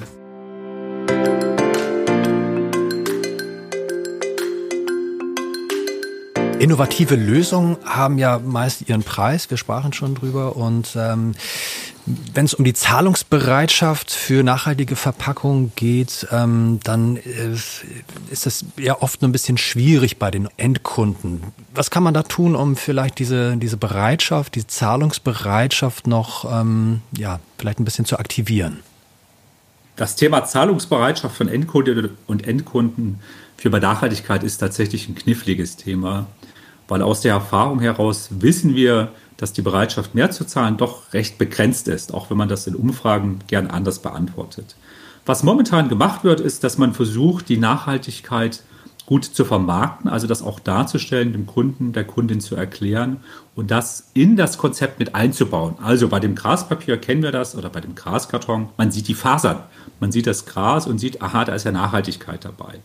Innovative 6.63 7.15
Lösungen 7.15 7.75
haben 7.83 8.17
ja 8.17 8.39
meist 8.39 8.87
ihren 8.87 9.03
Preis. 9.03 9.49
Wir 9.49 9.57
sprachen 9.57 9.91
schon 9.91 10.15
drüber 10.15 10.55
und 10.55 10.95
ähm, 10.95 11.33
Wenn 12.05 12.45
es 12.45 12.53
um 12.53 12.63
die 12.63 12.73
Zahlungsbereitschaft 12.73 14.11
für 14.11 14.43
nachhaltige 14.43 14.95
Verpackungen 14.95 15.73
geht, 15.75 16.25
ähm, 16.31 16.79
dann 16.85 17.17
äh, 17.17 17.53
ist 18.31 18.45
das 18.45 18.63
ja 18.77 19.01
oft 19.01 19.21
nur 19.21 19.27
ein 19.27 19.33
bisschen 19.33 19.57
schwierig 19.57 20.19
bei 20.19 20.31
den 20.31 20.47
Endkunden. 20.55 21.43
Was 21.73 21.91
kann 21.91 22.01
man 22.03 22.13
da 22.13 22.23
tun, 22.23 22.55
um 22.55 22.77
vielleicht 22.77 23.19
diese, 23.19 23.57
diese 23.57 23.75
Bereitschaft, 23.75 24.55
diese 24.55 24.67
Zahlungsbereitschaft 24.67 26.07
noch 26.07 26.45
ähm, 26.49 27.01
ja, 27.17 27.41
vielleicht 27.57 27.81
ein 27.81 27.85
bisschen 27.85 28.05
zu 28.05 28.17
aktivieren? 28.19 28.79
Das 29.97 30.15
Thema 30.15 30.45
Zahlungsbereitschaft 30.45 31.35
von 31.35 31.49
Endkundinnen 31.49 32.11
und 32.25 32.47
Endkunden 32.47 33.19
für 33.57 33.69
Nachhaltigkeit 33.69 34.43
ist 34.43 34.57
tatsächlich 34.59 35.09
ein 35.09 35.15
kniffliges 35.15 35.75
Thema, 35.75 36.27
weil 36.87 37.01
aus 37.01 37.21
der 37.21 37.33
Erfahrung 37.33 37.79
heraus 37.79 38.29
wissen 38.31 38.75
wir, 38.75 39.11
dass 39.37 39.53
die 39.53 39.61
Bereitschaft 39.61 40.15
mehr 40.15 40.31
zu 40.31 40.45
zahlen 40.45 40.77
doch 40.77 41.13
recht 41.13 41.37
begrenzt 41.37 41.87
ist, 41.87 42.13
auch 42.13 42.29
wenn 42.29 42.37
man 42.37 42.49
das 42.49 42.67
in 42.67 42.75
Umfragen 42.75 43.39
gern 43.47 43.67
anders 43.67 43.99
beantwortet. 43.99 44.75
Was 45.25 45.43
momentan 45.43 45.89
gemacht 45.89 46.23
wird, 46.23 46.39
ist, 46.39 46.63
dass 46.63 46.77
man 46.77 46.93
versucht, 46.93 47.49
die 47.49 47.57
Nachhaltigkeit 47.57 48.61
gut 49.05 49.25
zu 49.25 49.43
vermarkten, 49.43 50.09
also 50.09 50.27
das 50.27 50.41
auch 50.41 50.59
darzustellen, 50.59 51.33
dem 51.33 51.45
Kunden, 51.45 51.91
der 51.91 52.05
Kundin 52.05 52.39
zu 52.39 52.55
erklären 52.55 53.17
und 53.55 53.69
das 53.69 54.09
in 54.13 54.37
das 54.37 54.57
Konzept 54.57 54.99
mit 54.99 55.13
einzubauen. 55.13 55.75
Also 55.81 56.07
bei 56.07 56.19
dem 56.19 56.35
Graspapier 56.35 56.97
kennen 56.97 57.21
wir 57.21 57.31
das 57.31 57.55
oder 57.55 57.69
bei 57.69 57.81
dem 57.81 57.95
Graskarton, 57.95 58.69
man 58.77 58.91
sieht 58.91 59.07
die 59.07 59.13
Fasern, 59.13 59.63
man 59.99 60.11
sieht 60.11 60.27
das 60.27 60.45
Gras 60.45 60.87
und 60.87 60.99
sieht, 60.99 61.21
aha, 61.21 61.43
da 61.43 61.53
ist 61.53 61.65
ja 61.65 61.71
Nachhaltigkeit 61.71 62.45
dabei. 62.45 62.79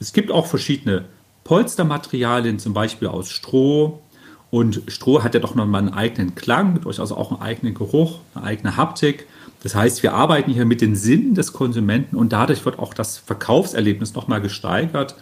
Es 0.00 0.12
gibt 0.12 0.32
auch 0.32 0.46
verschiedene 0.46 1.04
Polstermaterialien, 1.44 2.58
zum 2.58 2.74
Beispiel 2.74 3.08
aus 3.08 3.30
Stroh. 3.30 4.00
Und 4.50 4.82
Stroh 4.88 5.22
hat 5.22 5.34
ja 5.34 5.40
doch 5.40 5.54
nochmal 5.54 5.80
einen 5.80 5.94
eigenen 5.94 6.34
Klang, 6.34 6.80
durchaus 6.80 7.12
auch 7.12 7.30
einen 7.30 7.40
eigenen 7.40 7.74
Geruch, 7.74 8.18
eine 8.34 8.44
eigene 8.44 8.76
Haptik. 8.76 9.26
Das 9.62 9.74
heißt, 9.74 10.02
wir 10.02 10.14
arbeiten 10.14 10.50
hier 10.52 10.64
mit 10.64 10.80
den 10.80 10.96
Sinnen 10.96 11.34
des 11.34 11.52
Konsumenten 11.52 12.16
und 12.16 12.32
dadurch 12.32 12.64
wird 12.64 12.78
auch 12.78 12.94
das 12.94 13.18
Verkaufserlebnis 13.18 14.14
nochmal 14.14 14.40
gesteigert. 14.40 15.16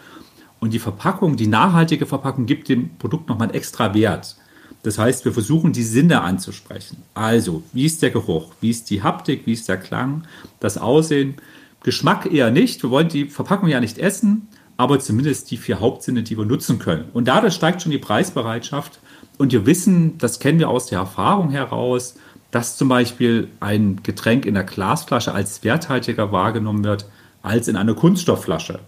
Und 0.60 0.72
die 0.72 0.78
Verpackung, 0.78 1.36
die 1.36 1.46
nachhaltige 1.46 2.06
Verpackung 2.06 2.46
gibt 2.46 2.68
dem 2.68 2.90
Produkt 2.98 3.28
nochmal 3.28 3.48
einen 3.48 3.56
extra 3.56 3.94
Wert. 3.94 4.36
Das 4.82 4.98
heißt, 4.98 5.24
wir 5.24 5.32
versuchen 5.32 5.72
die 5.72 5.82
Sinne 5.82 6.22
anzusprechen. 6.22 7.02
Also, 7.14 7.62
wie 7.72 7.84
ist 7.84 8.00
der 8.02 8.10
Geruch? 8.10 8.52
Wie 8.60 8.70
ist 8.70 8.90
die 8.90 9.02
Haptik? 9.02 9.42
Wie 9.44 9.52
ist 9.52 9.68
der 9.68 9.76
Klang? 9.76 10.22
Das 10.60 10.78
Aussehen? 10.78 11.34
Geschmack 11.82 12.32
eher 12.32 12.50
nicht. 12.50 12.82
Wir 12.82 12.90
wollen 12.90 13.08
die 13.08 13.26
Verpackung 13.26 13.68
ja 13.68 13.80
nicht 13.80 13.98
essen, 13.98 14.48
aber 14.78 15.00
zumindest 15.00 15.50
die 15.50 15.58
vier 15.58 15.80
Hauptsinne, 15.80 16.22
die 16.22 16.38
wir 16.38 16.46
nutzen 16.46 16.78
können. 16.78 17.06
Und 17.12 17.28
dadurch 17.28 17.52
steigt 17.52 17.82
schon 17.82 17.92
die 17.92 17.98
Preisbereitschaft. 17.98 19.00
Und 19.36 19.52
wir 19.52 19.66
wissen, 19.66 20.16
das 20.18 20.38
kennen 20.38 20.60
wir 20.60 20.70
aus 20.70 20.86
der 20.86 21.00
Erfahrung 21.00 21.50
heraus, 21.50 22.14
dass 22.52 22.78
zum 22.78 22.88
Beispiel 22.88 23.48
ein 23.60 24.02
Getränk 24.02 24.46
in 24.46 24.54
der 24.54 24.64
Glasflasche 24.64 25.34
als 25.34 25.64
werthaltiger 25.64 26.32
wahrgenommen 26.32 26.84
wird 26.84 27.06
als 27.42 27.68
in 27.68 27.76
einer 27.76 27.94
Kunststoffflasche. 27.94 28.80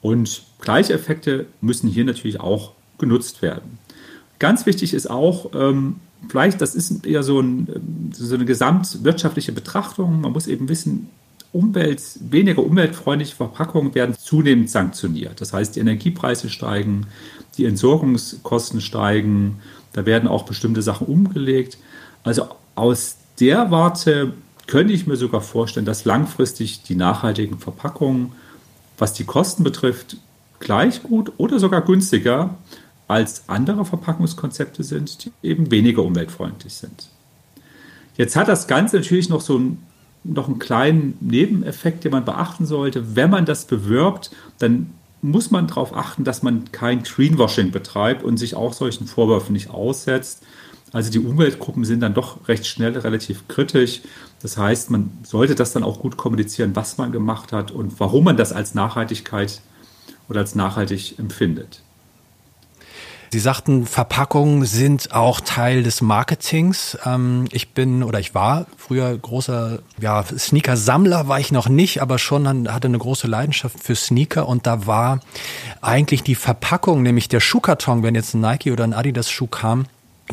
Und 0.00 0.42
gleiche 0.60 0.92
Effekte 0.92 1.46
müssen 1.60 1.88
hier 1.88 2.04
natürlich 2.04 2.40
auch 2.40 2.72
genutzt 2.98 3.42
werden. 3.42 3.78
Ganz 4.38 4.66
wichtig 4.66 4.94
ist 4.94 5.10
auch, 5.10 5.50
ähm, 5.54 5.96
vielleicht, 6.28 6.60
das 6.60 6.74
ist 6.74 7.06
eher 7.06 7.22
so, 7.22 7.40
ein, 7.40 8.10
so 8.12 8.34
eine 8.34 8.44
gesamtwirtschaftliche 8.44 9.52
Betrachtung. 9.52 10.20
Man 10.20 10.32
muss 10.32 10.46
eben 10.46 10.68
wissen, 10.68 11.08
Umwelt, 11.52 12.02
weniger 12.20 12.62
umweltfreundliche 12.62 13.34
Verpackungen 13.34 13.94
werden 13.94 14.14
zunehmend 14.18 14.70
sanktioniert. 14.70 15.40
Das 15.40 15.52
heißt, 15.52 15.76
die 15.76 15.80
Energiepreise 15.80 16.50
steigen, 16.50 17.06
die 17.56 17.64
Entsorgungskosten 17.64 18.80
steigen, 18.80 19.60
da 19.92 20.06
werden 20.06 20.28
auch 20.28 20.44
bestimmte 20.44 20.82
Sachen 20.82 21.06
umgelegt. 21.06 21.78
Also 22.22 22.48
aus 22.74 23.16
der 23.40 23.70
Warte 23.70 24.34
könnte 24.66 24.92
ich 24.92 25.06
mir 25.06 25.16
sogar 25.16 25.40
vorstellen, 25.40 25.86
dass 25.86 26.04
langfristig 26.04 26.82
die 26.82 26.94
nachhaltigen 26.94 27.58
Verpackungen, 27.58 28.32
was 28.98 29.14
die 29.14 29.24
Kosten 29.24 29.64
betrifft, 29.64 30.18
gleich 30.60 31.02
gut 31.02 31.32
oder 31.38 31.58
sogar 31.58 31.82
günstiger 31.82 32.56
als 33.08 33.44
andere 33.48 33.84
Verpackungskonzepte 33.84 34.84
sind, 34.84 35.24
die 35.24 35.32
eben 35.42 35.70
weniger 35.70 36.02
umweltfreundlich 36.02 36.74
sind. 36.74 37.08
Jetzt 38.16 38.36
hat 38.36 38.48
das 38.48 38.66
Ganze 38.66 38.96
natürlich 38.96 39.28
noch 39.28 39.40
so 39.40 39.56
einen, 39.56 39.86
noch 40.24 40.48
einen 40.48 40.58
kleinen 40.58 41.16
Nebeneffekt, 41.20 42.04
den 42.04 42.12
man 42.12 42.24
beachten 42.24 42.66
sollte. 42.66 43.16
Wenn 43.16 43.30
man 43.30 43.46
das 43.46 43.64
bewirbt, 43.64 44.30
dann 44.58 44.92
muss 45.22 45.50
man 45.50 45.66
darauf 45.66 45.94
achten, 45.96 46.24
dass 46.24 46.42
man 46.42 46.70
kein 46.70 47.02
Greenwashing 47.02 47.70
betreibt 47.70 48.22
und 48.22 48.36
sich 48.36 48.54
auch 48.54 48.72
solchen 48.72 49.06
Vorwürfen 49.06 49.52
nicht 49.52 49.70
aussetzt. 49.70 50.42
Also 50.92 51.10
die 51.10 51.18
Umweltgruppen 51.18 51.84
sind 51.84 52.00
dann 52.00 52.14
doch 52.14 52.48
recht 52.48 52.66
schnell 52.66 52.96
relativ 52.96 53.46
kritisch. 53.48 54.00
Das 54.40 54.56
heißt, 54.56 54.90
man 54.90 55.10
sollte 55.22 55.54
das 55.54 55.72
dann 55.72 55.82
auch 55.82 55.98
gut 55.98 56.16
kommunizieren, 56.16 56.74
was 56.74 56.98
man 56.98 57.12
gemacht 57.12 57.52
hat 57.52 57.70
und 57.70 57.98
warum 58.00 58.24
man 58.24 58.36
das 58.36 58.52
als 58.52 58.74
Nachhaltigkeit 58.74 59.60
oder 60.28 60.40
als 60.40 60.54
nachhaltig 60.54 61.18
empfindet. 61.18 61.82
Sie 63.30 63.38
sagten, 63.38 63.86
Verpackungen 63.86 64.64
sind 64.64 65.12
auch 65.12 65.40
Teil 65.40 65.82
des 65.82 66.00
Marketings. 66.00 66.96
Ähm, 67.04 67.46
ich 67.52 67.74
bin 67.74 68.02
oder 68.02 68.20
ich 68.20 68.34
war 68.34 68.66
früher 68.76 69.16
großer 69.16 69.80
ja, 70.00 70.24
Sneaker-Sammler, 70.24 71.28
war 71.28 71.38
ich 71.38 71.52
noch 71.52 71.68
nicht, 71.68 72.00
aber 72.00 72.18
schon 72.18 72.68
hatte 72.72 72.88
eine 72.88 72.98
große 72.98 73.26
Leidenschaft 73.26 73.78
für 73.82 73.94
Sneaker 73.94 74.48
und 74.48 74.66
da 74.66 74.86
war 74.86 75.20
eigentlich 75.82 76.22
die 76.22 76.34
Verpackung, 76.34 77.02
nämlich 77.02 77.28
der 77.28 77.40
Schuhkarton, 77.40 78.02
wenn 78.02 78.14
jetzt 78.14 78.34
ein 78.34 78.40
Nike 78.40 78.72
oder 78.72 78.84
ein 78.84 78.94
Adidas 78.94 79.30
Schuh 79.30 79.46
kam, 79.46 79.84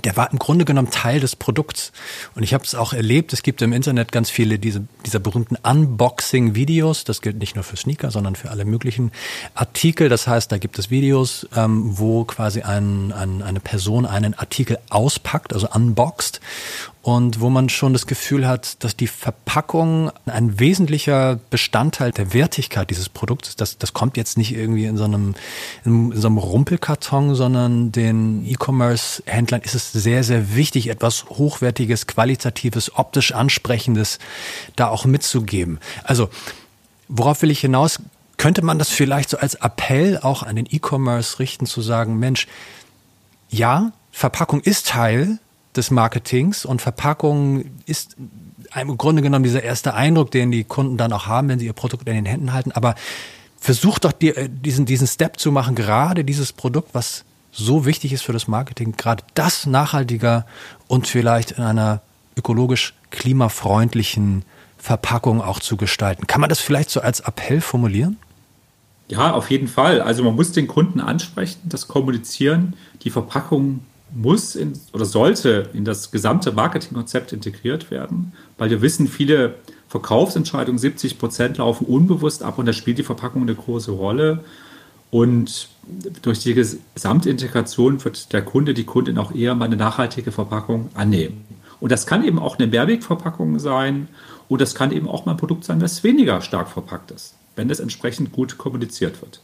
der 0.03 0.17
war 0.17 0.31
im 0.31 0.39
Grunde 0.39 0.65
genommen 0.65 0.91
Teil 0.91 1.19
des 1.19 1.35
Produkts. 1.35 1.91
Und 2.35 2.43
ich 2.43 2.53
habe 2.53 2.63
es 2.63 2.75
auch 2.75 2.93
erlebt, 2.93 3.33
es 3.33 3.43
gibt 3.43 3.61
im 3.61 3.73
Internet 3.73 4.11
ganz 4.11 4.29
viele 4.29 4.59
diese, 4.59 4.85
dieser 5.05 5.19
berühmten 5.19 5.55
Unboxing-Videos. 5.55 7.05
Das 7.05 7.21
gilt 7.21 7.37
nicht 7.37 7.55
nur 7.55 7.63
für 7.63 7.77
Sneaker, 7.77 8.11
sondern 8.11 8.35
für 8.35 8.51
alle 8.51 8.65
möglichen 8.65 9.11
Artikel. 9.53 10.09
Das 10.09 10.27
heißt, 10.27 10.51
da 10.51 10.57
gibt 10.57 10.77
es 10.79 10.89
Videos, 10.89 11.47
ähm, 11.55 11.97
wo 11.97 12.25
quasi 12.25 12.61
ein, 12.61 13.11
ein, 13.13 13.41
eine 13.41 13.59
Person 13.59 14.05
einen 14.05 14.33
Artikel 14.33 14.79
auspackt, 14.89 15.53
also 15.53 15.69
unboxt 15.69 16.41
und 17.05 17.39
wo 17.39 17.51
man 17.51 17.69
schon 17.69 17.93
das 17.93 18.07
Gefühl 18.07 18.47
hat, 18.47 18.83
dass 18.83 18.97
die 18.97 19.05
Verpackung 19.05 20.09
ein 20.25 20.59
wesentlicher 20.59 21.39
Bestandteil 21.51 22.11
der 22.11 22.33
Wertigkeit 22.33 22.89
dieses 22.89 23.09
Produkts 23.09 23.49
ist. 23.49 23.61
Das, 23.61 23.77
das 23.77 23.93
kommt 23.93 24.17
jetzt 24.17 24.39
nicht 24.39 24.55
irgendwie 24.55 24.85
in 24.85 24.97
so 24.97 25.03
einem, 25.03 25.35
in 25.83 26.13
so 26.15 26.27
einem 26.27 26.39
Rumpelkarton, 26.39 27.35
sondern 27.35 27.91
den 27.91 28.43
E-Commerce-Händlern 28.47 29.61
ist 29.61 29.75
es 29.75 29.91
sehr, 29.91 30.23
sehr 30.23 30.55
wichtig, 30.55 30.87
etwas 30.87 31.25
Hochwertiges, 31.29 32.07
Qualitatives, 32.07 32.95
optisch 32.95 33.33
Ansprechendes 33.33 34.17
da 34.75 34.87
auch 34.87 35.05
mitzugeben. 35.05 35.77
Also, 36.03 36.29
worauf 37.07 37.43
will 37.43 37.51
ich 37.51 37.59
hinaus? 37.59 37.99
Könnte 38.37 38.63
man 38.63 38.79
das 38.79 38.89
vielleicht 38.89 39.29
so 39.29 39.37
als 39.37 39.53
Appell 39.53 40.17
auch 40.23 40.41
an 40.41 40.55
den 40.55 40.65
E-Commerce 40.67 41.37
richten, 41.37 41.67
zu 41.67 41.83
sagen, 41.83 42.17
Mensch, 42.17 42.47
ja, 43.51 43.91
Verpackung 44.11 44.61
ist 44.61 44.87
Teil 44.87 45.37
des 45.77 45.91
Marketings 45.91 46.65
und 46.65 46.81
Verpackung 46.81 47.65
ist 47.85 48.15
im 48.75 48.97
Grunde 48.97 49.21
genommen 49.21 49.43
dieser 49.43 49.63
erste 49.63 49.93
Eindruck, 49.93 50.31
den 50.31 50.51
die 50.51 50.63
Kunden 50.63 50.97
dann 50.97 51.13
auch 51.13 51.27
haben, 51.27 51.47
wenn 51.49 51.59
sie 51.59 51.65
ihr 51.65 51.73
Produkt 51.73 52.07
in 52.07 52.15
den 52.15 52.25
Händen 52.25 52.53
halten. 52.53 52.71
Aber 52.71 52.95
versucht 53.59 54.05
doch 54.05 54.11
die, 54.11 54.29
äh, 54.29 54.49
diesen, 54.49 54.85
diesen 54.85 55.07
Step 55.07 55.39
zu 55.39 55.51
machen, 55.51 55.75
gerade 55.75 56.23
dieses 56.23 56.53
Produkt, 56.53 56.89
was 56.93 57.23
so 57.51 57.85
wichtig 57.85 58.11
ist 58.11 58.23
für 58.23 58.33
das 58.33 58.47
Marketing, 58.47 58.93
gerade 58.97 59.23
das 59.33 59.65
nachhaltiger 59.65 60.45
und 60.87 61.07
vielleicht 61.07 61.51
in 61.51 61.63
einer 61.63 62.01
ökologisch 62.37 62.93
klimafreundlichen 63.11 64.43
Verpackung 64.77 65.41
auch 65.41 65.59
zu 65.59 65.77
gestalten. 65.77 66.27
Kann 66.27 66.41
man 66.41 66.49
das 66.49 66.59
vielleicht 66.59 66.89
so 66.89 66.99
als 66.99 67.21
Appell 67.21 67.61
formulieren? 67.61 68.17
Ja, 69.07 69.31
auf 69.31 69.49
jeden 69.51 69.67
Fall. 69.67 70.01
Also 70.01 70.23
man 70.23 70.35
muss 70.35 70.51
den 70.51 70.67
Kunden 70.67 70.99
ansprechen, 70.99 71.61
das 71.63 71.87
kommunizieren, 71.87 72.75
die 73.03 73.09
Verpackung 73.09 73.81
muss 74.15 74.55
in, 74.55 74.73
oder 74.93 75.05
sollte 75.05 75.69
in 75.73 75.85
das 75.85 76.09
gesamte 76.09 76.51
Marketingkonzept 76.51 77.33
integriert 77.33 77.91
werden, 77.91 78.33
weil 78.57 78.69
wir 78.69 78.81
wissen, 78.81 79.07
viele 79.07 79.55
Verkaufsentscheidungen, 79.89 80.79
70 80.79 81.19
Prozent 81.19 81.57
laufen 81.57 81.85
unbewusst 81.85 82.41
ab 82.41 82.57
und 82.57 82.65
da 82.65 82.73
spielt 82.73 82.97
die 82.97 83.03
Verpackung 83.03 83.43
eine 83.43 83.55
große 83.55 83.91
Rolle. 83.91 84.43
Und 85.11 85.69
durch 86.23 86.39
die 86.39 86.53
Gesamtintegration 86.53 88.03
wird 88.03 88.33
der 88.33 88.41
Kunde, 88.41 88.73
die 88.73 88.85
Kundin 88.85 89.17
auch 89.17 89.33
eher 89.33 89.53
mal 89.55 89.65
eine 89.65 89.77
nachhaltige 89.77 90.31
Verpackung 90.31 90.89
annehmen. 90.93 91.45
Und 91.79 91.91
das 91.91 92.07
kann 92.07 92.23
eben 92.23 92.39
auch 92.39 92.57
eine 92.57 92.67
Mehrwegverpackung 92.67 93.59
sein 93.59 94.07
und 94.47 94.61
das 94.61 94.75
kann 94.75 94.91
eben 94.91 95.07
auch 95.07 95.25
mal 95.25 95.33
ein 95.33 95.37
Produkt 95.37 95.65
sein, 95.65 95.79
das 95.79 96.03
weniger 96.03 96.41
stark 96.41 96.69
verpackt 96.69 97.11
ist, 97.11 97.35
wenn 97.55 97.67
das 97.67 97.79
entsprechend 97.79 98.31
gut 98.31 98.57
kommuniziert 98.57 99.21
wird. 99.21 99.41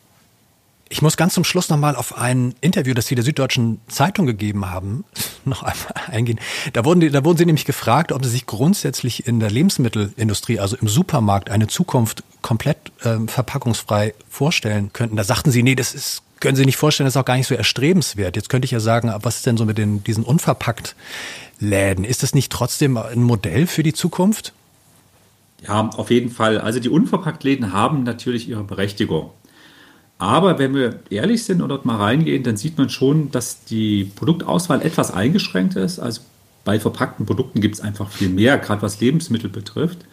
Ich 0.91 1.01
muss 1.01 1.15
ganz 1.15 1.33
zum 1.33 1.45
Schluss 1.45 1.69
nochmal 1.69 1.95
auf 1.95 2.17
ein 2.17 2.53
Interview, 2.59 2.93
das 2.93 3.07
Sie 3.07 3.15
der 3.15 3.23
Süddeutschen 3.23 3.79
Zeitung 3.87 4.25
gegeben 4.25 4.69
haben, 4.69 5.05
noch 5.45 5.63
einmal 5.63 5.93
eingehen. 6.07 6.37
Da 6.73 6.83
wurden, 6.83 7.11
da 7.13 7.23
wurden 7.23 7.37
Sie 7.37 7.45
nämlich 7.45 7.63
gefragt, 7.63 8.11
ob 8.11 8.25
Sie 8.25 8.29
sich 8.29 8.45
grundsätzlich 8.45 9.25
in 9.25 9.39
der 9.39 9.49
Lebensmittelindustrie, 9.49 10.59
also 10.59 10.75
im 10.75 10.89
Supermarkt, 10.89 11.49
eine 11.49 11.67
Zukunft 11.67 12.23
komplett 12.41 12.77
äh, 13.03 13.19
verpackungsfrei 13.25 14.13
vorstellen 14.29 14.91
könnten. 14.91 15.15
Da 15.15 15.23
sagten 15.23 15.49
Sie, 15.49 15.63
nee, 15.63 15.75
das 15.75 15.95
ist 15.95 16.23
können 16.41 16.55
Sie 16.55 16.65
nicht 16.65 16.77
vorstellen, 16.77 17.05
das 17.05 17.13
ist 17.13 17.21
auch 17.21 17.25
gar 17.25 17.37
nicht 17.37 17.47
so 17.47 17.53
erstrebenswert. 17.53 18.35
Jetzt 18.35 18.49
könnte 18.49 18.65
ich 18.65 18.71
ja 18.71 18.79
sagen, 18.79 19.13
was 19.21 19.37
ist 19.37 19.45
denn 19.45 19.57
so 19.57 19.65
mit 19.65 19.77
den, 19.77 20.03
diesen 20.03 20.23
unverpackt 20.23 20.95
Läden? 21.59 22.03
Ist 22.03 22.23
das 22.23 22.33
nicht 22.33 22.51
trotzdem 22.51 22.97
ein 22.97 23.21
Modell 23.21 23.67
für 23.67 23.83
die 23.83 23.93
Zukunft? 23.93 24.51
Ja, 25.65 25.87
auf 25.89 26.09
jeden 26.09 26.31
Fall. 26.31 26.59
Also 26.59 26.79
die 26.79 26.89
Unverpacktläden 26.89 27.71
haben 27.71 28.03
natürlich 28.03 28.49
ihre 28.49 28.63
Berechtigung. 28.63 29.29
Aber 30.21 30.59
wenn 30.59 30.75
wir 30.75 30.99
ehrlich 31.09 31.45
sind 31.45 31.63
und 31.63 31.69
dort 31.69 31.83
mal 31.83 31.97
reingehen, 31.97 32.43
dann 32.43 32.55
sieht 32.55 32.77
man 32.77 32.91
schon, 32.91 33.31
dass 33.31 33.65
die 33.65 34.03
Produktauswahl 34.03 34.83
etwas 34.83 35.11
eingeschränkt 35.11 35.75
ist. 35.75 35.97
Also 35.97 36.21
bei 36.63 36.79
verpackten 36.79 37.25
Produkten 37.25 37.59
gibt 37.59 37.73
es 37.73 37.81
einfach 37.81 38.07
viel 38.07 38.29
mehr, 38.29 38.59
gerade 38.59 38.83
was 38.83 39.01
Lebensmittel 39.01 39.49
betrifft, 39.49 40.05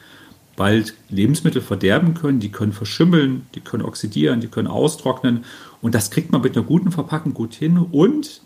weil 0.57 0.87
Lebensmittel 1.11 1.61
verderben 1.61 2.15
können, 2.15 2.41
die 2.41 2.51
können 2.51 2.73
verschimmeln, 2.73 3.45
die 3.55 3.61
können 3.61 3.85
oxidieren, 3.85 4.41
die 4.41 4.49
können 4.49 4.67
austrocknen. 4.67 5.45
Und 5.83 5.95
das 5.95 6.11
kriegt 6.11 6.33
man 6.33 6.41
mit 6.41 6.57
einer 6.57 6.65
guten 6.65 6.91
Verpackung 6.91 7.35
gut 7.35 7.53
hin. 7.53 7.77
Und 7.77 8.41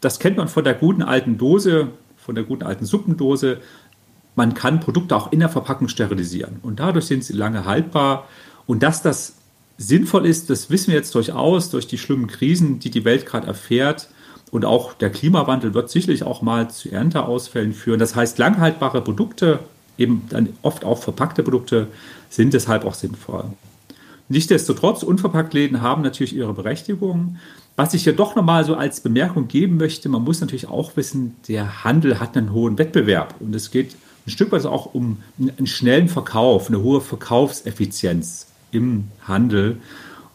das 0.00 0.20
kennt 0.20 0.36
man 0.36 0.46
von 0.46 0.62
der 0.62 0.74
guten 0.74 1.02
alten 1.02 1.38
Dose, 1.38 1.88
von 2.18 2.36
der 2.36 2.44
guten 2.44 2.62
alten 2.62 2.84
Suppendose 2.84 3.58
man 4.36 4.54
kann 4.54 4.80
Produkte 4.80 5.14
auch 5.14 5.30
in 5.30 5.38
der 5.38 5.48
Verpackung 5.48 5.86
sterilisieren 5.86 6.56
und 6.62 6.80
dadurch 6.80 7.04
sind 7.04 7.22
sie 7.22 7.34
lange 7.34 7.66
haltbar. 7.66 8.26
Und 8.66 8.82
dass 8.82 9.00
das 9.00 9.33
sinnvoll 9.78 10.26
ist, 10.26 10.50
das 10.50 10.70
wissen 10.70 10.88
wir 10.88 10.96
jetzt 10.96 11.14
durchaus 11.14 11.70
durch 11.70 11.86
die 11.86 11.98
schlimmen 11.98 12.26
Krisen, 12.26 12.78
die 12.78 12.90
die 12.90 13.04
Welt 13.04 13.26
gerade 13.26 13.46
erfährt. 13.46 14.08
Und 14.50 14.64
auch 14.64 14.92
der 14.92 15.10
Klimawandel 15.10 15.74
wird 15.74 15.90
sicherlich 15.90 16.22
auch 16.22 16.42
mal 16.42 16.70
zu 16.70 16.90
Ernteausfällen 16.90 17.72
führen. 17.72 17.98
Das 17.98 18.14
heißt, 18.14 18.38
langhaltbare 18.38 19.00
Produkte, 19.02 19.60
eben 19.98 20.22
dann 20.28 20.50
oft 20.62 20.84
auch 20.84 21.02
verpackte 21.02 21.42
Produkte, 21.42 21.88
sind 22.30 22.54
deshalb 22.54 22.84
auch 22.84 22.94
sinnvoll. 22.94 23.44
Nichtsdestotrotz, 24.28 25.02
Unverpacktläden 25.02 25.82
haben 25.82 26.02
natürlich 26.02 26.34
ihre 26.34 26.54
Berechtigung. 26.54 27.36
Was 27.76 27.94
ich 27.94 28.04
hier 28.04 28.14
doch 28.14 28.36
nochmal 28.36 28.64
so 28.64 28.76
als 28.76 29.00
Bemerkung 29.00 29.48
geben 29.48 29.76
möchte, 29.76 30.08
man 30.08 30.22
muss 30.22 30.40
natürlich 30.40 30.68
auch 30.68 30.96
wissen, 30.96 31.34
der 31.48 31.84
Handel 31.84 32.20
hat 32.20 32.36
einen 32.36 32.52
hohen 32.52 32.78
Wettbewerb 32.78 33.34
und 33.40 33.54
es 33.54 33.72
geht 33.72 33.96
ein 34.26 34.30
Stück 34.30 34.52
weit 34.52 34.64
auch 34.64 34.94
um 34.94 35.18
einen 35.38 35.66
schnellen 35.66 36.08
Verkauf, 36.08 36.68
eine 36.68 36.80
hohe 36.80 37.00
Verkaufseffizienz 37.00 38.46
im 38.74 39.08
Handel. 39.26 39.80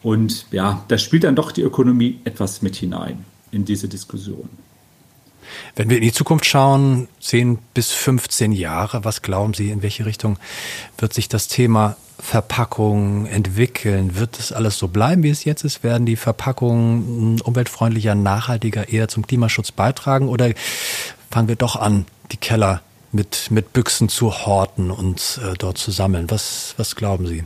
Und 0.01 0.45
ja, 0.51 0.83
da 0.87 0.97
spielt 0.97 1.23
dann 1.23 1.35
doch 1.35 1.51
die 1.51 1.61
Ökonomie 1.61 2.19
etwas 2.23 2.61
mit 2.61 2.75
hinein 2.75 3.25
in 3.51 3.65
diese 3.65 3.87
Diskussion. 3.87 4.49
Wenn 5.75 5.89
wir 5.89 5.97
in 5.97 6.03
die 6.03 6.11
Zukunft 6.11 6.45
schauen, 6.45 7.07
10 7.21 7.57
bis 7.73 7.91
15 7.91 8.51
Jahre, 8.51 9.03
was 9.03 9.21
glauben 9.21 9.53
Sie, 9.53 9.71
in 9.71 9.81
welche 9.81 10.05
Richtung 10.05 10.37
wird 10.97 11.13
sich 11.13 11.27
das 11.27 11.47
Thema 11.47 11.97
Verpackung 12.19 13.25
entwickeln? 13.25 14.15
Wird 14.15 14.37
das 14.37 14.51
alles 14.51 14.77
so 14.77 14.87
bleiben, 14.89 15.23
wie 15.23 15.29
es 15.29 15.45
jetzt 15.45 15.63
ist? 15.63 15.83
Werden 15.83 16.05
die 16.05 16.17
Verpackungen 16.17 17.41
umweltfreundlicher, 17.41 18.13
nachhaltiger 18.13 18.89
eher 18.89 19.07
zum 19.07 19.25
Klimaschutz 19.25 19.71
beitragen? 19.71 20.27
Oder 20.27 20.51
fangen 21.31 21.47
wir 21.47 21.55
doch 21.55 21.75
an, 21.75 22.05
die 22.31 22.37
Keller 22.37 22.81
mit, 23.11 23.49
mit 23.51 23.73
Büchsen 23.73 24.09
zu 24.09 24.45
horten 24.45 24.91
und 24.91 25.39
äh, 25.43 25.55
dort 25.57 25.77
zu 25.77 25.91
sammeln. 25.91 26.29
Was, 26.29 26.75
was 26.77 26.95
glauben 26.95 27.27
Sie? 27.27 27.43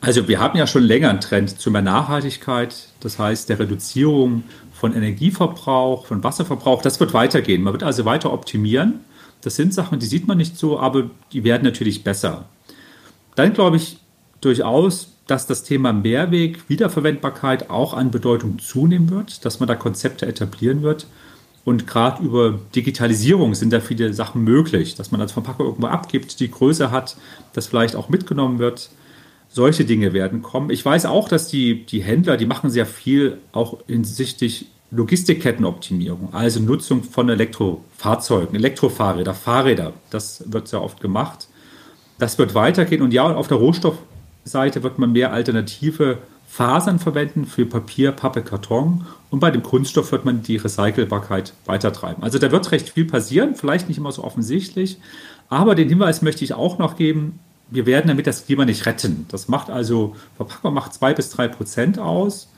Also 0.00 0.28
wir 0.28 0.38
haben 0.38 0.56
ja 0.56 0.66
schon 0.66 0.84
länger 0.84 1.10
einen 1.10 1.20
Trend 1.20 1.60
zu 1.60 1.70
mehr 1.70 1.82
Nachhaltigkeit, 1.82 2.88
das 3.00 3.18
heißt 3.18 3.48
der 3.48 3.58
Reduzierung 3.58 4.44
von 4.72 4.94
Energieverbrauch, 4.94 6.06
von 6.06 6.22
Wasserverbrauch. 6.22 6.82
Das 6.82 7.00
wird 7.00 7.12
weitergehen. 7.14 7.62
Man 7.62 7.72
wird 7.72 7.82
also 7.82 8.04
weiter 8.04 8.32
optimieren. 8.32 9.00
Das 9.40 9.56
sind 9.56 9.74
Sachen, 9.74 9.98
die 9.98 10.06
sieht 10.06 10.28
man 10.28 10.38
nicht 10.38 10.56
so, 10.56 10.78
aber 10.78 11.10
die 11.32 11.42
werden 11.42 11.64
natürlich 11.64 12.04
besser. 12.04 12.44
Dann 13.34 13.52
glaube 13.52 13.76
ich 13.76 13.98
durchaus, 14.40 15.14
dass 15.26 15.46
das 15.46 15.62
Thema 15.62 15.92
Mehrweg, 15.92 16.68
Wiederverwendbarkeit 16.68 17.70
auch 17.70 17.92
an 17.92 18.10
Bedeutung 18.10 18.58
zunehmen 18.58 19.10
wird, 19.10 19.44
dass 19.44 19.60
man 19.60 19.66
da 19.66 19.74
Konzepte 19.74 20.26
etablieren 20.26 20.82
wird. 20.82 21.06
Und 21.64 21.86
gerade 21.86 22.22
über 22.22 22.58
Digitalisierung 22.74 23.54
sind 23.54 23.72
da 23.72 23.80
viele 23.80 24.14
Sachen 24.14 24.42
möglich, 24.42 24.94
dass 24.94 25.10
man 25.10 25.20
als 25.20 25.32
Verpackung 25.32 25.66
irgendwo 25.66 25.88
abgibt, 25.88 26.40
die 26.40 26.50
Größe 26.50 26.90
hat, 26.90 27.16
das 27.52 27.66
vielleicht 27.66 27.94
auch 27.94 28.08
mitgenommen 28.08 28.58
wird. 28.58 28.90
Solche 29.48 29.84
Dinge 29.84 30.12
werden 30.12 30.42
kommen. 30.42 30.70
Ich 30.70 30.84
weiß 30.84 31.06
auch, 31.06 31.28
dass 31.28 31.48
die, 31.48 31.86
die 31.86 32.02
Händler, 32.02 32.36
die 32.36 32.46
machen 32.46 32.70
sehr 32.70 32.86
viel 32.86 33.38
auch 33.52 33.78
hinsichtlich 33.86 34.66
Logistikkettenoptimierung, 34.90 36.32
also 36.32 36.60
Nutzung 36.60 37.02
von 37.02 37.28
Elektrofahrzeugen, 37.28 38.54
Elektrofahrräder, 38.54 39.34
Fahrräder. 39.34 39.92
Das 40.10 40.44
wird 40.50 40.68
sehr 40.68 40.82
oft 40.82 41.00
gemacht. 41.00 41.48
Das 42.18 42.38
wird 42.38 42.54
weitergehen. 42.54 43.02
Und 43.02 43.12
ja, 43.12 43.34
auf 43.34 43.48
der 43.48 43.58
Rohstoffseite 43.58 44.82
wird 44.82 44.98
man 44.98 45.12
mehr 45.12 45.32
alternative 45.32 46.18
Fasern 46.48 46.98
verwenden 46.98 47.44
für 47.44 47.66
Papier, 47.66 48.10
Pappe, 48.12 48.42
Karton 48.42 49.06
und 49.30 49.38
bei 49.38 49.50
dem 49.50 49.62
Kunststoff 49.62 50.10
wird 50.12 50.24
man 50.24 50.42
die 50.42 50.56
Recycelbarkeit 50.56 51.52
weitertreiben. 51.66 52.22
Also 52.22 52.38
da 52.38 52.50
wird 52.50 52.72
recht 52.72 52.88
viel 52.88 53.04
passieren, 53.04 53.54
vielleicht 53.54 53.88
nicht 53.88 53.98
immer 53.98 54.12
so 54.12 54.24
offensichtlich, 54.24 54.98
aber 55.50 55.74
den 55.74 55.90
Hinweis 55.90 56.22
möchte 56.22 56.44
ich 56.44 56.54
auch 56.54 56.78
noch 56.78 56.96
geben, 56.96 57.38
wir 57.70 57.86
werden 57.86 58.08
damit 58.08 58.26
das 58.26 58.46
Klima 58.46 58.64
nicht 58.64 58.86
retten. 58.86 59.26
Das 59.30 59.48
macht 59.48 59.70
also, 59.70 60.16
Verpackung 60.36 60.74
macht 60.74 60.94
zwei 60.94 61.14
bis 61.14 61.30
drei 61.30 61.48
Prozent 61.48 61.98
aus. 61.98 62.48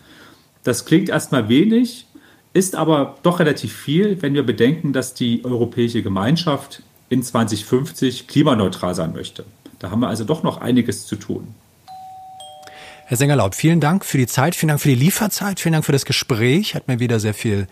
Das 0.62 0.84
klingt 0.84 1.08
erstmal 1.08 1.48
wenig, 1.48 2.06
ist 2.52 2.76
aber 2.76 3.16
doch 3.22 3.40
relativ 3.40 3.72
viel, 3.72 4.20
wenn 4.22 4.34
wir 4.34 4.44
bedenken, 4.44 4.92
dass 4.92 5.14
die 5.14 5.44
Europäische 5.44 6.02
Gemeinschaft 6.02 6.82
in 7.08 7.22
2050 7.22 8.28
klimaneutral 8.28 8.94
sein 8.94 9.12
möchte. 9.12 9.44
Da 9.78 9.90
haben 9.90 10.00
wir 10.00 10.08
also 10.08 10.24
doch 10.24 10.42
noch 10.42 10.60
einiges 10.60 11.06
zu 11.06 11.16
tun. 11.16 11.54
Herr 13.06 13.16
Sengerlaub, 13.16 13.56
vielen 13.56 13.80
Dank 13.80 14.04
für 14.04 14.18
die 14.18 14.28
Zeit, 14.28 14.54
vielen 14.54 14.68
Dank 14.68 14.80
für 14.80 14.90
die 14.90 14.94
Lieferzeit, 14.94 15.58
vielen 15.58 15.72
Dank 15.72 15.84
für 15.84 15.90
das 15.90 16.04
Gespräch. 16.04 16.76
Hat 16.76 16.86
mir 16.86 17.00
wieder 17.00 17.18
sehr 17.18 17.34
viel 17.34 17.66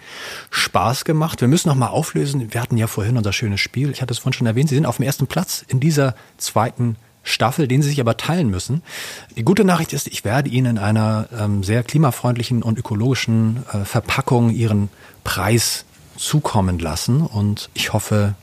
Spaß 0.51 1.05
gemacht. 1.05 1.41
Wir 1.41 1.47
müssen 1.47 1.69
noch 1.69 1.77
mal 1.77 1.87
auflösen. 1.87 2.53
Wir 2.53 2.61
hatten 2.61 2.77
ja 2.77 2.89
vorhin 2.89 3.17
unser 3.17 3.33
schönes 3.33 3.61
Spiel. 3.61 3.91
Ich 3.91 4.03
hatte 4.03 4.13
es 4.13 4.19
vorhin 4.19 4.33
schon 4.33 4.49
erwähnt. 4.49 4.69
Sie 4.69 4.75
sind 4.75 4.87
auf 4.87 4.97
dem 4.97 5.05
ersten 5.05 5.29
Platz 5.29 5.65
in 5.69 5.79
dieser 5.79 6.17
zweiten 6.39 6.97
Staffel, 7.23 7.69
den 7.69 7.83
Sie 7.83 7.91
sich 7.91 8.01
aber 8.01 8.17
teilen 8.17 8.49
müssen. 8.49 8.83
Die 9.37 9.45
gute 9.45 9.65
Nachricht 9.65 9.93
ist, 9.93 10.07
ich 10.07 10.25
werde 10.25 10.49
Ihnen 10.49 10.77
in 10.77 10.79
einer 10.79 11.29
ähm, 11.37 11.63
sehr 11.63 11.83
klimafreundlichen 11.83 12.63
und 12.63 12.79
ökologischen 12.79 13.65
äh, 13.73 13.85
Verpackung 13.85 14.51
Ihren 14.51 14.89
Preis 15.25 15.85
zukommen 16.17 16.79
lassen. 16.79 17.21
Und 17.23 17.71
ich 17.75 17.93
hoffe, 17.93 18.35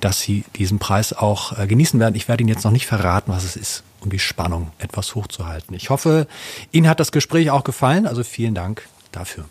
dass 0.00 0.20
Sie 0.20 0.44
diesen 0.56 0.78
Preis 0.78 1.12
auch 1.12 1.58
äh, 1.58 1.66
genießen 1.66 1.98
werden. 2.00 2.14
Ich 2.14 2.28
werde 2.28 2.42
Ihnen 2.42 2.50
jetzt 2.50 2.64
noch 2.64 2.72
nicht 2.72 2.86
verraten, 2.86 3.32
was 3.32 3.44
es 3.44 3.56
ist 3.56 3.84
um 4.04 4.10
die 4.10 4.18
Spannung 4.18 4.70
etwas 4.78 5.14
hochzuhalten. 5.14 5.74
Ich 5.74 5.90
hoffe, 5.90 6.26
Ihnen 6.72 6.88
hat 6.88 7.00
das 7.00 7.10
Gespräch 7.10 7.50
auch 7.50 7.64
gefallen. 7.64 8.06
Also 8.06 8.22
vielen 8.22 8.54
Dank 8.54 8.86
dafür. 9.12 9.46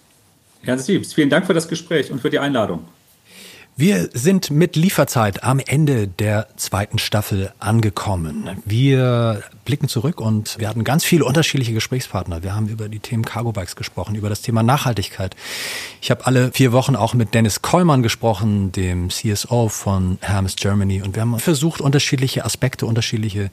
Ganz 0.66 0.88
lieb. 0.88 1.06
Vielen 1.06 1.30
Dank 1.30 1.46
für 1.46 1.54
das 1.54 1.68
Gespräch 1.68 2.12
und 2.12 2.22
für 2.22 2.30
die 2.30 2.40
Einladung. 2.40 2.86
Wir 3.76 4.10
sind 4.14 4.52
mit 4.52 4.76
Lieferzeit 4.76 5.44
am 5.44 5.58
Ende 5.58 6.08
der 6.08 6.48
zweiten 6.58 7.00
Staffel 7.00 7.52
angekommen. 7.58 8.62
Wir 8.66 9.42
blicken 9.66 9.88
zurück 9.88 10.22
und 10.22 10.60
wir 10.60 10.70
hatten 10.70 10.84
ganz 10.84 11.04
viele 11.04 11.26
unterschiedliche 11.26 11.74
Gesprächspartner. 11.74 12.44
Wir 12.44 12.54
haben 12.54 12.68
über 12.68 12.88
die 12.88 13.00
Themen 13.00 13.26
Cargo 13.26 13.52
Bikes 13.52 13.76
gesprochen, 13.76 14.14
über 14.14 14.30
das 14.30 14.42
Thema 14.42 14.62
Nachhaltigkeit. 14.62 15.36
Ich 16.02 16.12
habe 16.12 16.28
alle 16.28 16.52
vier 16.52 16.72
Wochen 16.72 16.96
auch 16.96 17.16
mit 17.16 17.34
Dennis 17.34 17.64
Kollmann 17.64 18.04
gesprochen, 18.04 18.72
dem 18.72 19.10
CSO 19.10 19.70
von 19.70 20.20
Hermes 20.22 20.56
Germany. 20.56 21.02
Und 21.02 21.16
wir 21.16 21.24
haben 21.24 21.40
versucht, 21.40 21.82
unterschiedliche 21.82 22.46
Aspekte, 22.46 22.86
unterschiedliche 22.86 23.50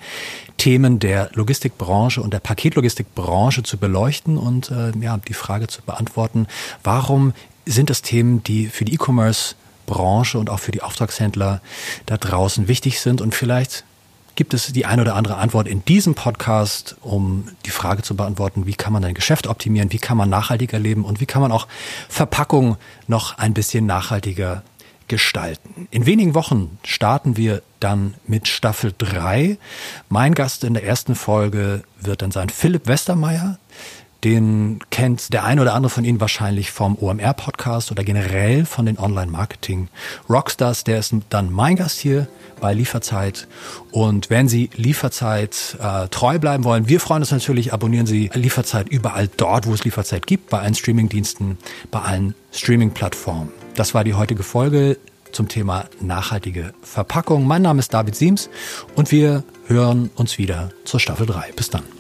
Themen 0.59 0.99
der 0.99 1.31
Logistikbranche 1.33 2.21
und 2.21 2.35
der 2.35 2.41
Paketlogistikbranche 2.41 3.63
zu 3.63 3.79
beleuchten 3.79 4.37
und 4.37 4.71
äh, 4.71 4.93
ja, 5.01 5.17
die 5.17 5.33
Frage 5.33 5.69
zu 5.69 5.81
beantworten, 5.81 6.47
warum 6.85 7.33
sind 7.65 7.89
das 7.89 8.03
Themen, 8.03 8.43
die 8.43 8.67
für 8.67 8.85
die 8.85 8.95
E-Commerce 8.95 9.55
Branche 9.91 10.39
und 10.39 10.49
auch 10.49 10.61
für 10.61 10.73
die 10.73 10.83
Auftragshändler 10.83 11.61
da 12.07 12.17
draußen 12.17 12.69
wichtig 12.69 13.01
sind. 13.01 13.21
Und 13.21 13.35
vielleicht 13.35 13.85
gibt 14.37 14.55
es 14.55 14.73
die 14.73 14.87
eine 14.87 15.03
oder 15.03 15.17
andere 15.17 15.37
Antwort 15.37 15.69
in 15.69 15.85
diesem 15.85 16.15
Podcast, 16.15 16.97
um 17.03 17.49
die 17.67 17.71
Frage 17.71 18.03
zu 18.03 18.17
beantworten, 18.17 18.67
wie 18.67 18.75
kann 18.75 18.93
man 18.93 19.05
ein 19.05 19.15
Geschäft 19.15 19.47
optimieren, 19.47 19.93
wie 19.93 19.99
kann 19.99 20.17
man 20.17 20.31
nachhaltiger 20.31 20.79
leben 20.79 21.05
und 21.05 21.21
wie 21.21 21.27
kann 21.27 21.43
man 21.43 21.53
auch 21.53 21.67
Verpackung 22.09 22.77
noch 23.07 23.37
ein 23.37 23.53
bisschen 23.53 23.85
nachhaltiger 23.85 24.63
gestalten. 25.09 25.89
In 25.91 26.07
wenigen 26.07 26.35
Wochen 26.35 26.79
starten 26.85 27.37
wir 27.37 27.63
dann 27.81 28.15
mit 28.27 28.47
Staffel 28.47 28.95
3. 28.97 29.59
Mein 30.09 30.35
Gast 30.35 30.63
in 30.63 30.73
der 30.73 30.85
ersten 30.85 31.17
Folge 31.17 31.83
wird 32.01 32.23
dann 32.23 32.31
sein 32.31 32.49
Philipp 32.49 32.87
Westermeier. 32.87 33.59
Den 34.25 34.81
kennt 34.91 35.33
der 35.33 35.45
eine 35.45 35.63
oder 35.63 35.75
andere 35.75 35.91
von 35.91 36.05
Ihnen 36.05 36.21
wahrscheinlich 36.21 36.71
vom 36.71 36.97
OMR-Podcast 36.99 37.91
oder 37.91 38.05
generell 38.05 38.67
von 38.67 38.87
den 38.87 38.99
Online-Marketing-Rockstars. 38.99 40.85
Der 40.85 40.99
ist 40.99 41.15
dann 41.31 41.53
mein 41.53 41.77
Gast 41.77 41.99
hier 42.01 42.29
bei 42.61 42.75
Lieferzeit. 42.75 43.49
Und 43.91 44.29
wenn 44.29 44.49
Sie 44.49 44.69
Lieferzeit 44.75 45.79
äh, 45.81 46.09
treu 46.09 46.39
bleiben 46.39 46.65
wollen, 46.65 46.89
wir 46.89 47.01
freuen 47.01 47.23
uns 47.23 47.31
natürlich, 47.31 47.73
abonnieren 47.73 48.07
Sie 48.07 48.31
Lieferzeit 48.35 48.89
überall 48.89 49.29
dort, 49.37 49.67
wo 49.67 49.73
es 49.73 49.85
Lieferzeit 49.85 50.27
gibt, 50.27 50.51
bei 50.51 50.61
allen 50.61 50.75
Streamingdiensten, 50.75 51.59
bei 51.91 52.01
allen 52.01 52.35
Streaming-Plattformen. 52.53 53.51
Das 53.75 53.95
war 53.95 54.05
die 54.05 54.15
heutige 54.15 54.43
Folge 54.43 54.99
zum 55.33 55.49
Thema 55.49 55.87
nachhaltige 56.01 56.75
Verpackung. 56.83 57.47
Mein 57.47 57.63
Name 57.63 57.79
ist 57.79 57.95
David 57.95 58.17
Siems 58.17 58.51
und 58.97 59.13
wir 59.13 59.45
hören 59.67 60.11
uns 60.17 60.39
wieder 60.39 60.71
zur 60.85 61.01
Staffel 61.01 61.27
3. 61.27 61.53
Bis 61.57 61.71
dann. 61.71 62.00